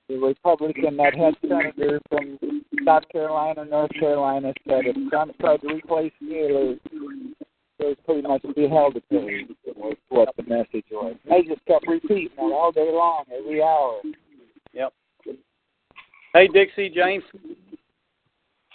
the 0.08 0.16
Republican 0.18 0.96
that 0.96 1.14
had 1.14 1.34
senator 1.40 2.00
from 2.08 2.38
South 2.84 3.04
Carolina, 3.10 3.64
North 3.64 3.92
Carolina, 3.98 4.52
said 4.68 4.82
if 4.86 5.10
Trump 5.10 5.36
tried 5.40 5.60
to 5.62 5.74
replace 5.74 6.12
Mueller, 6.20 6.76
they 7.78 7.86
would 7.86 8.04
pretty 8.04 8.22
much 8.22 8.42
be 8.54 8.68
held 8.68 8.94
to 8.94 9.00
pay. 9.02 9.46
Was 9.76 9.96
what 10.08 10.28
the 10.36 10.42
message 10.44 10.84
was. 10.90 11.16
They 11.28 11.42
just 11.42 11.64
kept 11.66 11.86
repeating 11.88 12.30
that 12.36 12.42
all 12.42 12.70
day 12.72 12.90
long, 12.92 13.24
every 13.36 13.62
hour. 13.62 14.00
Yep. 14.72 14.92
Hey, 16.32 16.48
Dixie, 16.48 16.90
James. 16.90 17.24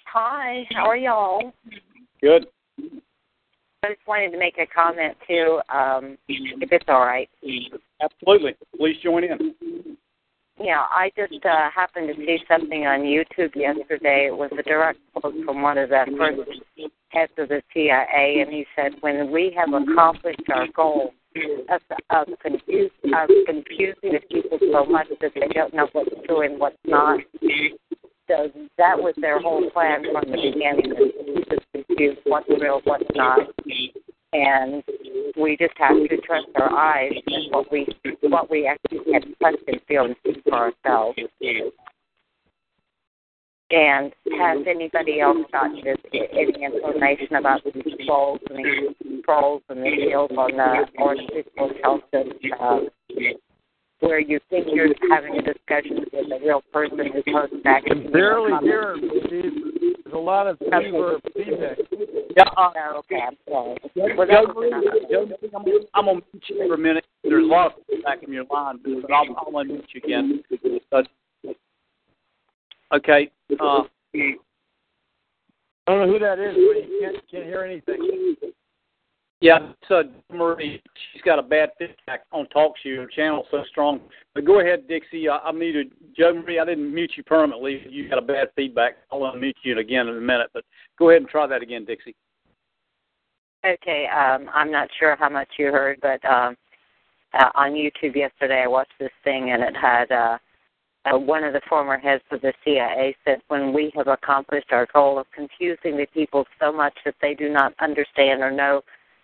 Hi, 0.06 0.66
how 0.72 0.86
are 0.86 0.98
y'all? 0.98 1.54
Good. 2.22 2.48
I 3.84 3.90
just 3.90 4.06
wanted 4.08 4.32
to 4.32 4.38
make 4.38 4.58
a 4.58 4.66
comment 4.66 5.16
too, 5.28 5.62
um, 5.74 6.18
if 6.28 6.72
it's 6.72 6.86
all 6.90 7.06
right. 7.06 7.30
Absolutely. 8.02 8.56
Please 8.78 8.98
join 9.02 9.24
in. 9.24 9.56
Yeah, 10.62 10.84
I 10.92 11.10
just 11.16 11.46
uh, 11.46 11.70
happened 11.74 12.10
to 12.10 12.16
see 12.16 12.38
something 12.48 12.86
on 12.86 13.02
YouTube 13.02 13.56
yesterday. 13.56 14.28
It 14.28 14.38
was 14.38 14.52
a 14.58 14.64
direct 14.64 15.00
quote 15.16 15.34
from 15.46 15.62
one 15.62 15.78
of 15.78 15.90
the 15.90 16.06
first 16.18 16.42
heads 17.10 17.32
of 17.38 17.48
the 17.48 17.62
CIA, 17.74 18.42
and 18.42 18.52
he 18.52 18.66
said, 18.76 18.94
"When 19.00 19.32
we 19.32 19.56
have 19.56 19.70
accomplished 19.74 20.42
our 20.54 20.68
goal 20.76 21.14
of, 21.70 21.82
of, 22.10 22.28
confuse, 22.42 22.92
of 23.06 23.30
confusing 23.46 24.12
the 24.14 24.20
people 24.30 24.60
so 24.72 24.86
much 24.86 25.08
that 25.22 25.32
they 25.34 25.48
don't 25.54 25.74
know 25.74 25.88
what's 25.94 26.10
true 26.28 26.42
and 26.42 26.60
what's 26.60 26.76
not." 26.86 27.22
So 28.28 28.52
that 28.78 29.00
was 29.00 29.14
their 29.18 29.40
whole 29.40 29.70
plan 29.72 30.04
from 30.12 30.30
the 30.30 30.52
beginning: 30.52 30.94
to 31.50 31.60
confused 31.74 32.20
what's 32.26 32.50
real, 32.50 32.82
what's 32.84 33.06
not, 33.16 33.40
and 34.34 34.84
we 35.38 35.58
just 35.58 35.74
have 35.78 35.96
to 35.96 36.18
trust 36.22 36.48
our 36.56 36.72
eyes 36.72 37.14
and 37.28 37.52
what 37.52 37.72
we 37.72 37.88
what 38.22 38.50
we 38.50 38.68
actually 38.68 39.00
can 39.12 39.34
touch 39.42 39.60
and 39.68 39.82
feel 39.88 40.06
and 40.06 40.16
see 40.26 40.42
for 40.44 40.54
ourselves. 40.54 41.18
And 43.72 44.12
has 44.40 44.66
anybody 44.68 45.20
else 45.22 45.38
gotten 45.52 45.82
this, 45.84 45.98
any 46.12 46.66
information 46.66 47.36
about 47.36 47.62
these 47.64 47.94
trolls 48.06 48.40
and 48.50 48.66
these 48.66 49.24
trolls 49.24 49.62
and 49.70 49.84
the 49.84 49.92
deals 49.92 50.32
on 50.32 50.58
the 50.58 50.86
artificial 51.00 51.70
intelligence 51.70 52.34
uh, 52.60 52.80
where 54.00 54.20
you 54.20 54.40
think 54.50 54.68
you're 54.72 54.88
having 55.10 55.38
a 55.38 55.42
discussion 55.42 56.06
with 56.12 56.32
a 56.32 56.46
real 56.46 56.62
person 56.72 57.00
who's 57.00 57.24
posted 57.32 57.64
back 57.64 57.84
and 57.88 58.12
Barely 58.12 58.52
hear 58.62 58.94
him, 58.94 59.02
There's 59.30 60.14
a 60.14 60.18
lot 60.18 60.48
of 60.48 60.58
fever 60.60 61.20
feedback. 61.36 61.78
Yeah. 62.38 62.44
Oh, 62.58 62.72
okay, 63.00 63.20
I'm 63.28 63.38
sorry. 63.48 63.78
Well, 64.16 64.28
Joe, 64.28 64.46
that's 64.46 64.56
Marie, 64.56 64.72
Joe, 65.12 65.26
Marie, 65.26 65.50
I'm, 65.54 65.66
I'm 65.94 66.06
gonna 66.06 66.22
mute 66.32 66.44
you 66.48 66.68
for 66.68 66.74
a 66.76 66.78
minute. 66.78 67.06
There's 67.24 67.44
a 67.44 67.48
lot 67.48 67.68
of 67.68 67.72
feedback 67.90 68.24
in 68.24 68.32
your 68.32 68.46
line, 68.52 68.80
but 68.84 69.12
I'll, 69.12 69.26
I'll 69.38 69.52
unmute 69.52 69.84
you 69.94 70.02
again. 70.04 70.44
But, 70.90 71.08
okay. 72.94 73.32
Uh, 73.60 73.82
I 75.90 75.92
don't 75.92 76.08
know 76.08 76.14
who 76.14 76.20
that 76.20 76.40
is, 76.40 76.56
but 76.56 76.88
you 76.88 77.00
can't 77.02 77.32
can't 77.32 77.46
hear 77.46 77.64
anything. 77.64 78.36
Yeah, 79.42 79.72
so 79.88 80.04
Marie, 80.32 80.82
she's 81.14 81.22
got 81.22 81.40
a 81.40 81.44
bad 81.44 81.70
feedback 81.78 82.26
on 82.32 82.46
TalkShoe. 82.48 82.98
Her 82.98 83.08
channel 83.08 83.46
so 83.50 83.64
strong. 83.70 84.02
But 84.36 84.46
go 84.46 84.60
ahead, 84.60 84.88
Dixie. 84.88 85.30
I, 85.30 85.38
I 85.38 85.52
muted 85.52 85.92
Joe 86.18 86.34
Marie. 86.34 86.60
I 86.60 86.66
didn't 86.66 86.94
mute 86.94 87.14
you 87.16 87.24
permanently. 87.24 87.86
You 87.90 88.10
got 88.10 88.18
a 88.18 88.22
bad 88.22 88.50
feedback. 88.56 88.98
I'll 89.12 89.22
unmute 89.22 89.54
you 89.64 89.80
again 89.80 90.08
in 90.08 90.18
a 90.18 90.22
minute. 90.22 90.50
But 90.54 90.66
go 90.98 91.10
ahead 91.10 91.22
and 91.22 91.30
try 91.30 91.48
that 91.48 91.62
again, 91.62 91.86
Dixie. 91.86 92.16
Okay, 93.66 94.08
um, 94.08 94.50
I'm 94.54 94.72
not 94.72 94.90
sure 95.00 95.16
how 95.18 95.30
much 95.30 95.50
you 95.58 95.68
heard, 95.68 96.00
but 96.02 96.24
um, 96.26 96.56
uh, 97.34 97.50
on 97.56 97.72
YouTube 97.72 98.16
yesterday 98.16 98.64
I 98.64 98.68
watched 98.68 98.94
this 99.00 99.12
thing 99.24 99.52
and 99.52 99.62
it 99.64 99.76
had 99.76 100.12
uh, 100.12 100.38
uh, 101.06 101.18
one 101.18 101.44
of 101.44 101.54
the 101.54 101.62
former 101.68 101.98
heads 101.98 102.24
of 102.32 102.42
the 102.42 102.54
CIA 102.64 103.16
said, 103.26 103.42
when 103.48 103.74
we 103.74 103.92
have 103.96 104.08
accomplished 104.08 104.72
our 104.72 104.88
goal 104.94 105.20
of 105.20 105.26
confusing 105.34 105.98
the 105.98 106.08
people 106.14 106.46
so 106.60 106.72
much 106.72 106.94
that 107.06 107.16
they 107.22 107.34
do 107.34 107.50
not 107.50 107.74
understand 107.80 108.42
or 108.42 108.52
know 108.52 108.82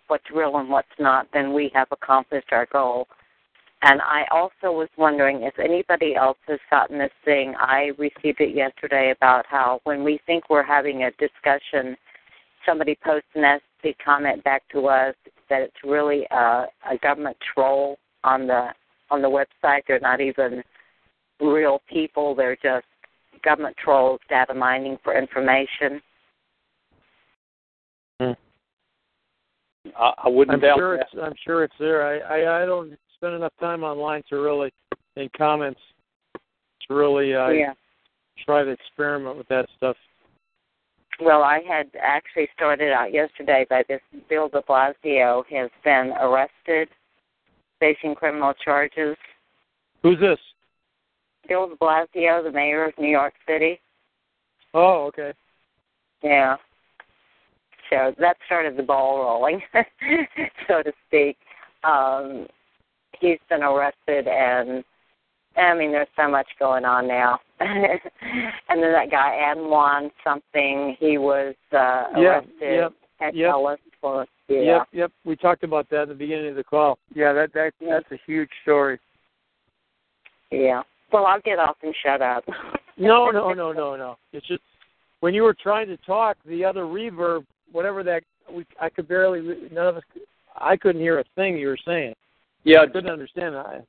what's 0.08 0.30
real 0.34 0.56
and 0.56 0.68
what's 0.68 0.88
not, 0.98 1.26
then 1.32 1.52
we 1.52 1.70
have 1.74 1.88
accomplished 1.90 2.52
our 2.52 2.66
goal. 2.72 3.08
And 3.82 4.00
I 4.00 4.24
also 4.30 4.72
was 4.76 4.88
wondering 4.96 5.42
if 5.42 5.58
anybody 5.58 6.16
else 6.16 6.38
has 6.48 6.58
gotten 6.70 6.98
this 6.98 7.12
thing. 7.24 7.54
I 7.58 7.90
received 7.98 8.40
it 8.40 8.54
yesterday 8.54 9.12
about 9.16 9.44
how 9.48 9.80
when 9.84 10.02
we 10.02 10.18
think 10.26 10.48
we're 10.48 10.62
having 10.62 11.04
a 11.04 11.10
discussion 11.12 11.96
somebody 12.66 12.98
posted 13.02 13.24
a 13.36 13.40
nasty 13.40 13.96
comment 14.04 14.42
back 14.44 14.62
to 14.72 14.88
us 14.88 15.14
that 15.48 15.62
it's 15.62 15.76
really 15.84 16.26
a, 16.32 16.64
a 16.90 16.98
government 17.00 17.36
troll 17.54 17.96
on 18.24 18.46
the 18.46 18.68
on 19.10 19.22
the 19.22 19.28
website. 19.28 19.82
They're 19.86 20.00
not 20.00 20.20
even 20.20 20.62
real 21.40 21.80
people. 21.88 22.34
They're 22.34 22.56
just 22.56 22.86
government 23.44 23.76
trolls 23.82 24.20
data 24.28 24.52
mining 24.52 24.98
for 25.04 25.16
information. 25.16 26.02
Hmm. 28.20 28.32
I, 29.98 30.12
I 30.24 30.28
wouldn't 30.28 30.54
I'm 30.54 30.60
doubt 30.60 30.78
sure 30.78 30.96
that. 30.96 31.06
it's 31.12 31.22
I'm 31.22 31.34
sure 31.44 31.64
it's 31.64 31.74
there. 31.78 32.06
I, 32.06 32.38
I 32.38 32.62
I 32.62 32.66
don't 32.66 32.96
spend 33.14 33.34
enough 33.34 33.52
time 33.60 33.82
online 33.82 34.22
to 34.30 34.36
really 34.36 34.72
in 35.16 35.28
comments 35.36 35.80
to 36.86 36.94
really 36.94 37.34
uh, 37.34 37.48
yeah. 37.48 37.72
try 38.44 38.62
to 38.64 38.70
experiment 38.70 39.36
with 39.36 39.48
that 39.48 39.66
stuff. 39.76 39.96
Well, 41.20 41.42
I 41.42 41.60
had 41.66 41.86
actually 42.00 42.48
started 42.54 42.92
out 42.92 43.12
yesterday 43.12 43.66
by 43.70 43.84
this 43.88 44.00
Bill 44.28 44.48
de 44.48 44.60
Blasio 44.62 45.44
has 45.50 45.70
been 45.82 46.12
arrested, 46.20 46.88
facing 47.80 48.14
criminal 48.14 48.52
charges. 48.62 49.16
Who's 50.02 50.20
this? 50.20 50.38
Bill 51.48 51.68
de 51.68 51.76
Blasio, 51.76 52.42
the 52.44 52.52
mayor 52.52 52.84
of 52.84 52.92
New 52.98 53.08
York 53.08 53.32
City. 53.48 53.80
Oh, 54.74 55.06
okay. 55.06 55.32
Yeah. 56.22 56.56
So 57.90 58.14
that 58.18 58.36
started 58.46 58.76
the 58.76 58.82
ball 58.82 59.18
rolling, 59.18 59.60
so 60.68 60.82
to 60.82 60.92
speak. 61.06 61.36
Um, 61.84 62.46
he's 63.20 63.38
been 63.48 63.62
arrested, 63.62 64.26
and 64.28 64.84
I 65.56 65.74
mean, 65.74 65.92
there's 65.92 66.08
so 66.16 66.28
much 66.28 66.46
going 66.58 66.84
on 66.84 67.06
now. 67.06 67.38
and 67.60 68.82
then 68.82 68.92
that 68.92 69.10
guy 69.10 69.52
Awan 69.54 70.10
something, 70.22 70.96
he 70.98 71.18
was 71.18 71.54
uh, 71.72 72.04
arrested 72.14 72.50
yep, 72.60 72.92
at 73.20 73.34
yep. 73.34 73.50
Ellis 73.50 73.80
for 74.00 74.26
yeah. 74.48 74.60
Yep, 74.60 74.88
yep. 74.92 75.12
We 75.24 75.36
talked 75.36 75.64
about 75.64 75.88
that 75.90 76.02
at 76.02 76.08
the 76.08 76.14
beginning 76.14 76.50
of 76.50 76.56
the 76.56 76.64
call. 76.64 76.98
Yeah, 77.14 77.32
that 77.32 77.52
that 77.54 77.72
that's 77.80 78.10
a 78.12 78.18
huge 78.26 78.50
story. 78.62 79.00
Yeah. 80.50 80.82
Well, 81.12 81.26
I'll 81.26 81.40
get 81.40 81.58
off 81.58 81.76
and 81.82 81.94
shut 82.04 82.22
up. 82.22 82.44
No, 82.96 83.30
no, 83.30 83.52
no, 83.52 83.72
no, 83.72 83.96
no. 83.96 84.16
It's 84.32 84.46
just 84.46 84.62
when 85.20 85.34
you 85.34 85.42
were 85.42 85.56
trying 85.60 85.88
to 85.88 85.96
talk, 85.98 86.36
the 86.46 86.64
other 86.64 86.82
reverb, 86.82 87.44
whatever 87.72 88.02
that, 88.04 88.22
we 88.50 88.64
I 88.80 88.88
could 88.88 89.08
barely. 89.08 89.40
None 89.72 89.86
of 89.86 89.96
us. 89.96 90.02
I 90.56 90.76
couldn't 90.76 91.00
hear 91.00 91.18
a 91.18 91.24
thing 91.34 91.56
you 91.56 91.68
were 91.68 91.78
saying. 91.84 92.14
Yeah, 92.64 92.80
I 92.80 92.86
couldn't 92.86 93.10
understand 93.10 93.54
that. 93.54 93.84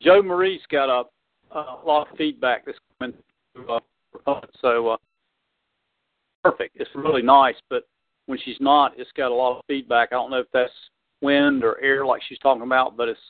Joe 0.00 0.22
Marie's 0.22 0.62
got 0.70 0.88
a, 0.88 1.04
a 1.56 1.80
lot 1.84 2.10
of 2.10 2.16
feedback 2.16 2.64
this 2.64 2.76
coming 2.98 3.14
through, 3.54 3.78
uh, 4.26 4.40
so 4.60 4.88
uh, 4.88 4.96
perfect. 6.42 6.76
It's 6.76 6.90
really 6.94 7.22
nice, 7.22 7.56
but 7.68 7.84
when 8.26 8.38
she's 8.44 8.56
not, 8.60 8.92
it's 8.96 9.10
got 9.16 9.30
a 9.30 9.34
lot 9.34 9.58
of 9.58 9.64
feedback. 9.66 10.08
I 10.12 10.14
don't 10.16 10.30
know 10.30 10.38
if 10.38 10.46
that's 10.52 10.72
wind 11.20 11.64
or 11.64 11.80
air, 11.80 12.04
like 12.06 12.22
she's 12.28 12.38
talking 12.38 12.62
about, 12.62 12.96
but 12.96 13.08
it's 13.08 13.20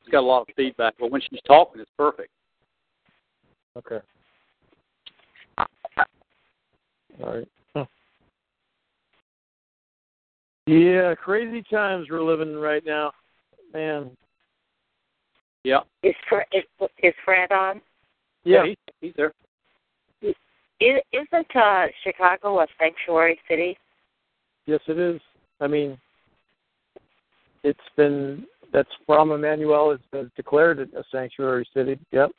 it's 0.00 0.10
got 0.10 0.20
a 0.20 0.26
lot 0.26 0.42
of 0.42 0.48
feedback. 0.56 0.94
But 0.98 1.10
when 1.10 1.20
she's 1.20 1.40
talking, 1.46 1.80
it's 1.80 1.90
perfect. 1.96 2.30
Okay. 3.76 4.00
All 7.22 7.34
right. 7.36 7.48
Yeah, 10.66 11.14
crazy 11.14 11.62
times 11.70 12.06
we're 12.10 12.22
living 12.22 12.56
right 12.56 12.84
now, 12.86 13.12
man. 13.74 14.10
Yeah. 15.64 15.80
Is 16.02 16.14
Fred, 16.28 16.46
is, 16.52 16.64
is 17.02 17.14
Fred 17.24 17.50
on? 17.50 17.80
Yeah, 18.44 18.66
he's, 18.66 18.76
he's 19.00 19.12
there. 19.16 19.32
Is, 20.20 20.34
isn't 21.12 21.56
uh, 21.56 21.86
Chicago 22.04 22.60
a 22.60 22.66
sanctuary 22.78 23.38
city? 23.48 23.76
Yes, 24.66 24.80
it 24.86 24.98
is. 24.98 25.20
I 25.60 25.66
mean, 25.66 25.98
it's 27.62 27.78
been 27.96 28.44
that's 28.72 28.88
from 29.06 29.32
Emanuel. 29.32 29.92
It's 29.92 30.02
been 30.10 30.30
declared 30.36 30.80
a 30.80 31.04
sanctuary 31.12 31.68
city. 31.74 31.98
Yep. 32.10 32.30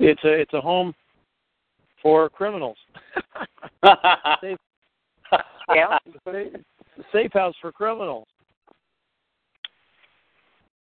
It's 0.00 0.24
a 0.24 0.32
it's 0.32 0.54
a 0.54 0.60
home 0.60 0.92
for 2.02 2.28
criminals. 2.28 2.76
yeah. 3.84 4.58
safe, 7.12 7.32
house 7.32 7.54
for 7.60 7.72
criminals. 7.72 8.26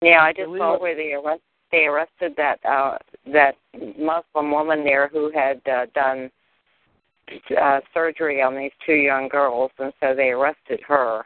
Yeah, 0.01 0.23
I 0.23 0.33
just 0.33 0.49
saw 0.57 0.79
where 0.79 0.95
they 0.95 1.13
arrest 1.15 1.43
they 1.71 1.85
arrested 1.85 2.33
that 2.37 2.65
uh 2.65 2.97
that 3.33 3.57
Muslim 3.99 4.51
woman 4.51 4.85
there 4.85 5.09
who 5.09 5.31
had 5.33 5.61
uh, 5.71 5.87
done 5.95 6.31
uh 7.61 7.81
surgery 7.93 8.41
on 8.41 8.57
these 8.57 8.71
two 8.87 8.95
young 8.95 9.29
girls 9.29 9.71
and 9.79 9.93
so 10.01 10.15
they 10.15 10.31
arrested 10.31 10.81
her. 10.87 11.25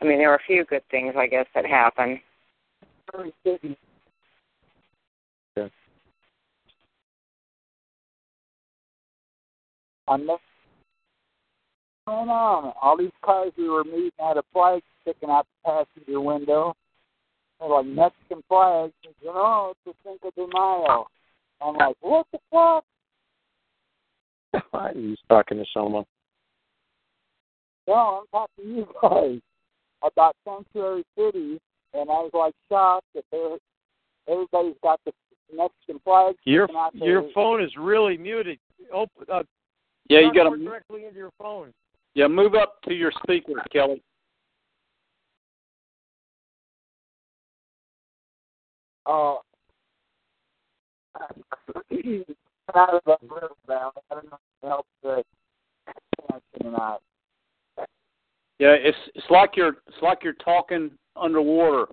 I 0.00 0.04
mean 0.04 0.18
there 0.18 0.28
were 0.28 0.36
a 0.36 0.46
few 0.46 0.64
good 0.64 0.82
things 0.90 1.14
I 1.16 1.26
guess 1.26 1.46
that 1.54 1.66
happened. 1.66 2.20
on 10.08 10.26
this 10.26 10.38
going 12.08 12.28
on? 12.28 12.72
All 12.80 12.96
these 12.96 13.10
cars 13.22 13.52
we 13.56 13.68
were 13.68 13.84
meeting 13.84 14.10
had 14.18 14.36
a 14.36 14.42
flag 14.52 14.82
sticking 15.02 15.30
out 15.30 15.46
the 15.64 15.84
passenger 15.94 16.20
window. 16.20 16.74
They're 17.60 17.68
like 17.68 17.86
Mexican 17.86 18.42
flags. 18.48 18.92
You 19.02 19.26
know, 19.26 19.74
it's 19.86 19.96
the 20.04 20.10
Cinco 20.10 20.30
de 20.34 20.46
Mayo. 20.52 21.06
I'm 21.60 21.74
like, 21.74 21.96
what 22.00 22.26
the 22.32 22.38
fuck? 22.50 22.84
He's 24.94 25.18
talking 25.28 25.58
to 25.58 25.64
someone. 25.74 26.04
No, 27.86 28.22
I'm 28.22 28.26
talking 28.30 28.64
to 28.64 28.70
you 28.70 28.86
guys 29.02 29.40
about 30.02 30.36
sanctuary 30.44 31.04
City, 31.16 31.60
and 31.94 32.10
I 32.10 32.20
was 32.22 32.30
like 32.32 32.54
shocked 32.68 33.06
that 33.14 33.24
they're, 33.32 33.56
everybody's 34.28 34.76
got 34.82 35.00
the 35.04 35.12
Mexican 35.54 36.00
flags. 36.04 36.36
Your 36.44 36.68
your 36.94 37.24
phone 37.34 37.62
is 37.62 37.70
really 37.78 38.16
muted. 38.16 38.58
Open, 38.92 39.26
uh, 39.32 39.42
Yeah, 40.08 40.20
you 40.20 40.32
got 40.32 40.44
more 40.44 40.56
to 40.56 40.64
directly 40.64 41.04
into 41.04 41.16
your 41.16 41.32
phone. 41.38 41.72
Yeah 42.18 42.26
move 42.26 42.56
up 42.56 42.82
to 42.82 42.92
your 42.92 43.12
speaker, 43.22 43.52
Kelly. 43.72 44.02
Oh. 49.06 49.40
out 52.74 52.94
of 52.94 53.00
the 53.06 53.16
river 53.22 53.50
down. 53.68 53.92
I 54.10 54.14
don't 54.14 54.24
know 54.24 54.36
if 54.36 54.64
it 54.64 54.66
helps 54.66 54.88
the 55.02 55.22
connection 56.26 56.66
or 56.66 56.72
not. 56.72 57.02
Yeah, 58.58 58.74
it's 58.74 58.98
it's 59.14 59.30
like 59.30 59.56
you're 59.56 59.76
it's 59.86 60.02
like 60.02 60.24
you're 60.24 60.32
talking 60.32 60.90
underwater, 61.14 61.86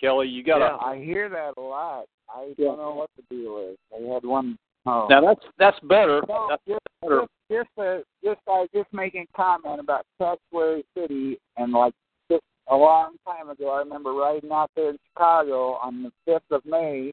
Kelly. 0.00 0.26
You 0.26 0.42
got 0.42 0.58
to 0.58 0.64
Yeah, 0.64 0.76
I 0.86 0.98
hear 0.98 1.28
that 1.28 1.52
a 1.56 1.60
lot. 1.60 2.06
I 2.28 2.52
don't 2.58 2.78
know 2.78 2.94
what 2.94 3.10
the 3.16 3.22
deal 3.34 3.70
is. 3.70 3.78
I 3.96 4.12
had 4.12 4.24
one. 4.24 4.58
Oh. 4.86 5.06
now 5.10 5.20
that's 5.20 5.44
that's 5.58 5.78
better. 5.80 6.22
No, 6.28 6.46
That's 6.48 6.62
just, 6.66 6.80
better. 7.02 7.20
just, 7.50 7.68
just, 7.76 7.78
uh, 7.78 7.98
just, 8.24 8.40
I 8.46 8.50
was 8.60 8.68
just 8.74 8.92
making 8.92 9.26
comment 9.36 9.80
about 9.80 10.06
Sanctuary 10.18 10.84
City, 10.96 11.38
and 11.56 11.72
like 11.72 11.92
just 12.30 12.42
a 12.68 12.76
long 12.76 13.16
time 13.26 13.50
ago, 13.50 13.70
I 13.70 13.78
remember 13.80 14.12
riding 14.12 14.50
out 14.52 14.70
there 14.76 14.90
in 14.90 14.98
Chicago 15.12 15.78
on 15.82 16.02
the 16.02 16.12
fifth 16.24 16.50
of 16.50 16.64
May, 16.64 17.12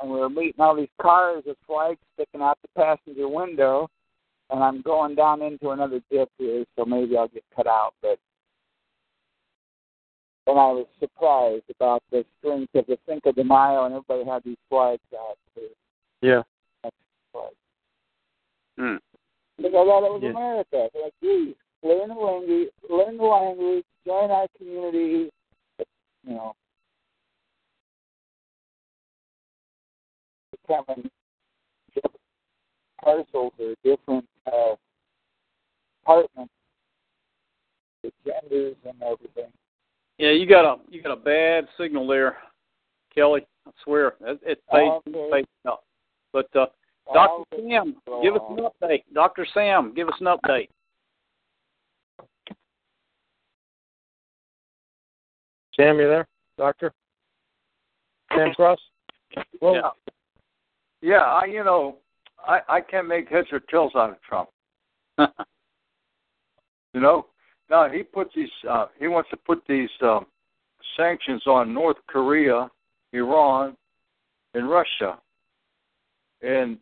and 0.00 0.10
we 0.10 0.18
were 0.18 0.30
meeting 0.30 0.60
all 0.60 0.76
these 0.76 0.88
cars 1.00 1.42
with 1.46 1.56
flags 1.66 1.98
sticking 2.14 2.40
out 2.40 2.58
the 2.62 2.80
passenger 2.80 3.28
window, 3.28 3.88
and 4.50 4.62
I'm 4.62 4.80
going 4.80 5.14
down 5.14 5.42
into 5.42 5.70
another 5.70 6.00
dip 6.10 6.28
here, 6.38 6.64
so 6.76 6.84
maybe 6.84 7.16
I'll 7.16 7.28
get 7.28 7.44
cut 7.54 7.66
out, 7.66 7.94
but. 8.00 8.18
And 10.44 10.58
I 10.58 10.72
was 10.72 10.86
surprised 10.98 11.62
about 11.76 12.02
the 12.10 12.24
strength 12.40 12.74
of 12.74 12.84
the 12.86 12.98
Cinco 13.08 13.30
de 13.30 13.44
Mayo, 13.44 13.84
and 13.84 13.94
everybody 13.94 14.28
had 14.28 14.42
these 14.44 14.56
flags 14.68 15.00
out. 15.14 15.38
Too. 15.54 15.68
Yeah. 16.20 16.42
Flags. 17.32 17.54
Hmm. 18.78 18.96
Because 19.56 19.74
I 19.74 19.84
thought 19.84 20.06
it 20.06 20.12
was 20.12 20.22
Yeah. 20.22 20.30
America. 20.30 20.90
Like, 20.94 21.14
geez, 21.22 21.54
learn 21.82 22.08
the 22.08 22.14
language, 22.14 22.70
learn 22.88 23.16
the 23.16 23.24
language, 23.24 23.84
join 24.06 24.30
our 24.30 24.46
community. 24.56 25.30
You 26.24 26.34
know, 26.34 26.54
becoming 30.52 31.10
different 31.94 32.20
parcels 33.02 33.52
or 33.58 33.74
different 33.82 34.28
uh, 34.46 34.76
apartments, 36.02 36.52
with 38.02 38.14
genders 38.24 38.76
and 38.84 39.02
everything. 39.02 39.52
Yeah, 40.18 40.30
you 40.30 40.46
got 40.46 40.64
a 40.64 40.78
you 40.88 41.02
got 41.02 41.12
a 41.12 41.16
bad 41.16 41.66
signal 41.76 42.06
there, 42.06 42.36
Kelly. 43.14 43.44
I 43.66 43.70
swear 43.82 44.14
it, 44.20 44.40
it 44.42 44.62
fades 44.70 45.02
Okay. 45.08 45.30
fades. 45.30 45.78
But 46.32 46.54
uh, 46.56 46.66
Doctor 47.12 47.56
Sam, 47.56 47.96
give 48.22 48.34
us 48.34 48.40
an 48.50 48.58
update. 48.64 49.02
Doctor 49.12 49.46
Sam, 49.52 49.92
give 49.94 50.08
us 50.08 50.14
an 50.20 50.26
update. 50.26 50.68
Sam, 55.74 55.98
you 55.98 56.06
there, 56.08 56.26
Doctor? 56.58 56.92
Sam 58.36 58.52
Cross. 58.54 58.78
Well, 59.60 59.74
Yeah. 59.74 59.90
yeah, 61.00 61.24
I 61.24 61.46
you 61.46 61.64
know, 61.64 61.98
I 62.46 62.60
I 62.68 62.80
can't 62.80 63.08
make 63.08 63.28
heads 63.28 63.48
or 63.52 63.60
tails 63.60 63.94
out 63.94 64.10
of 64.10 64.20
Trump. 64.22 64.50
You 66.94 67.00
know, 67.00 67.26
no, 67.70 67.88
he 67.88 68.02
put 68.02 68.30
these. 68.34 68.50
Uh, 68.68 68.86
he 68.98 69.08
wants 69.08 69.30
to 69.30 69.36
put 69.36 69.62
these 69.66 69.88
um, 70.02 70.26
sanctions 70.96 71.42
on 71.46 71.72
North 71.72 71.96
Korea, 72.06 72.70
Iran, 73.12 73.76
and 74.54 74.68
Russia. 74.68 75.18
And 76.42 76.78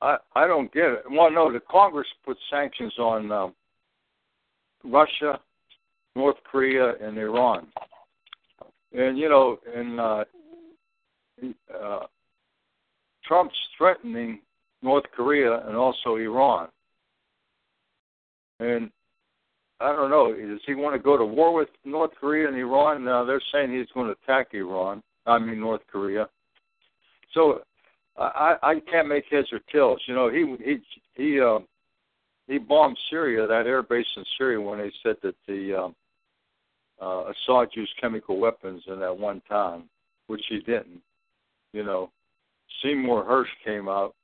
I 0.00 0.16
I 0.34 0.46
don't 0.46 0.72
get 0.72 0.84
it. 0.84 1.04
Well, 1.10 1.30
no, 1.30 1.52
the 1.52 1.60
Congress 1.60 2.06
put 2.24 2.36
sanctions 2.50 2.94
on 2.98 3.32
um, 3.32 3.54
Russia, 4.84 5.40
North 6.14 6.36
Korea, 6.50 6.94
and 7.00 7.16
Iran. 7.18 7.66
And 8.92 9.18
you 9.18 9.28
know, 9.28 9.58
and 9.74 10.00
uh, 10.00 10.24
uh, 11.74 12.06
Trump's 13.24 13.56
threatening 13.76 14.40
North 14.82 15.04
Korea 15.14 15.66
and 15.66 15.76
also 15.76 16.16
Iran. 16.16 16.68
And 18.60 18.90
I 19.80 19.92
don't 19.92 20.10
know. 20.10 20.32
Does 20.34 20.60
he 20.66 20.74
want 20.74 20.94
to 20.94 21.02
go 21.02 21.18
to 21.18 21.24
war 21.24 21.52
with 21.52 21.68
North 21.84 22.12
Korea 22.18 22.48
and 22.48 22.56
Iran? 22.56 23.04
Now 23.04 23.24
they're 23.24 23.42
saying 23.52 23.76
he's 23.76 23.90
going 23.92 24.06
to 24.06 24.16
attack 24.22 24.48
Iran. 24.54 25.02
I 25.26 25.38
mean 25.38 25.60
North 25.60 25.82
Korea. 25.90 26.28
So 27.34 27.62
I 28.18 28.56
I 28.62 28.80
can't 28.90 29.08
make 29.08 29.24
heads 29.30 29.48
or 29.52 29.60
tails. 29.72 30.00
You 30.06 30.14
know, 30.14 30.28
he 30.28 30.56
he 30.64 30.78
he 31.14 31.40
uh, 31.40 31.58
he 32.46 32.58
bombed 32.58 32.98
Syria, 33.10 33.46
that 33.46 33.66
air 33.66 33.82
base 33.82 34.06
in 34.16 34.24
Syria, 34.38 34.60
when 34.60 34.78
they 34.78 34.92
said 35.02 35.16
that 35.22 35.34
the 35.46 35.74
um, 35.74 35.94
uh, 37.00 37.30
Assad 37.30 37.68
used 37.72 37.92
chemical 38.00 38.38
weapons 38.38 38.82
in 38.86 39.00
that 39.00 39.16
one 39.16 39.42
time, 39.48 39.84
which 40.28 40.44
he 40.48 40.60
didn't. 40.60 41.02
You 41.72 41.84
know, 41.84 42.10
Seymour 42.82 43.24
Hersh 43.24 43.64
came 43.64 43.88
out 43.88 44.14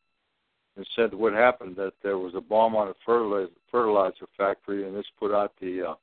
and 0.76 0.86
said 0.96 1.12
what 1.12 1.32
happened 1.32 1.76
that 1.76 1.92
there 2.02 2.18
was 2.18 2.34
a 2.34 2.40
bomb 2.40 2.74
on 2.74 2.88
a 2.88 2.94
fertilizer, 3.04 3.50
fertilizer 3.70 4.26
factory, 4.36 4.86
and 4.86 4.96
this 4.96 5.06
put 5.18 5.34
out 5.34 5.52
the 5.60 5.90
uh, 5.90 5.94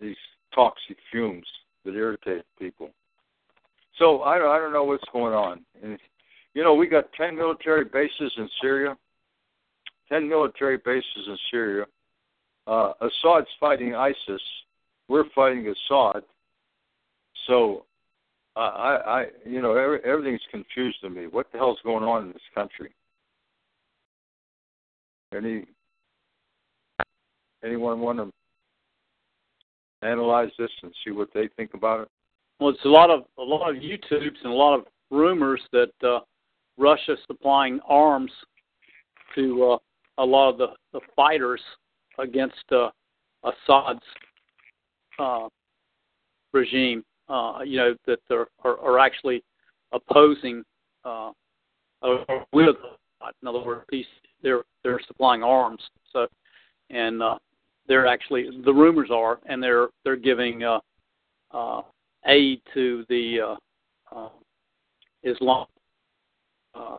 these 0.00 0.16
toxic 0.54 0.96
fumes 1.10 1.46
that 1.84 1.94
irritate 1.94 2.44
people. 2.58 2.90
So 3.98 4.20
I 4.20 4.36
I 4.36 4.58
don't 4.58 4.72
know 4.72 4.84
what's 4.84 5.04
going 5.12 5.34
on. 5.34 5.64
And 5.82 5.98
you 6.54 6.62
know, 6.62 6.74
we 6.74 6.86
got 6.86 7.12
ten 7.12 7.36
military 7.36 7.84
bases 7.84 8.32
in 8.36 8.48
Syria. 8.60 8.96
Ten 10.08 10.28
military 10.28 10.78
bases 10.78 11.26
in 11.26 11.38
Syria. 11.50 11.86
Uh, 12.66 12.92
Assad's 13.00 13.48
fighting 13.58 13.94
ISIS. 13.94 14.42
We're 15.08 15.24
fighting 15.34 15.66
Assad. 15.66 16.22
So, 17.46 17.84
I, 18.54 18.60
I, 18.60 19.26
you 19.44 19.62
know, 19.62 19.74
every, 19.74 20.00
everything's 20.04 20.42
confused 20.50 20.98
to 21.02 21.10
me. 21.10 21.26
What 21.26 21.50
the 21.52 21.58
hell's 21.58 21.78
going 21.84 22.04
on 22.04 22.26
in 22.26 22.28
this 22.28 22.42
country? 22.54 22.92
Any 25.34 25.64
anyone 27.64 28.00
want 28.00 28.18
to 28.18 28.32
analyze 30.06 30.50
this 30.58 30.70
and 30.82 30.92
see 31.04 31.12
what 31.12 31.28
they 31.32 31.48
think 31.56 31.74
about 31.74 32.00
it? 32.00 32.08
Well, 32.58 32.70
it's 32.70 32.84
a 32.84 32.88
lot 32.88 33.10
of 33.10 33.24
a 33.38 33.42
lot 33.42 33.70
of 33.70 33.76
YouTubes 33.76 34.36
and 34.42 34.52
a 34.52 34.56
lot 34.56 34.78
of 34.78 34.86
rumors 35.10 35.60
that 35.72 35.92
uh, 36.02 36.20
Russia 36.80 37.16
supplying 37.26 37.78
arms 37.86 38.32
to 39.34 39.72
uh, 39.72 39.78
a 40.18 40.24
lot 40.24 40.50
of 40.50 40.58
the, 40.58 40.68
the 40.92 41.00
fighters 41.14 41.60
against 42.18 42.64
uh, 42.72 42.88
Assad's 43.44 44.00
uh, 45.18 45.48
regime. 46.52 47.04
Uh, 47.28 47.60
you 47.64 47.76
know 47.76 47.94
that 48.06 48.18
are, 48.30 48.48
are, 48.64 48.98
actually 48.98 49.44
opposing 49.92 50.64
uh, 51.04 51.30
with. 52.52 52.74
In 53.40 53.48
other 53.48 53.62
words, 53.64 53.84
he's 53.90 54.06
they're 54.42 54.62
they're 54.82 54.98
supplying 55.06 55.44
arms. 55.44 55.80
So, 56.12 56.26
and 56.88 57.22
uh, 57.22 57.38
they're 57.86 58.08
actually 58.08 58.48
the 58.64 58.72
rumors 58.74 59.10
are, 59.12 59.38
and 59.46 59.62
they're 59.62 59.88
they're 60.02 60.16
giving 60.16 60.64
uh, 60.64 60.80
aid 62.26 62.60
to 62.74 63.04
the 63.08 63.56
uh, 64.10 64.28
uh, 66.80 66.96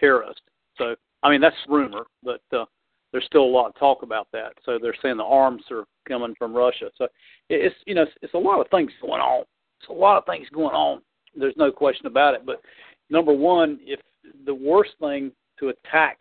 uh. 0.00 0.32
So, 0.76 0.96
I 1.22 1.30
mean 1.30 1.40
that's 1.40 1.56
rumor, 1.68 2.06
but 2.22 2.40
uh, 2.52 2.64
there's 3.12 3.24
still 3.26 3.44
a 3.44 3.44
lot 3.44 3.68
of 3.68 3.74
talk 3.76 4.02
about 4.02 4.28
that. 4.32 4.52
So 4.64 4.78
they're 4.80 4.94
saying 5.02 5.16
the 5.16 5.24
arms 5.24 5.62
are 5.70 5.84
coming 6.08 6.34
from 6.38 6.54
Russia. 6.54 6.90
So 6.96 7.08
it's 7.48 7.74
you 7.86 7.94
know 7.94 8.02
it's, 8.02 8.12
it's 8.22 8.34
a 8.34 8.38
lot 8.38 8.60
of 8.60 8.68
things 8.70 8.90
going 9.02 9.20
on. 9.20 9.44
It's 9.80 9.90
a 9.90 9.92
lot 9.92 10.18
of 10.18 10.24
things 10.26 10.46
going 10.52 10.74
on. 10.74 11.02
There's 11.34 11.56
no 11.56 11.70
question 11.70 12.06
about 12.06 12.34
it. 12.34 12.46
But 12.46 12.62
number 13.10 13.32
one, 13.32 13.78
if 13.82 14.00
the 14.46 14.54
worst 14.54 14.92
thing 15.00 15.32
to 15.58 15.68
attack 15.68 16.18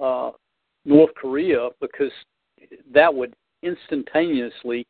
uh, 0.00 0.30
North 0.84 1.14
Korea 1.14 1.68
because 1.80 2.12
that 2.92 3.12
would 3.12 3.34
instantaneously 3.62 4.86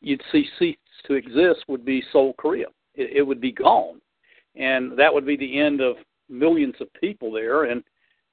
you'd 0.00 0.22
see 0.30 0.46
cease 0.58 0.76
to 1.06 1.14
exist 1.14 1.64
would 1.68 1.84
be 1.84 2.02
Seoul, 2.12 2.34
Korea. 2.34 2.66
It, 2.94 3.16
it 3.18 3.22
would 3.22 3.40
be 3.40 3.52
gone, 3.52 4.00
and 4.56 4.98
that 4.98 5.12
would 5.12 5.26
be 5.26 5.36
the 5.36 5.58
end 5.58 5.80
of 5.80 5.96
millions 6.28 6.74
of 6.80 6.88
people 7.00 7.32
there, 7.32 7.64
and 7.64 7.82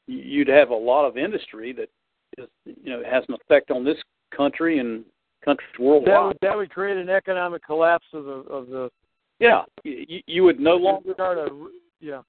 you'd 0.08 0.48
have 0.48 0.70
a 0.70 0.76
lot 0.76 1.06
of 1.06 1.18
industry 1.18 1.74
that 1.74 1.90
is, 2.38 2.48
you 2.66 2.92
know 2.92 3.02
has 3.10 3.24
an 3.30 3.36
effect 3.36 3.72
on 3.72 3.84
this 3.84 3.98
country 4.36 4.80
and 4.80 5.04
countries 5.44 5.70
worldwide. 5.80 6.14
That 6.14 6.26
would 6.26 6.38
that 6.42 6.58
would 6.58 6.70
create 6.70 6.98
an 6.98 7.10
economic 7.10 7.64
collapse 7.64 8.08
of 8.14 8.26
the 8.26 8.32
of 8.32 8.68
the. 8.68 8.90
Yeah, 9.40 9.64
you, 9.84 10.22
you 10.28 10.44
would 10.44 10.60
no 10.60 10.76
longer. 10.76 11.14
start 11.14 11.38
a, 11.38 11.50
Yeah. 12.00 12.22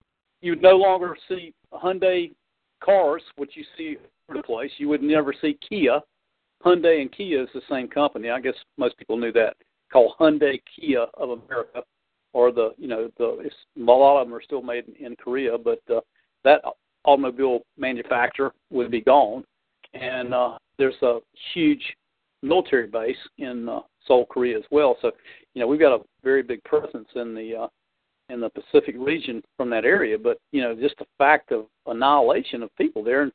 You 0.42 0.52
would 0.52 0.62
no 0.62 0.76
longer 0.76 1.16
see 1.28 1.54
Hyundai 1.72 2.32
cars, 2.84 3.22
which 3.36 3.52
you 3.54 3.64
see 3.76 3.96
all 4.28 4.36
the 4.36 4.42
place. 4.42 4.70
You 4.78 4.88
would 4.88 5.02
never 5.02 5.34
see 5.40 5.58
Kia. 5.68 6.00
Hyundai 6.64 7.00
and 7.00 7.12
Kia 7.12 7.42
is 7.42 7.48
the 7.54 7.62
same 7.70 7.88
company. 7.88 8.30
I 8.30 8.40
guess 8.40 8.54
most 8.76 8.96
people 8.98 9.16
knew 9.16 9.32
that. 9.32 9.56
Called 9.92 10.14
Hyundai 10.20 10.60
Kia 10.74 11.06
of 11.14 11.30
America, 11.30 11.82
or 12.36 12.52
the 12.52 12.74
you 12.76 12.86
know 12.86 13.10
the 13.16 13.48
a 13.78 13.80
lot 13.80 14.20
of 14.20 14.26
them 14.26 14.34
are 14.34 14.42
still 14.42 14.60
made 14.60 14.84
in, 14.88 15.06
in 15.06 15.16
Korea, 15.16 15.56
but 15.56 15.80
uh, 15.90 16.00
that 16.44 16.60
automobile 17.06 17.60
manufacturer 17.78 18.52
would 18.70 18.90
be 18.90 19.00
gone. 19.00 19.42
And 19.94 20.34
uh, 20.34 20.58
there's 20.76 21.00
a 21.02 21.20
huge 21.54 21.82
military 22.42 22.88
base 22.88 23.16
in 23.38 23.66
uh, 23.70 23.80
Seoul, 24.06 24.26
Korea 24.26 24.58
as 24.58 24.64
well. 24.70 24.98
So 25.00 25.12
you 25.54 25.62
know 25.62 25.66
we've 25.66 25.80
got 25.80 25.98
a 25.98 26.04
very 26.22 26.42
big 26.42 26.62
presence 26.64 27.08
in 27.14 27.34
the 27.34 27.56
uh, 27.62 27.68
in 28.28 28.40
the 28.40 28.50
Pacific 28.50 28.96
region 28.98 29.42
from 29.56 29.70
that 29.70 29.86
area. 29.86 30.18
But 30.18 30.36
you 30.52 30.60
know, 30.60 30.74
just 30.74 30.98
the 30.98 31.06
fact 31.16 31.52
of 31.52 31.64
annihilation 31.86 32.62
of 32.62 32.76
people 32.76 33.02
there, 33.02 33.22
and 33.22 33.32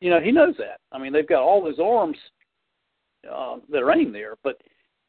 you 0.00 0.10
know, 0.10 0.20
he 0.20 0.32
knows 0.32 0.54
that. 0.58 0.80
I 0.92 0.98
mean, 0.98 1.14
they've 1.14 1.26
got 1.26 1.42
all 1.42 1.64
those 1.64 1.78
arms 1.82 2.18
uh, 3.26 3.56
that 3.70 3.82
are 3.82 3.96
aimed 3.96 4.14
there. 4.14 4.34
But 4.44 4.60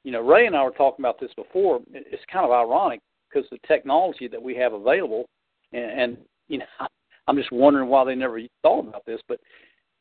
you 0.06 0.14
know, 0.14 0.22
Ray 0.22 0.48
and 0.48 0.56
I 0.56 0.64
were 0.64 0.72
talking 0.72 1.04
about 1.04 1.20
this 1.20 1.34
before. 1.36 1.82
It's 1.92 2.24
kind 2.32 2.46
of 2.46 2.52
ironic 2.52 3.02
because 3.36 3.50
the 3.50 3.68
technology 3.68 4.28
that 4.28 4.42
we 4.42 4.56
have 4.56 4.74
available, 4.74 5.26
and, 5.74 6.00
and 6.00 6.18
you 6.48 6.60
know, 6.60 6.66
I'm 7.28 7.38
just 7.38 7.52
wondering 7.52 7.90
why 7.90 8.06
they 8.06 8.16
never 8.16 8.40
thought 8.62 8.88
about 8.88 9.06
this. 9.06 9.20
But 9.28 9.40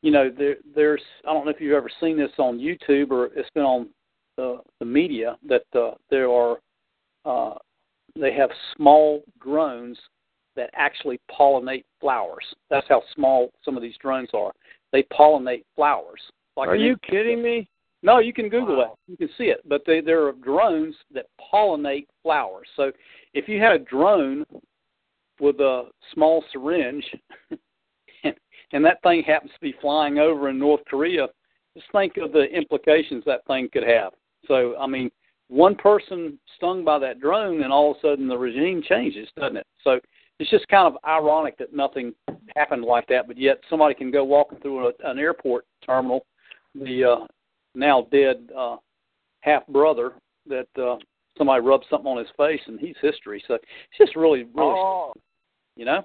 you 0.01 0.11
know, 0.11 0.29
there, 0.35 0.55
there's 0.75 1.01
I 1.27 1.33
don't 1.33 1.45
know 1.45 1.51
if 1.51 1.59
you've 1.59 1.73
ever 1.73 1.89
seen 1.99 2.17
this 2.17 2.31
on 2.37 2.59
YouTube 2.59 3.11
or 3.11 3.25
it's 3.35 3.49
been 3.55 3.63
on 3.63 3.89
the, 4.37 4.59
the 4.79 4.85
media 4.85 5.37
that 5.47 5.63
uh, 5.73 5.91
there 6.09 6.29
are 6.29 6.57
uh, 7.25 7.55
they 8.19 8.33
have 8.33 8.49
small 8.75 9.23
drones 9.41 9.97
that 10.55 10.69
actually 10.75 11.19
pollinate 11.37 11.83
flowers. 11.99 12.45
That's 12.69 12.87
how 12.87 13.01
small 13.15 13.49
some 13.63 13.75
of 13.75 13.81
these 13.81 13.97
drones 13.99 14.29
are. 14.33 14.51
They 14.91 15.03
pollinate 15.03 15.63
flowers. 15.75 16.21
Like 16.55 16.69
are 16.69 16.75
you 16.75 16.95
kidding 17.09 17.41
me? 17.41 17.67
No, 18.05 18.19
you 18.19 18.33
can 18.33 18.49
Google 18.49 18.77
wow. 18.77 18.97
it. 19.07 19.11
You 19.11 19.17
can 19.17 19.35
see 19.35 19.45
it. 19.45 19.67
But 19.67 19.81
they, 19.87 19.99
there 19.99 20.27
are 20.27 20.33
drones 20.33 20.95
that 21.11 21.25
pollinate 21.51 22.05
flowers. 22.21 22.67
So 22.75 22.91
if 23.33 23.47
you 23.47 23.59
had 23.59 23.71
a 23.71 23.79
drone 23.79 24.45
with 25.39 25.59
a 25.59 25.85
small 26.13 26.43
syringe 26.53 27.03
and, 28.23 28.35
and 28.73 28.85
that 28.85 29.01
thing 29.01 29.23
happens 29.23 29.51
to 29.55 29.59
be 29.59 29.73
flying 29.81 30.19
over 30.19 30.49
in 30.49 30.59
North 30.59 30.81
Korea, 30.87 31.27
just 31.75 31.87
think 31.91 32.17
of 32.17 32.31
the 32.31 32.43
implications 32.43 33.23
that 33.25 33.43
thing 33.47 33.69
could 33.73 33.83
have. 33.83 34.13
So, 34.47 34.77
I 34.79 34.85
mean, 34.85 35.09
one 35.47 35.73
person 35.73 36.37
stung 36.57 36.85
by 36.85 36.99
that 36.99 37.19
drone, 37.19 37.63
and 37.63 37.73
all 37.73 37.91
of 37.91 37.97
a 37.97 38.01
sudden 38.01 38.27
the 38.27 38.37
regime 38.37 38.83
changes, 38.87 39.27
doesn't 39.35 39.57
it? 39.57 39.67
So 39.83 39.99
it's 40.39 40.51
just 40.51 40.67
kind 40.67 40.87
of 40.87 41.01
ironic 41.07 41.57
that 41.57 41.73
nothing 41.73 42.13
happened 42.55 42.83
like 42.83 43.07
that, 43.07 43.27
but 43.27 43.37
yet 43.37 43.59
somebody 43.67 43.95
can 43.95 44.11
go 44.11 44.23
walking 44.23 44.59
through 44.59 44.89
a, 44.89 44.91
an 45.03 45.17
airport 45.17 45.65
terminal, 45.83 46.25
the 46.75 47.03
uh, 47.03 47.25
now 47.75 48.07
dead 48.11 48.49
uh, 48.57 48.77
half 49.41 49.65
brother 49.67 50.13
that 50.47 50.67
uh, 50.81 50.97
somebody 51.37 51.61
rubbed 51.61 51.85
something 51.89 52.07
on 52.07 52.17
his 52.17 52.27
face, 52.37 52.61
and 52.67 52.79
he's 52.79 52.95
history. 53.01 53.43
So 53.47 53.55
it's 53.55 53.65
just 53.97 54.15
really, 54.15 54.43
really, 54.43 54.75
oh. 54.77 55.13
you 55.75 55.85
know, 55.85 56.03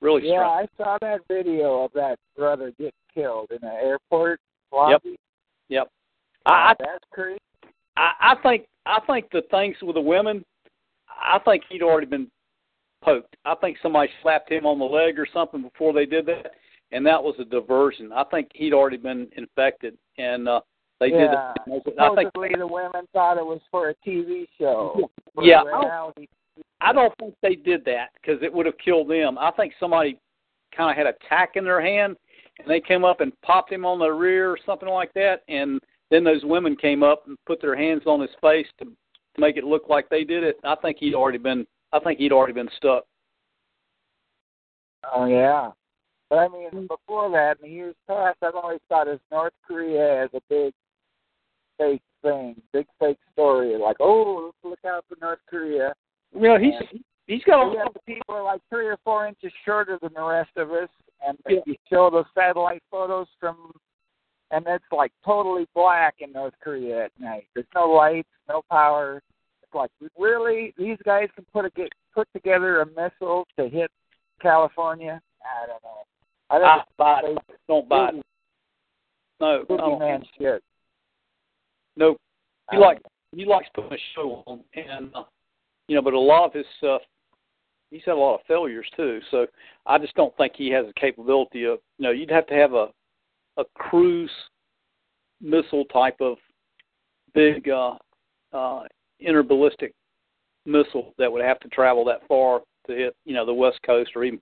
really. 0.00 0.22
Yeah, 0.28 0.46
strange. 0.46 0.70
I 0.78 0.82
saw 0.82 0.98
that 1.00 1.20
video 1.28 1.84
of 1.84 1.92
that 1.94 2.18
brother 2.36 2.72
get 2.78 2.94
killed 3.14 3.50
in 3.50 3.66
an 3.66 3.74
airport 3.82 4.40
lobby. 4.72 5.10
Yep. 5.10 5.18
Yep. 5.68 5.88
I, 6.46 6.74
that's 6.78 7.04
crazy. 7.12 7.38
I, 7.96 8.12
I 8.20 8.34
think 8.42 8.66
I 8.86 8.98
think 9.06 9.26
the 9.30 9.42
things 9.50 9.76
with 9.82 9.94
the 9.94 10.00
women, 10.00 10.44
I 11.08 11.38
think 11.44 11.62
he'd 11.68 11.82
already 11.82 12.06
been 12.06 12.28
poked. 13.02 13.36
I 13.44 13.54
think 13.56 13.78
somebody 13.82 14.10
slapped 14.22 14.50
him 14.50 14.66
on 14.66 14.78
the 14.78 14.84
leg 14.84 15.18
or 15.18 15.26
something 15.32 15.62
before 15.62 15.92
they 15.92 16.06
did 16.06 16.26
that. 16.26 16.52
and 16.92 17.04
that 17.06 17.22
was 17.22 17.34
a 17.38 17.44
diversion. 17.44 18.12
I 18.12 18.24
think 18.24 18.50
he'd 18.54 18.74
already 18.74 18.98
been 18.98 19.28
infected, 19.36 19.96
and 20.18 20.48
uh, 20.48 20.60
they 21.00 21.08
yeah. 21.08 21.52
did 21.66 21.74
it. 21.74 21.94
I 21.98 22.14
think 22.14 22.32
the 22.34 22.66
women 22.66 23.06
thought 23.12 23.38
it 23.38 23.44
was 23.44 23.60
for 23.70 23.90
a 23.90 23.94
TV 24.06 24.46
show. 24.58 25.10
Yeah, 25.40 25.62
reality. 25.62 26.28
I 26.82 26.92
don't 26.92 27.16
think 27.18 27.34
they 27.40 27.54
did 27.54 27.86
that 27.86 28.10
because 28.20 28.42
it 28.42 28.52
would 28.52 28.66
have 28.66 28.76
killed 28.84 29.08
them. 29.08 29.38
I 29.38 29.50
think 29.52 29.72
somebody 29.80 30.18
kind 30.76 30.90
of 30.90 30.96
had 30.96 31.06
a 31.06 31.16
tack 31.26 31.52
in 31.54 31.64
their 31.64 31.80
hand, 31.80 32.16
and 32.58 32.68
they 32.68 32.80
came 32.80 33.02
up 33.02 33.22
and 33.22 33.32
popped 33.40 33.72
him 33.72 33.86
on 33.86 33.98
the 33.98 34.10
rear 34.10 34.50
or 34.50 34.58
something 34.66 34.90
like 34.90 35.10
that, 35.14 35.42
and 35.48 35.80
then 36.10 36.22
those 36.22 36.44
women 36.44 36.76
came 36.76 37.02
up 37.02 37.26
and 37.26 37.38
put 37.46 37.62
their 37.62 37.74
hands 37.74 38.02
on 38.04 38.20
his 38.20 38.30
face 38.42 38.66
to, 38.78 38.84
to 38.84 39.40
make 39.40 39.56
it 39.56 39.64
look 39.64 39.88
like 39.88 40.10
they 40.10 40.22
did 40.22 40.44
it. 40.44 40.56
I 40.64 40.74
think 40.76 40.98
he'd 40.98 41.14
already 41.14 41.38
been. 41.38 41.66
I 41.92 41.98
think 41.98 42.18
he'd 42.18 42.32
already 42.32 42.52
been 42.52 42.68
stuck. 42.76 43.04
Oh 45.14 45.24
yeah. 45.24 45.70
But 46.32 46.38
I 46.38 46.48
mean, 46.48 46.86
before 46.88 47.30
that, 47.32 47.58
in 47.62 47.68
the 47.68 47.74
years 47.74 47.94
past, 48.08 48.38
I've 48.40 48.54
always 48.54 48.80
thought 48.88 49.06
of 49.06 49.20
North 49.30 49.52
Korea 49.68 50.24
as 50.24 50.30
a 50.32 50.40
big 50.48 50.72
fake 51.76 52.00
thing, 52.22 52.56
big 52.72 52.86
fake 52.98 53.18
story. 53.34 53.76
Like, 53.78 53.98
oh, 54.00 54.46
let's 54.46 54.56
look 54.64 54.90
out 54.90 55.04
for 55.10 55.18
North 55.20 55.40
Korea. 55.46 55.92
You 56.34 56.40
know, 56.40 56.58
he's 56.58 56.72
And 56.90 57.00
he's 57.26 57.44
got 57.44 57.70
a 57.70 57.74
yeah, 57.74 57.84
the 57.92 58.00
people 58.06 58.34
are 58.34 58.42
like 58.42 58.62
three 58.70 58.86
or 58.86 58.96
four 59.04 59.26
inches 59.26 59.52
shorter 59.62 59.98
than 60.00 60.12
the 60.14 60.24
rest 60.24 60.52
of 60.56 60.70
us, 60.70 60.88
and 61.28 61.36
if 61.44 61.66
you 61.66 61.74
show 61.90 62.08
the 62.08 62.24
satellite 62.34 62.82
photos 62.90 63.26
from, 63.38 63.70
and 64.50 64.64
it's 64.66 64.82
like 64.90 65.12
totally 65.22 65.66
black 65.74 66.14
in 66.20 66.32
North 66.32 66.54
Korea 66.62 67.04
at 67.04 67.12
night. 67.20 67.44
There's 67.54 67.66
no 67.74 67.90
lights, 67.90 68.30
no 68.48 68.62
power. 68.70 69.22
It's 69.62 69.74
like 69.74 69.90
really, 70.18 70.72
these 70.78 70.96
guys 71.04 71.28
can 71.34 71.44
put 71.52 71.66
a 71.66 71.70
get 71.76 71.90
put 72.14 72.26
together 72.32 72.80
a 72.80 72.86
missile 72.86 73.46
to 73.58 73.68
hit 73.68 73.90
California. 74.40 75.20
I 75.44 75.66
don't 75.66 75.82
know. 75.82 76.04
I 76.52 76.56
I 76.56 76.76
it's 76.78 76.86
buy 76.98 77.20
it. 77.24 77.38
Don't 77.68 77.88
buy 77.88 78.10
it. 78.10 78.24
No, 79.40 79.60
Disney 79.60 79.76
no, 79.76 79.98
man 79.98 80.22
shit. 80.38 80.62
no. 81.96 82.16
He 82.70 82.76
I 82.76 82.80
likes 82.80 83.02
he 83.34 83.44
likes 83.44 83.68
putting 83.74 83.92
a 83.92 83.96
show 84.14 84.42
on, 84.46 84.60
and 84.74 85.10
uh, 85.14 85.24
you 85.88 85.96
know, 85.96 86.02
but 86.02 86.12
a 86.12 86.20
lot 86.20 86.46
of 86.46 86.52
his 86.52 86.66
stuff, 86.78 87.02
he's 87.90 88.02
had 88.04 88.12
a 88.12 88.16
lot 88.16 88.36
of 88.36 88.40
failures 88.46 88.86
too. 88.96 89.20
So 89.30 89.46
I 89.86 89.98
just 89.98 90.14
don't 90.14 90.36
think 90.36 90.52
he 90.56 90.70
has 90.70 90.86
the 90.86 90.92
capability 91.00 91.64
of. 91.64 91.78
You 91.98 92.04
know, 92.04 92.10
you'd 92.10 92.30
have 92.30 92.46
to 92.48 92.54
have 92.54 92.74
a 92.74 92.88
a 93.56 93.64
cruise 93.74 94.30
missile 95.40 95.84
type 95.86 96.16
of 96.20 96.36
big 97.34 97.68
uh, 97.68 97.94
uh, 98.52 98.82
interballistic 99.26 99.92
missile 100.66 101.14
that 101.18 101.30
would 101.30 101.44
have 101.44 101.60
to 101.60 101.68
travel 101.68 102.04
that 102.04 102.26
far 102.28 102.60
to 102.86 102.94
hit, 102.94 103.16
you 103.24 103.34
know, 103.34 103.46
the 103.46 103.52
west 103.52 103.80
coast 103.84 104.10
or 104.14 104.24
even. 104.24 104.40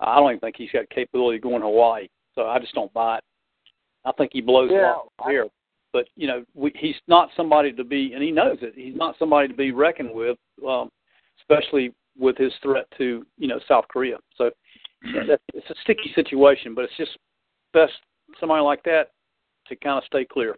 I 0.00 0.16
don't 0.16 0.30
even 0.30 0.40
think 0.40 0.56
he's 0.56 0.70
got 0.70 0.88
capability 0.90 1.36
of 1.36 1.42
going 1.42 1.60
to 1.60 1.66
Hawaii. 1.66 2.08
So 2.34 2.42
I 2.42 2.58
just 2.58 2.74
don't 2.74 2.92
buy 2.92 3.18
it. 3.18 3.24
I 4.04 4.12
think 4.12 4.32
he 4.32 4.40
blows 4.40 4.70
a 4.70 4.74
Yeah, 4.74 4.92
lot 4.92 5.08
of 5.18 5.30
air. 5.30 5.46
But 5.92 6.08
you 6.16 6.26
know, 6.26 6.44
we, 6.54 6.72
he's 6.74 6.96
not 7.06 7.30
somebody 7.36 7.72
to 7.72 7.84
be, 7.84 8.12
and 8.14 8.22
he 8.22 8.30
knows 8.30 8.58
it. 8.60 8.74
He's 8.74 8.96
not 8.96 9.14
somebody 9.18 9.48
to 9.48 9.54
be 9.54 9.70
reckoned 9.70 10.10
with, 10.12 10.36
um, 10.68 10.90
especially 11.40 11.94
with 12.18 12.36
his 12.36 12.52
threat 12.62 12.86
to 12.98 13.24
you 13.38 13.48
know 13.48 13.60
South 13.68 13.84
Korea. 13.88 14.16
So 14.36 14.50
that's, 15.28 15.42
it's 15.54 15.70
a 15.70 15.74
sticky 15.82 16.12
situation, 16.14 16.74
but 16.74 16.84
it's 16.84 16.96
just 16.96 17.16
best 17.72 17.92
somebody 18.40 18.62
like 18.62 18.82
that 18.84 19.10
to 19.68 19.76
kind 19.76 19.98
of 19.98 20.04
stay 20.04 20.24
clear. 20.24 20.56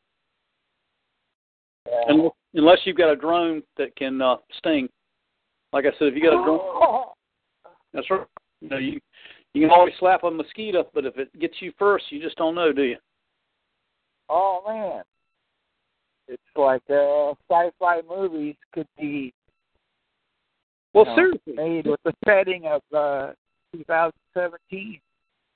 And 2.09 2.30
unless 2.55 2.78
you've 2.84 2.97
got 2.97 3.11
a 3.11 3.16
drone 3.16 3.62
that 3.76 3.95
can 3.97 4.20
uh, 4.20 4.37
sting, 4.59 4.89
like 5.72 5.84
I 5.84 5.91
said, 5.99 6.09
if 6.09 6.14
you 6.14 6.22
got 6.22 6.41
a 6.41 6.45
drone, 6.45 7.05
that's 7.93 8.11
right. 8.11 8.26
You 8.61 8.69
know, 8.69 8.79
you 8.79 9.01
you 9.55 9.63
can 9.63 9.71
always 9.71 9.95
slap 9.99 10.25
a 10.25 10.31
mosquito, 10.31 10.89
but 10.95 11.07
if 11.07 11.17
it 11.17 11.39
gets 11.39 11.55
you 11.61 11.73
first, 11.79 12.05
you 12.11 12.23
just 12.23 12.37
don't 12.37 12.55
know, 12.55 12.73
do 12.73 12.83
you? 12.83 12.97
Oh 14.29 14.63
man, 14.67 15.03
it's 16.29 16.43
like 16.57 16.83
uh, 16.91 17.33
sci-fi 17.51 18.01
movies 18.09 18.57
could 18.73 18.89
be 18.99 19.33
Well, 20.95 21.05
know, 21.05 21.17
seriously, 21.17 21.53
made 21.55 21.87
with 21.87 22.01
the 22.05 22.13
setting 22.25 22.65
of 22.67 22.83
uh, 22.95 23.33
2017. 23.73 25.01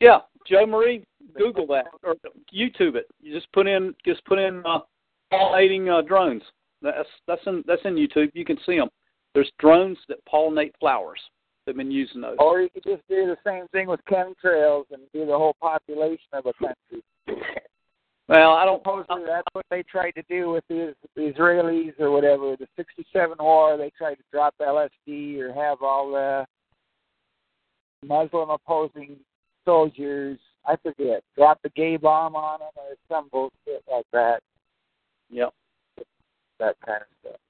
Yeah, 0.01 0.21
Joe 0.47 0.67
Marie, 0.67 1.05
Google 1.37 1.67
that 1.69 1.87
or 2.03 2.15
YouTube 2.55 2.95
it. 2.95 3.07
You 3.21 3.35
just 3.35 3.53
put 3.53 3.67
in 3.67 3.95
just 4.05 4.25
put 4.25 4.39
in 4.39 4.63
uh, 4.65 4.81
pollinating 5.33 5.91
uh, 5.91 6.03
drones. 6.03 6.43
That's 6.81 7.09
that's 7.27 7.43
in 7.47 7.63
that's 7.67 7.83
in 7.85 7.95
YouTube. 7.95 8.31
You 8.35 8.45
can 8.45 8.57
see 8.65 8.77
them. 8.77 8.89
There's 9.35 9.51
drones 9.59 9.99
that 10.09 10.19
pollinate 10.27 10.73
flowers. 10.81 11.21
They've 11.71 11.77
been 11.77 11.93
using 11.93 12.21
those. 12.21 12.35
Or 12.41 12.61
you 12.61 12.69
could 12.69 12.83
just 12.83 13.03
do 13.09 13.27
the 13.27 13.37
same 13.47 13.69
thing 13.69 13.87
with 13.87 14.01
chemtrails 14.11 14.87
and 14.91 15.03
do 15.15 15.25
the 15.25 15.39
whole 15.39 15.55
population 15.61 16.27
of 16.33 16.47
a 16.47 16.53
country. 16.55 17.01
Well, 18.27 18.55
I 18.55 18.65
don't. 18.65 18.81
Supposedly 18.81 19.23
that's 19.25 19.47
what 19.53 19.65
they 19.71 19.85
tried 19.85 20.17
to 20.17 20.23
do 20.29 20.51
with 20.51 20.65
the, 20.69 20.97
the 21.15 21.33
Israelis 21.33 21.93
or 22.01 22.11
whatever. 22.11 22.57
The 22.57 22.67
'67 22.75 23.37
war, 23.39 23.77
they 23.77 23.93
tried 23.97 24.17
to 24.17 24.23
drop 24.33 24.57
LSD 24.61 25.39
or 25.39 25.53
have 25.53 25.81
all 25.81 26.11
the 26.11 26.45
Muslim 28.05 28.51
opposing 28.51 29.15
soldiers. 29.65 30.41
I 30.67 30.75
forget. 30.83 31.23
Drop 31.37 31.61
the 31.63 31.71
gay 31.77 31.99
bomb 31.99 32.35
on 32.35 32.59
them 32.59 32.71
or 32.75 32.97
some 33.09 33.29
bullshit 33.31 33.85
like 33.89 34.07
that. 34.13 34.41
Yep. 35.31 35.55
That 36.59 36.75
kind 36.85 37.03
of 37.03 37.07
stuff. 37.21 37.41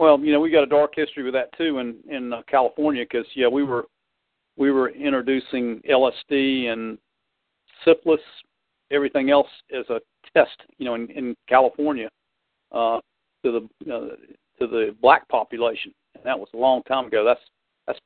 Well, 0.00 0.18
you 0.18 0.32
know, 0.32 0.40
we 0.40 0.50
got 0.50 0.62
a 0.62 0.66
dark 0.66 0.94
history 0.96 1.24
with 1.24 1.34
that 1.34 1.54
too 1.58 1.78
in 1.78 1.94
in 2.08 2.32
uh, 2.32 2.40
California 2.50 3.04
because 3.04 3.26
yeah, 3.36 3.48
we 3.48 3.64
were 3.64 3.84
we 4.56 4.70
were 4.70 4.88
introducing 4.88 5.82
LSD 5.90 6.68
and 6.68 6.96
syphilis, 7.84 8.22
everything 8.90 9.28
else 9.28 9.46
as 9.78 9.84
a 9.90 10.00
test, 10.32 10.56
you 10.78 10.86
know, 10.86 10.94
in, 10.94 11.10
in 11.10 11.36
California 11.50 12.08
uh, 12.72 12.98
to 13.44 13.68
the 13.84 13.92
uh, 13.92 14.16
to 14.58 14.66
the 14.66 14.96
black 15.02 15.28
population, 15.28 15.92
and 16.14 16.24
that 16.24 16.38
was 16.38 16.48
a 16.54 16.56
long 16.56 16.82
time 16.84 17.04
ago. 17.04 17.22
That's 17.22 17.40
that's 17.86 18.00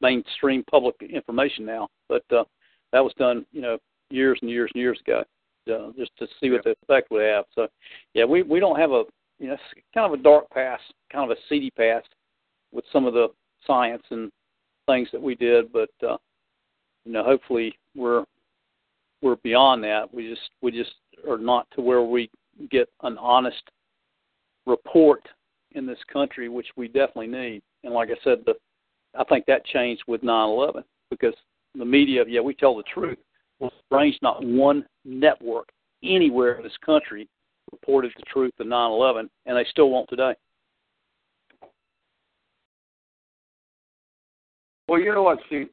mainstream 0.00 0.64
public 0.70 0.94
information 1.02 1.66
now, 1.66 1.88
but 2.08 2.24
uh, 2.34 2.44
that 2.94 3.04
was 3.04 3.12
done, 3.18 3.44
you 3.52 3.60
know, 3.60 3.76
years 4.08 4.38
and 4.40 4.50
years 4.50 4.70
and 4.74 4.80
years 4.80 4.98
ago, 5.06 5.22
uh, 5.70 5.92
just 5.98 6.12
to 6.16 6.26
see 6.40 6.48
what 6.48 6.64
the 6.64 6.74
effect 6.82 7.10
would 7.10 7.24
have. 7.24 7.44
So, 7.54 7.68
yeah, 8.14 8.24
we 8.24 8.42
we 8.42 8.58
don't 8.58 8.80
have 8.80 8.92
a 8.92 9.04
you 9.38 9.48
know, 9.48 9.54
it's 9.54 9.84
kind 9.94 10.12
of 10.12 10.18
a 10.18 10.22
dark 10.22 10.48
past, 10.50 10.82
kind 11.12 11.30
of 11.30 11.36
a 11.36 11.40
seedy 11.48 11.70
past 11.70 12.08
with 12.72 12.84
some 12.92 13.06
of 13.06 13.14
the 13.14 13.28
science 13.66 14.02
and 14.10 14.30
things 14.86 15.08
that 15.12 15.20
we 15.20 15.34
did, 15.34 15.72
but 15.72 15.90
uh, 16.02 16.16
you 17.04 17.12
know, 17.12 17.24
hopefully 17.24 17.76
we're 17.94 18.24
we're 19.22 19.36
beyond 19.36 19.82
that. 19.84 20.12
We 20.12 20.28
just 20.28 20.50
we 20.62 20.70
just 20.70 20.94
are 21.28 21.38
not 21.38 21.66
to 21.74 21.80
where 21.80 22.02
we 22.02 22.30
get 22.70 22.88
an 23.02 23.18
honest 23.18 23.62
report 24.66 25.26
in 25.72 25.86
this 25.86 25.98
country, 26.12 26.48
which 26.48 26.68
we 26.76 26.88
definitely 26.88 27.28
need. 27.28 27.62
And 27.84 27.92
like 27.92 28.10
I 28.10 28.16
said, 28.24 28.38
the 28.46 28.54
I 29.18 29.24
think 29.24 29.46
that 29.46 29.64
changed 29.66 30.02
with 30.06 30.22
9/11 30.22 30.84
because 31.10 31.34
the 31.74 31.84
media, 31.84 32.24
yeah, 32.26 32.40
we 32.40 32.54
tell 32.54 32.76
the 32.76 32.82
truth. 32.84 33.18
Well, 33.58 33.72
strange, 33.86 34.18
not 34.22 34.44
one 34.44 34.84
network 35.04 35.68
anywhere 36.02 36.56
in 36.56 36.62
this 36.62 36.76
country 36.84 37.28
reported 37.72 38.12
the 38.16 38.22
truth 38.32 38.52
of 38.58 38.66
9/11, 38.66 39.28
and 39.46 39.56
they 39.56 39.64
still 39.70 39.90
won't 39.90 40.08
today. 40.08 40.34
Well, 44.88 45.00
you 45.00 45.12
know 45.12 45.22
what, 45.24 45.38
Steve? 45.46 45.68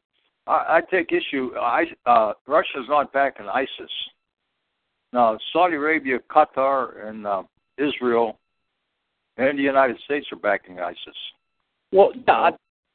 I, 0.48 0.52
I 0.78 0.82
take 0.90 1.12
issue. 1.12 1.52
I, 1.56 1.86
uh, 2.06 2.34
Russia's 2.48 2.88
not 2.90 3.14
backing 3.14 3.48
ISIS. 3.48 3.92
Now, 5.12 5.38
Saudi 5.52 5.76
Arabia, 5.76 6.20
Qatar, 6.32 7.08
and 7.08 7.28
uh, 7.28 7.44
Israel, 7.78 8.40
and 9.38 9.58
the 9.58 9.64
United 9.64 9.98
States 10.06 10.26
are 10.32 10.40
backing 10.40 10.80
ISIS. 10.80 10.98
Well, 11.92 12.12
yeah, 12.28 12.34
I, 12.34 12.52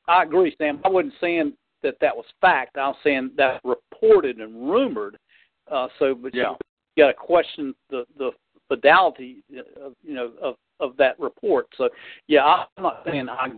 I 0.08 0.22
agree, 0.24 0.54
Sam. 0.58 0.80
I 0.84 0.88
wasn't 0.88 1.14
saying 1.20 1.52
that 1.82 1.94
that 2.00 2.14
was 2.14 2.26
fact. 2.40 2.76
I 2.76 2.88
was 2.88 2.96
saying 3.04 3.30
that 3.36 3.60
reported 3.64 4.38
and 4.38 4.68
rumored. 4.68 5.16
Uh, 5.70 5.86
so, 5.98 6.14
but 6.14 6.34
Yeah. 6.34 6.54
you 6.96 7.04
got 7.04 7.08
to 7.08 7.14
question 7.14 7.74
the 7.90 8.04
the 8.18 8.30
fidelity 8.68 9.42
of 9.80 9.94
you 10.02 10.14
know 10.14 10.32
of 10.40 10.56
of 10.80 10.96
that 10.96 11.18
report. 11.18 11.66
So, 11.76 11.88
yeah, 12.28 12.64
I'm 12.76 12.82
not 12.82 13.02
saying 13.04 13.28
I 13.28 13.48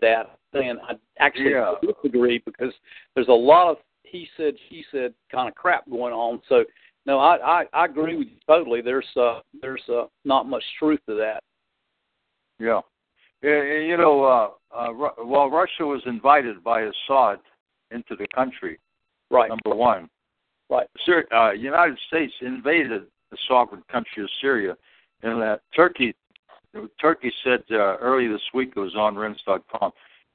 that. 0.00 0.38
I'm 0.54 0.60
saying 0.60 0.76
I 0.82 0.94
actually 1.18 1.50
Yeah. 1.50 1.74
disagree 1.82 2.38
because 2.44 2.72
there's 3.14 3.28
a 3.28 3.32
lot 3.32 3.70
of 3.70 3.78
he 4.04 4.28
said 4.36 4.54
she 4.68 4.84
said 4.92 5.14
kind 5.30 5.48
of 5.48 5.54
crap 5.54 5.88
going 5.88 6.12
on. 6.12 6.40
So, 6.48 6.64
no, 7.06 7.18
I 7.18 7.62
I, 7.62 7.64
I 7.72 7.84
agree 7.86 8.16
with 8.16 8.28
you 8.28 8.36
totally. 8.46 8.80
There's 8.80 9.06
uh 9.16 9.40
there's 9.60 9.82
uh 9.88 10.04
not 10.24 10.48
much 10.48 10.64
truth 10.78 11.00
to 11.08 11.14
that. 11.16 11.42
Yeah. 12.58 12.80
Yeah, 13.42 13.60
You 13.64 13.96
know, 13.96 14.22
uh, 14.22 14.50
uh, 14.72 14.92
well, 15.24 15.50
Russia 15.50 15.84
was 15.84 16.00
invited 16.06 16.62
by 16.62 16.82
Assad 16.82 17.40
into 17.90 18.14
the 18.14 18.26
country. 18.32 18.78
Right. 19.32 19.48
Number 19.48 19.76
one. 19.76 20.08
Right. 20.70 20.86
Syr- 21.04 21.26
uh, 21.34 21.50
United 21.50 21.98
States 22.06 22.32
invaded 22.40 23.02
the 23.32 23.38
sovereign 23.48 23.82
country 23.90 24.22
of 24.22 24.28
Syria, 24.40 24.76
and 25.24 25.40
that 25.42 25.62
Turkey, 25.74 26.14
Turkey 27.00 27.32
said 27.42 27.62
uh, 27.72 27.96
early 27.96 28.28
this 28.28 28.42
week 28.54 28.74
it 28.76 28.80
was 28.80 28.94
on 28.94 29.16
Rense.com 29.16 29.90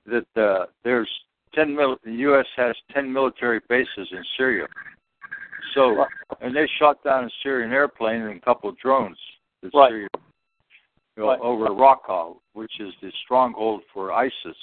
that 0.07 0.25
uh, 0.41 0.65
there's 0.83 1.09
ten 1.53 1.73
mil- 1.75 1.97
the 2.03 2.11
U.S. 2.27 2.45
has 2.57 2.75
ten 2.93 3.11
military 3.11 3.61
bases 3.69 4.07
in 4.11 4.23
Syria. 4.37 4.67
So, 5.73 6.05
and 6.41 6.55
they 6.55 6.67
shot 6.79 7.03
down 7.03 7.25
a 7.25 7.29
Syrian 7.43 7.71
airplane 7.71 8.21
and 8.21 8.37
a 8.37 8.41
couple 8.41 8.69
of 8.69 8.77
drones. 8.79 9.17
The 9.61 9.69
Right. 9.73 9.89
Syria, 9.91 10.07
you 11.15 11.23
know, 11.23 11.29
Right. 11.29 11.39
over 11.39 11.65
Raqqa, 11.67 12.37
which 12.53 12.79
is 12.79 12.93
the 13.01 13.11
stronghold 13.23 13.81
for 13.93 14.11
ISIS. 14.11 14.57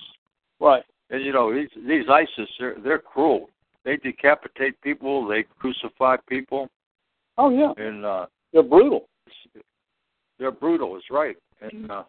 Right. 0.61 0.83
And 1.11 1.23
you 1.25 1.33
know 1.33 1.53
these 1.55 1.69
these 1.87 2.09
ISIS, 2.09 2.49
they're 2.59 2.77
they're 2.83 2.99
cruel. 2.99 3.51
They 3.85 3.97
decapitate 3.99 4.81
people. 4.81 5.27
They 5.27 5.45
crucify 5.59 6.17
people. 6.29 6.71
Oh 7.39 7.51
yeah. 7.51 7.73
And 7.77 8.05
uh, 8.05 8.27
they're 8.53 8.63
brutal. 8.63 9.09
They're 10.39 10.51
brutal. 10.51 10.97
Is 10.97 11.03
right. 11.11 11.37
And 11.61 11.91
uh, 11.91 12.05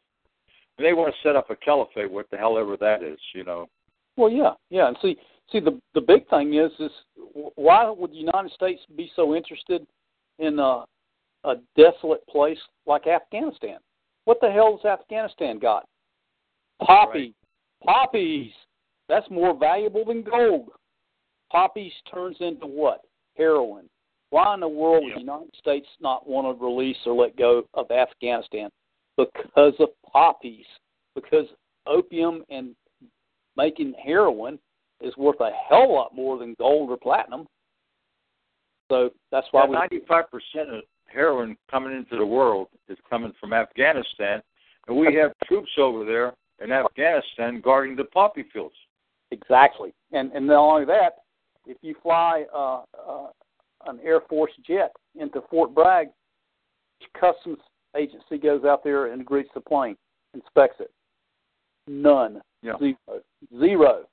they 0.78 0.94
want 0.94 1.14
to 1.14 1.28
set 1.28 1.36
up 1.36 1.50
a 1.50 1.56
caliphate, 1.56 2.12
what 2.12 2.30
the 2.32 2.38
hell 2.38 2.58
ever 2.58 2.78
that 2.78 3.04
is. 3.04 3.20
You 3.34 3.44
know. 3.44 3.68
Well, 4.18 4.32
yeah, 4.32 4.54
yeah, 4.70 4.88
and 4.88 4.98
see, 5.02 5.18
see, 5.52 5.60
the 5.60 5.80
the 5.94 6.02
big 6.02 6.28
thing 6.30 6.54
is, 6.54 6.72
is 6.80 6.92
why 7.56 7.90
would 7.90 8.12
the 8.12 8.16
United 8.16 8.52
States 8.52 8.82
be 8.96 9.12
so 9.16 9.36
interested 9.36 9.86
in 10.40 10.60
a, 10.60 10.86
a 11.44 11.56
desolate 11.78 12.26
place 12.28 12.58
like 12.86 13.08
Afghanistan? 13.08 13.78
What 14.24 14.40
the 14.42 14.50
hell 14.50 14.80
has 14.82 15.00
Afghanistan 15.00 15.60
got? 15.60 15.86
Poppy, 16.82 17.34
poppies. 17.84 18.52
That's 19.08 19.30
more 19.30 19.56
valuable 19.58 20.06
than 20.06 20.24
gold. 20.24 20.70
Poppies 21.52 21.94
turns 22.12 22.38
into 22.40 22.66
what? 22.66 23.02
Heroin. 23.38 23.90
Why 24.30 24.54
in 24.54 24.60
the 24.60 24.68
world 24.68 25.04
would 25.04 25.16
the 25.16 25.20
United 25.20 25.56
States 25.58 25.88
not 26.02 26.28
want 26.28 26.46
to 26.48 26.66
release 26.66 26.98
or 27.06 27.14
let 27.14 27.38
go 27.38 27.64
of 27.74 27.90
Afghanistan? 27.92 28.70
Because 29.18 29.74
of 29.80 29.90
poppies. 30.12 30.66
Because 31.14 31.46
opium 31.88 32.44
and 32.50 32.76
making 33.56 33.94
heroin 34.04 34.60
is 35.02 35.16
worth 35.18 35.40
a 35.40 35.52
hell 35.70 35.84
of 35.84 35.90
a 35.90 35.94
lot 35.94 36.16
more 36.16 36.38
than 36.38 36.56
gold 36.58 36.90
or 36.90 36.98
platinum. 36.98 37.48
So 38.92 39.12
that's 39.32 39.48
why 39.52 39.66
we 39.66 39.76
ninety-five 39.76 40.26
percent 40.30 40.70
of 40.70 40.84
heroin 41.08 41.56
coming 41.72 41.96
into 41.96 42.18
the 42.18 42.26
world 42.26 42.68
is 42.90 42.98
coming 43.10 43.34
from 43.40 43.54
Afghanistan, 43.54 44.42
and 44.88 44.98
we 44.98 45.16
have 45.16 45.32
troops 45.46 45.72
over 45.78 46.06
there 46.06 46.34
in 46.64 46.72
Afghanistan 46.72 47.62
guarding 47.62 47.96
the 47.96 48.04
poppy 48.04 48.46
fields. 48.52 48.76
Exactly, 49.32 49.94
and 50.12 50.32
and 50.34 50.46
not 50.46 50.60
only 50.60 50.86
that, 50.86 51.16
if 51.66 51.78
you 51.82 51.96
fly 52.04 52.46
uh, 52.54 52.84
uh, 53.10 53.28
an 53.86 54.00
Air 54.04 54.22
Force 54.30 54.52
jet 54.66 54.92
into 55.20 55.42
Fort 55.50 55.74
Bragg, 55.74 56.08
the 57.00 57.20
customs 57.20 57.60
agency 57.98 58.38
goes 58.38 58.64
out 58.66 58.84
there 58.84 59.12
and 59.14 59.26
greets 59.26 59.50
the 59.54 59.62
plane, 59.62 59.96
inspects 60.34 60.80
it. 60.80 60.92
None. 61.88 62.42
Yeah. 62.62 62.78
Zero. 62.80 63.22
Zero. 63.60 64.06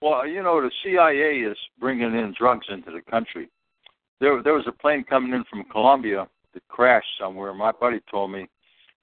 Well, 0.00 0.26
you 0.26 0.42
know, 0.42 0.60
the 0.60 0.70
CIA 0.82 1.40
is 1.40 1.56
bringing 1.80 2.14
in 2.14 2.34
drugs 2.38 2.66
into 2.70 2.90
the 2.90 3.02
country. 3.10 3.48
There, 4.20 4.42
there 4.42 4.54
was 4.54 4.66
a 4.66 4.72
plane 4.72 5.04
coming 5.04 5.32
in 5.32 5.44
from 5.50 5.64
Colombia 5.70 6.28
that 6.54 6.68
crashed 6.68 7.06
somewhere. 7.20 7.52
My 7.54 7.72
buddy 7.72 8.00
told 8.10 8.32
me 8.32 8.48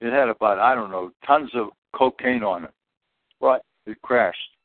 it 0.00 0.12
had 0.12 0.28
about 0.28 0.58
I 0.58 0.74
don't 0.74 0.90
know 0.90 1.10
tons 1.26 1.50
of 1.54 1.68
cocaine 1.94 2.42
on 2.42 2.64
it. 2.64 2.70
Right. 3.40 3.60
It 3.86 4.00
crashed. 4.02 4.55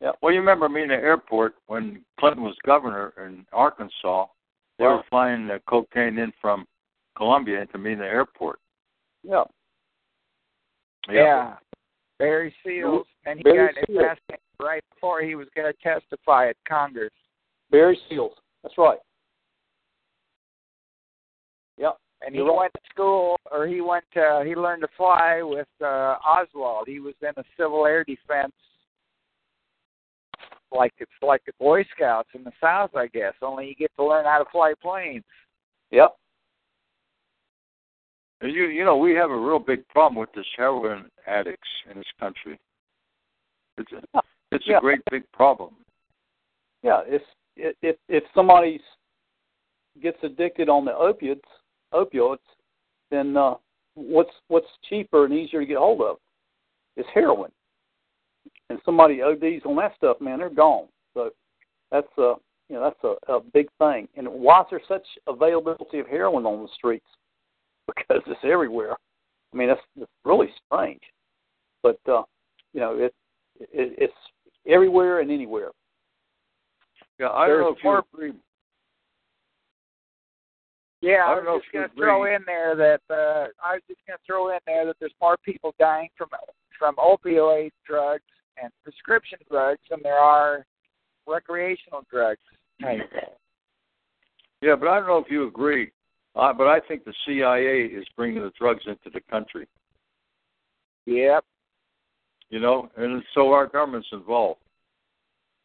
Yeah. 0.00 0.12
Well, 0.22 0.32
you 0.32 0.40
remember 0.40 0.68
Mena 0.68 0.88
the 0.88 0.94
airport 0.94 1.54
when 1.66 2.04
Clinton 2.20 2.42
was 2.42 2.54
governor 2.64 3.12
in 3.24 3.44
Arkansas. 3.52 4.26
They 4.78 4.84
were 4.84 5.02
flying 5.10 5.48
the 5.48 5.60
cocaine 5.68 6.18
in 6.18 6.32
from 6.40 6.64
Colombia 7.16 7.62
into 7.62 7.78
Mena 7.78 8.02
the 8.02 8.04
airport. 8.04 8.60
Yeah. 9.24 9.44
Yeah. 11.10 11.56
Barry 12.18 12.54
Seals, 12.64 13.06
and 13.26 13.38
he 13.38 13.42
Barry 13.42 13.74
got 13.74 13.86
Seals. 13.86 14.38
right 14.60 14.82
before 14.94 15.22
he 15.22 15.34
was 15.34 15.48
going 15.56 15.72
to 15.72 15.78
testify 15.82 16.48
at 16.48 16.56
Congress. 16.68 17.10
Barry 17.70 17.98
Seals. 18.08 18.34
That's 18.62 18.76
right. 18.78 18.98
Yep. 21.76 21.96
And 22.22 22.34
he 22.34 22.40
You're 22.40 22.48
right. 22.48 22.56
went 22.58 22.72
to 22.74 22.80
school, 22.90 23.36
or 23.50 23.66
he 23.66 23.80
went 23.80 24.04
to, 24.14 24.42
he 24.44 24.54
learned 24.56 24.82
to 24.82 24.88
fly 24.96 25.42
with 25.42 25.68
uh, 25.80 26.16
Oswald. 26.26 26.88
He 26.88 26.98
was 26.98 27.14
in 27.22 27.30
the 27.36 27.44
Civil 27.56 27.86
Air 27.86 28.04
Defense, 28.04 28.52
like 30.72 30.92
it's 30.98 31.10
like 31.22 31.42
the 31.46 31.52
Boy 31.58 31.84
Scouts 31.94 32.28
in 32.34 32.44
the 32.44 32.52
South, 32.60 32.90
I 32.94 33.06
guess. 33.08 33.34
Only 33.42 33.68
you 33.68 33.74
get 33.74 33.90
to 33.98 34.04
learn 34.04 34.24
how 34.24 34.38
to 34.38 34.44
fly 34.50 34.74
planes. 34.80 35.24
Yep. 35.90 36.14
And 38.40 38.52
You 38.52 38.66
you 38.66 38.84
know 38.84 38.96
we 38.96 39.14
have 39.14 39.30
a 39.30 39.36
real 39.36 39.58
big 39.58 39.86
problem 39.88 40.20
with 40.20 40.32
this 40.34 40.46
heroin 40.56 41.06
addicts 41.26 41.68
in 41.90 41.98
this 41.98 42.06
country. 42.20 42.58
It's 43.78 43.92
a, 43.92 44.20
it's 44.52 44.64
Yeah. 44.66 44.78
a 44.78 44.80
great 44.80 45.00
big 45.10 45.30
problem. 45.32 45.74
Yeah. 46.82 47.02
If 47.06 47.22
if 47.56 47.96
if 48.08 48.24
somebody 48.34 48.80
gets 50.02 50.18
addicted 50.22 50.68
on 50.68 50.84
the 50.84 50.94
opiates, 50.94 51.48
opioids, 51.92 52.38
then 53.10 53.36
uh, 53.36 53.54
what's 53.94 54.30
what's 54.48 54.68
cheaper 54.88 55.24
and 55.24 55.34
easier 55.34 55.60
to 55.60 55.66
get 55.66 55.78
hold 55.78 56.00
of? 56.02 56.18
is 56.96 57.06
heroin. 57.14 57.50
And 58.70 58.78
somebody 58.84 59.22
ODs 59.22 59.64
on 59.64 59.76
that 59.76 59.94
stuff, 59.96 60.20
man, 60.20 60.38
they're 60.38 60.50
gone. 60.50 60.88
So 61.14 61.30
that's 61.90 62.06
uh 62.18 62.34
you 62.68 62.76
know 62.76 62.82
that's 62.82 63.18
a, 63.28 63.32
a 63.32 63.40
big 63.40 63.68
thing. 63.78 64.08
And 64.16 64.28
why 64.28 64.60
is 64.60 64.66
there 64.70 64.80
such 64.86 65.06
availability 65.26 66.00
of 66.00 66.06
heroin 66.06 66.46
on 66.46 66.62
the 66.62 66.68
streets? 66.74 67.06
Because 67.88 68.22
it's 68.26 68.40
everywhere. 68.44 68.94
I 69.52 69.56
mean 69.56 69.68
that's, 69.68 69.80
that's 69.96 70.10
really 70.24 70.48
strange. 70.66 71.00
But 71.82 71.98
uh, 72.06 72.22
you 72.74 72.80
know 72.80 72.98
it, 72.98 73.14
it 73.60 73.94
it's 73.96 74.12
everywhere 74.66 75.20
and 75.20 75.30
anywhere. 75.30 75.70
Yeah, 77.18 77.30
I 77.30 77.48
don't 77.48 77.60
know 77.60 77.74
if 77.74 77.82
you 77.82 78.02
agree. 78.14 78.32
Yeah, 81.00 81.24
I 81.26 81.32
I, 81.32 81.34
don't 81.36 81.44
know 81.44 81.52
was 81.54 81.62
just 81.62 81.72
going 81.72 81.88
to 81.88 81.94
throw 81.94 82.24
in 82.24 82.42
there 82.44 82.74
that 82.76 83.00
uh, 83.08 83.46
I 83.64 83.74
was 83.74 83.82
just 83.88 84.00
going 84.06 84.18
to 84.18 84.24
throw 84.26 84.50
in 84.50 84.58
there 84.66 84.84
that 84.84 84.96
there's 84.98 85.14
more 85.20 85.36
people 85.44 85.74
dying 85.78 86.08
from 86.16 86.28
from 86.78 86.96
opioid 86.96 87.70
drugs 87.86 88.22
and 88.62 88.72
prescription 88.84 89.38
drugs 89.50 89.80
than 89.90 90.00
there 90.02 90.18
are 90.18 90.66
recreational 91.26 92.04
drugs. 92.10 92.40
Yeah, 94.60 94.74
but 94.74 94.88
I 94.88 94.98
don't 94.98 95.06
know 95.06 95.18
if 95.18 95.30
you 95.30 95.46
agree. 95.46 95.92
Uh, 96.34 96.52
but 96.52 96.66
I 96.66 96.80
think 96.80 97.04
the 97.04 97.14
CIA 97.26 97.86
is 97.86 98.06
bringing 98.16 98.42
the 98.42 98.52
drugs 98.58 98.82
into 98.86 99.10
the 99.12 99.20
country. 99.30 99.66
Yep. 101.06 101.44
You 102.50 102.60
know, 102.60 102.90
and 102.96 103.22
so 103.34 103.52
our 103.52 103.66
government's 103.66 104.08
involved. 104.12 104.60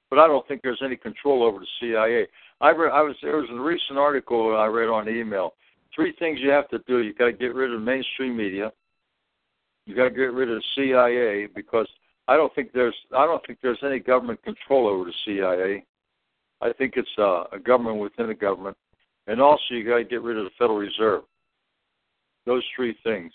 But 0.10 0.20
I 0.20 0.28
don't 0.28 0.48
think 0.48 0.62
there's 0.62 0.82
any 0.84 0.96
control 0.96 1.44
over 1.44 1.60
the 1.60 1.68
CIA. 1.80 2.28
I 2.62 2.72
read, 2.72 2.92
I 2.92 3.02
was 3.02 3.16
there 3.22 3.38
was 3.38 3.50
a 3.52 3.60
recent 3.60 3.98
article 3.98 4.56
I 4.56 4.66
read 4.66 4.90
on 4.90 5.10
email. 5.10 5.54
Three 5.96 6.14
things 6.18 6.40
you 6.42 6.50
have 6.50 6.70
to 6.70 6.80
do: 6.88 7.00
you 7.00 7.14
got 7.14 7.26
to 7.26 7.34
get 7.34 7.56
rid 7.56 7.74
of 7.74 7.82
mainstream 7.82 8.36
media. 8.36 8.72
You 9.86 9.96
got 9.96 10.06
to 10.06 10.10
get 10.10 10.34
rid 10.34 10.50
of 10.50 10.58
the 10.58 10.64
CIA 10.76 11.48
because 11.54 11.88
I 12.28 12.38
don't 12.38 12.54
think 12.56 12.72
there's 12.74 12.96
I 13.16 13.26
don't 13.26 13.46
think 13.46 13.60
there's 13.62 13.84
any 13.84 14.00
government 14.00 14.44
control 14.44 14.88
over 14.88 15.06
the 15.06 15.14
CIA. 15.26 15.86
I 16.62 16.72
think 16.74 16.94
it's 16.96 17.10
uh, 17.18 17.44
a 17.52 17.60
government 17.60 17.98
within 17.98 18.30
a 18.30 18.34
government, 18.34 18.78
and 19.28 19.42
also 19.42 19.62
you 19.72 19.86
got 19.86 19.98
to 19.98 20.04
get 20.06 20.22
rid 20.22 20.38
of 20.38 20.46
the 20.46 20.52
Federal 20.58 20.78
Reserve. 20.78 21.24
Those 22.46 22.64
three 22.76 22.96
things: 23.04 23.34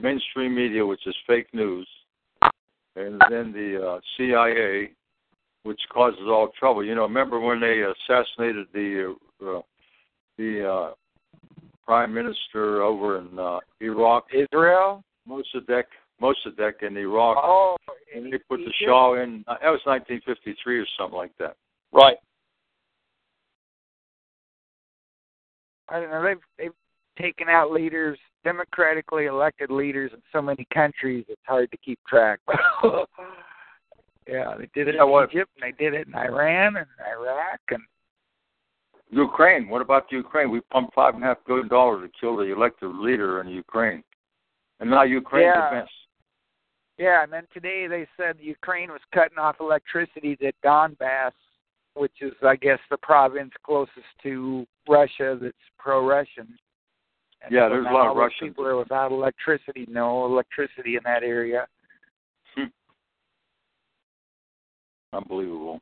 mainstream 0.00 0.54
media, 0.54 0.84
which 0.84 1.06
is 1.06 1.16
fake 1.26 1.48
news, 1.54 1.88
and 2.96 3.20
then 3.30 3.52
the 3.52 3.82
uh, 3.82 4.00
CIA, 4.16 4.90
which 5.62 5.80
causes 5.92 6.20
all 6.26 6.50
trouble. 6.58 6.84
You 6.84 6.94
know, 6.94 7.02
remember 7.02 7.40
when 7.40 7.60
they 7.60 7.82
assassinated 7.82 8.66
the 8.74 9.16
uh, 9.42 9.60
the 10.36 10.70
uh, 10.70 10.90
prime 11.86 12.12
minister 12.12 12.82
over 12.82 13.18
in 13.18 13.38
uh, 13.38 13.60
Iraq, 13.80 14.26
Israel, 14.34 15.02
Mossadegh, 15.26 15.84
Mossadegh 16.20 16.82
in 16.82 16.96
Iraq, 16.96 17.36
Oh, 17.40 17.76
and 18.14 18.32
they 18.32 18.38
put 18.48 18.58
the 18.58 18.72
Shah 18.84 19.14
in. 19.14 19.44
Uh, 19.46 19.54
that 19.62 19.70
was 19.70 19.80
1953 19.84 20.78
or 20.78 20.86
something 20.98 21.16
like 21.16 21.32
that. 21.38 21.56
Right. 21.92 22.16
I 25.88 26.00
don't 26.00 26.10
know. 26.10 26.22
They've 26.22 26.36
they've 26.58 26.72
taken 27.18 27.48
out 27.48 27.72
leaders, 27.72 28.18
democratically 28.44 29.26
elected 29.26 29.70
leaders 29.70 30.10
in 30.14 30.20
so 30.32 30.42
many 30.42 30.66
countries. 30.72 31.24
It's 31.28 31.40
hard 31.46 31.70
to 31.70 31.76
keep 31.78 31.98
track. 32.06 32.40
yeah, 34.28 34.54
they 34.58 34.68
did 34.74 34.88
it 34.88 34.96
Yeah, 34.96 35.04
in 35.04 35.10
what- 35.10 35.30
Egypt, 35.32 35.50
and 35.60 35.72
they 35.72 35.76
did 35.82 35.94
it 35.94 36.06
in 36.06 36.14
Iran 36.14 36.76
and 36.76 36.86
Iraq, 37.10 37.60
and 37.70 37.82
Ukraine. 39.10 39.68
What 39.68 39.80
about 39.80 40.12
Ukraine? 40.12 40.50
We 40.50 40.60
pumped 40.60 40.94
five 40.94 41.14
and 41.14 41.22
a 41.24 41.26
half 41.28 41.38
billion 41.46 41.68
dollars 41.68 42.02
to 42.08 42.20
kill 42.20 42.36
the 42.36 42.52
elected 42.52 42.94
leader 42.94 43.40
in 43.40 43.48
Ukraine, 43.48 44.04
and 44.80 44.90
now 44.90 45.04
Ukraine's 45.04 45.54
Yeah. 45.56 45.70
a 45.70 45.74
mess. 45.80 45.88
Yeah, 46.98 47.22
and 47.22 47.32
then 47.32 47.44
today 47.54 47.86
they 47.86 48.06
said 48.16 48.36
Ukraine 48.40 48.90
was 48.90 49.00
cutting 49.14 49.38
off 49.38 49.56
electricity 49.60 50.34
to 50.36 50.52
Donbass, 50.64 51.30
which 51.94 52.12
is, 52.20 52.32
I 52.42 52.56
guess, 52.56 52.80
the 52.90 52.96
province 52.96 53.52
closest 53.64 53.92
to 54.24 54.66
Russia 54.88 55.38
that's 55.40 55.54
pro-Russian. 55.78 56.58
Yeah, 57.50 57.66
so 57.66 57.70
there's 57.70 57.86
a 57.88 57.92
lot 57.92 58.10
of 58.10 58.16
Russian 58.16 58.48
people 58.48 58.66
are 58.66 58.76
without 58.76 59.12
electricity. 59.12 59.86
No 59.88 60.26
electricity 60.26 60.96
in 60.96 61.02
that 61.04 61.22
area. 61.22 61.68
Hmm. 62.56 62.64
Unbelievable. 65.12 65.80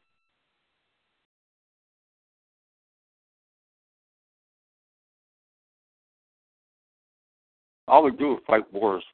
All 7.88 8.10
they 8.10 8.14
do 8.16 8.34
is 8.34 8.40
fight 8.46 8.70
wars. 8.70 9.04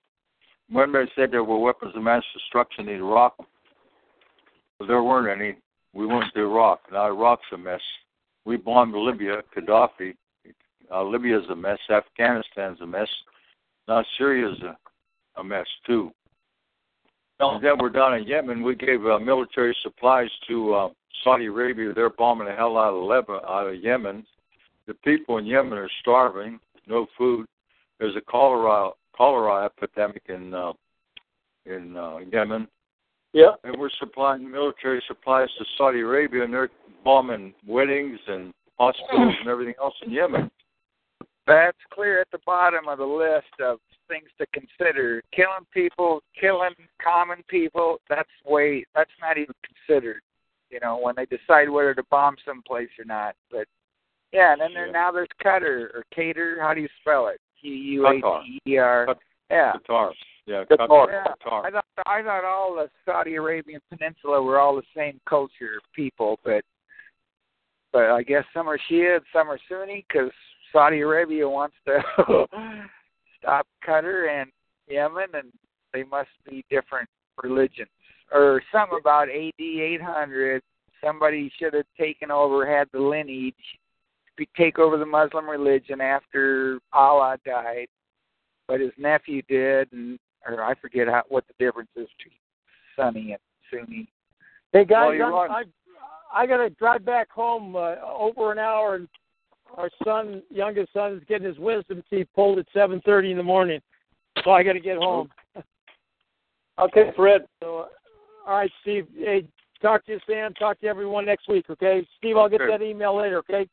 Remember, 0.73 1.03
I 1.03 1.07
said 1.15 1.31
there 1.31 1.45
were 1.45 1.59
weapons 1.59 1.93
of 1.95 2.03
mass 2.03 2.23
destruction 2.33 2.89
in 2.89 2.97
Iraq. 2.97 3.35
But 4.79 4.89
there 4.89 5.03
weren't 5.03 5.41
any. 5.41 5.57
We 5.93 6.07
went 6.07 6.25
to 6.35 6.41
Iraq. 6.41 6.81
Now 6.91 7.07
Iraq's 7.07 7.45
a 7.53 7.59
mess. 7.59 7.81
We 8.45 8.57
bombed 8.57 8.95
Libya, 8.95 9.43
Gaddafi. 9.55 10.15
Uh, 10.91 11.05
Libya's 11.05 11.45
a 11.51 11.57
mess. 11.57 11.79
Afghanistan's 11.91 12.81
a 12.81 12.87
mess. 12.87 13.09
Now 13.87 14.03
Syria's 14.17 14.59
a, 14.63 15.41
a 15.41 15.45
mess 15.45 15.67
too. 15.87 16.11
And 17.39 17.63
then 17.63 17.73
we're 17.79 17.91
down 17.91 18.15
in 18.15 18.25
Yemen. 18.25 18.63
We 18.63 18.75
gave 18.75 19.05
uh, 19.05 19.19
military 19.19 19.77
supplies 19.83 20.31
to 20.49 20.75
uh, 20.75 20.89
Saudi 21.25 21.47
Arabia. 21.47 21.93
They're 21.93 22.11
bombing 22.11 22.47
the 22.47 22.55
hell 22.55 22.79
out 22.79 22.95
of 22.95 23.03
Lebanon, 23.03 23.43
out 23.47 23.67
of 23.67 23.83
Yemen. 23.83 24.25
The 24.87 24.95
people 24.95 25.39
in 25.39 25.47
Yemen 25.47 25.77
are 25.77 25.91
starving, 26.01 26.61
no 26.87 27.07
food. 27.19 27.47
There's 27.99 28.17
a 28.17 28.21
cholera 28.21 28.91
cholera 29.23 29.67
epidemic 29.67 30.23
in 30.29 30.53
uh, 30.53 30.73
in 31.65 31.97
uh, 31.97 32.19
Yemen. 32.33 32.67
Yeah. 33.33 33.53
And 33.63 33.79
we're 33.79 33.91
supplying 34.01 34.51
military 34.51 35.03
supplies 35.07 35.49
to 35.59 35.65
Saudi 35.79 36.01
Arabia, 36.01 36.43
and 36.45 36.53
they're 36.53 36.71
bombing 37.05 37.55
weddings 37.67 38.19
and 38.27 38.53
hospitals 38.79 39.35
and 39.41 39.49
everything 39.49 39.75
else 39.81 39.95
in 40.05 40.11
Yemen. 40.11 40.51
That's 41.47 41.79
clear 41.93 42.21
at 42.21 42.31
the 42.33 42.41
bottom 42.45 42.89
of 42.89 42.99
the 42.99 43.05
list 43.05 43.55
of 43.65 43.79
things 44.09 44.29
to 44.39 44.47
consider. 44.53 45.23
Killing 45.33 45.67
people, 45.73 46.21
killing 46.39 46.75
common 47.03 47.45
people, 47.49 47.99
that's 48.09 48.29
way 48.45 48.85
that's 48.95 49.11
not 49.21 49.39
even 49.39 49.55
considered. 49.65 50.21
You 50.71 50.81
know, 50.81 50.99
when 51.01 51.15
they 51.17 51.27
decide 51.27 51.71
whether 51.71 51.95
to 51.95 52.03
bomb 52.11 52.37
someplace 52.45 52.91
or 52.99 53.05
not. 53.05 53.37
But 53.53 53.67
yeah, 54.33 54.53
and 54.53 54.61
then 54.61 54.75
there, 54.75 54.91
now 54.91 55.13
there's 55.13 55.29
Qatar 55.45 55.95
or 55.95 56.05
Cater, 56.13 56.59
how 56.61 56.75
do 56.75 56.81
you 56.81 56.89
spell 57.01 57.29
it? 57.29 57.41
Q 57.63 57.73
U 57.73 58.07
A 58.07 58.43
T 58.45 58.61
E 58.67 58.77
R. 58.77 59.15
Yeah. 59.51 59.73
Qatar. 59.89 60.11
Yeah, 60.47 60.65
Qatar. 60.65 61.07
Yeah. 61.09 61.25
Qatar. 61.47 61.65
I 61.65 61.71
thought 61.71 61.85
I 62.07 62.23
thought 62.23 62.45
all 62.45 62.75
the 62.75 62.91
Saudi 63.05 63.37
Arabian 63.37 63.81
Peninsula 63.91 64.43
were 64.43 64.59
all 64.59 64.77
the 64.77 64.83
same 64.97 65.21
culture 65.29 65.81
people, 65.95 66.39
but 66.45 66.65
but 67.93 68.05
I 68.11 68.23
guess 68.23 68.45
some 68.55 68.69
are 68.69 68.79
Shia 68.91 69.17
and 69.17 69.25
some 69.33 69.49
are 69.49 69.59
Sunni 69.69 70.05
because 70.09 70.33
Saudi 70.73 71.01
Arabia 71.01 71.49
wants 71.49 71.77
to 71.87 72.01
stop 73.39 73.67
Qatar 73.87 74.29
and 74.29 74.51
Yemen, 74.89 75.29
and 75.35 75.53
they 75.93 76.03
must 76.05 76.31
be 76.49 76.65
different 76.71 77.09
religions 77.43 77.89
or 78.33 78.63
something 78.73 78.99
about 79.01 79.29
AD 79.29 79.53
800. 79.59 80.63
Somebody 81.05 81.53
should 81.59 81.75
have 81.75 81.87
taken 81.99 82.31
over, 82.31 82.67
had 82.67 82.89
the 82.93 83.01
lineage, 83.01 83.55
take 84.57 84.79
over 84.79 84.97
the 84.97 85.07
Muslim 85.07 85.49
religion 85.49 86.01
after 86.01 86.79
Allah 86.93 87.39
died, 87.45 87.87
but 88.69 88.81
his 88.81 88.93
nephew 88.99 89.43
did, 89.49 89.93
and 89.93 90.19
or 90.47 90.63
I 90.63 90.75
forget 90.75 91.09
how, 91.09 91.23
what 91.29 91.45
the 91.47 91.65
difference 91.65 91.91
is 91.97 92.09
between 92.19 92.39
Sunni 92.97 93.33
and 93.33 93.41
Sunni. 93.71 94.09
Hey 94.73 94.85
guys, 94.85 95.19
Well, 95.19 95.35
I'm, 95.35 95.51
I 95.51 95.63
I 96.35 96.47
got 96.47 96.59
to 96.59 96.71
drive 96.71 97.05
back 97.05 97.31
home 97.31 97.77
uh, 97.77 97.97
over 98.05 98.53
an 98.53 98.59
hour, 98.59 98.95
and 98.95 99.09
our 99.77 99.91
son, 100.05 100.43
youngest 100.51 100.93
son, 100.93 101.15
is 101.15 101.23
getting 101.29 101.47
his 101.47 101.59
wisdom 101.59 102.03
teeth 102.09 102.27
pulled 102.35 102.59
at 102.59 102.67
7:30 102.75 103.33
in 103.33 103.37
the 103.37 103.43
morning, 103.43 103.81
so 104.43 104.51
I 104.51 104.63
got 104.63 104.75
to 104.75 104.81
get 104.81 104.99
home. 104.99 105.31
Okay, 106.79 107.13
Fred. 107.15 107.43
So, 107.63 107.81
uh, 107.81 107.87
all 108.47 108.57
right, 108.57 108.71
Steve. 108.81 109.07
Hey, 109.15 109.45
talk 109.83 110.07
to 110.07 110.13
you, 110.13 110.21
Sam. 110.27 110.55
Talk 110.55 110.81
to 110.81 110.87
everyone 110.87 111.27
next 111.27 111.47
week. 111.47 111.67
Okay, 111.69 112.07
Steve. 112.17 112.39
I'll 112.39 112.49
get 112.49 112.61
Sure. 112.61 112.71
that 112.71 112.83
email 112.83 113.15
later. 113.15 113.39
Okay. 113.39 113.69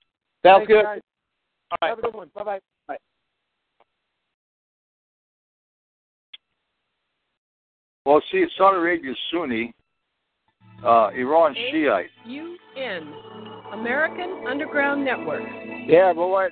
Sounds 0.45 0.59
Thanks, 0.67 0.71
good. 0.71 0.83
guys. 0.83 0.99
Have 1.81 1.99
a 1.99 2.01
good 2.01 2.15
one. 2.15 2.29
Bye 2.35 2.43
bye. 2.43 2.59
Bye. 2.87 2.97
Well, 8.05 8.21
see, 8.31 8.45
Saudi 8.57 8.77
Arabia's 8.77 9.17
Sunni, 9.31 9.73
uh, 10.83 11.09
Iran 11.15 11.53
Shiite. 11.53 12.09
UN, 12.25 13.13
American 13.73 14.45
Underground 14.47 15.03
Network. 15.03 15.43
Yeah, 15.85 16.13
but 16.13 16.27
what? 16.27 16.51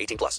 18 0.00 0.16
plus. 0.18 0.38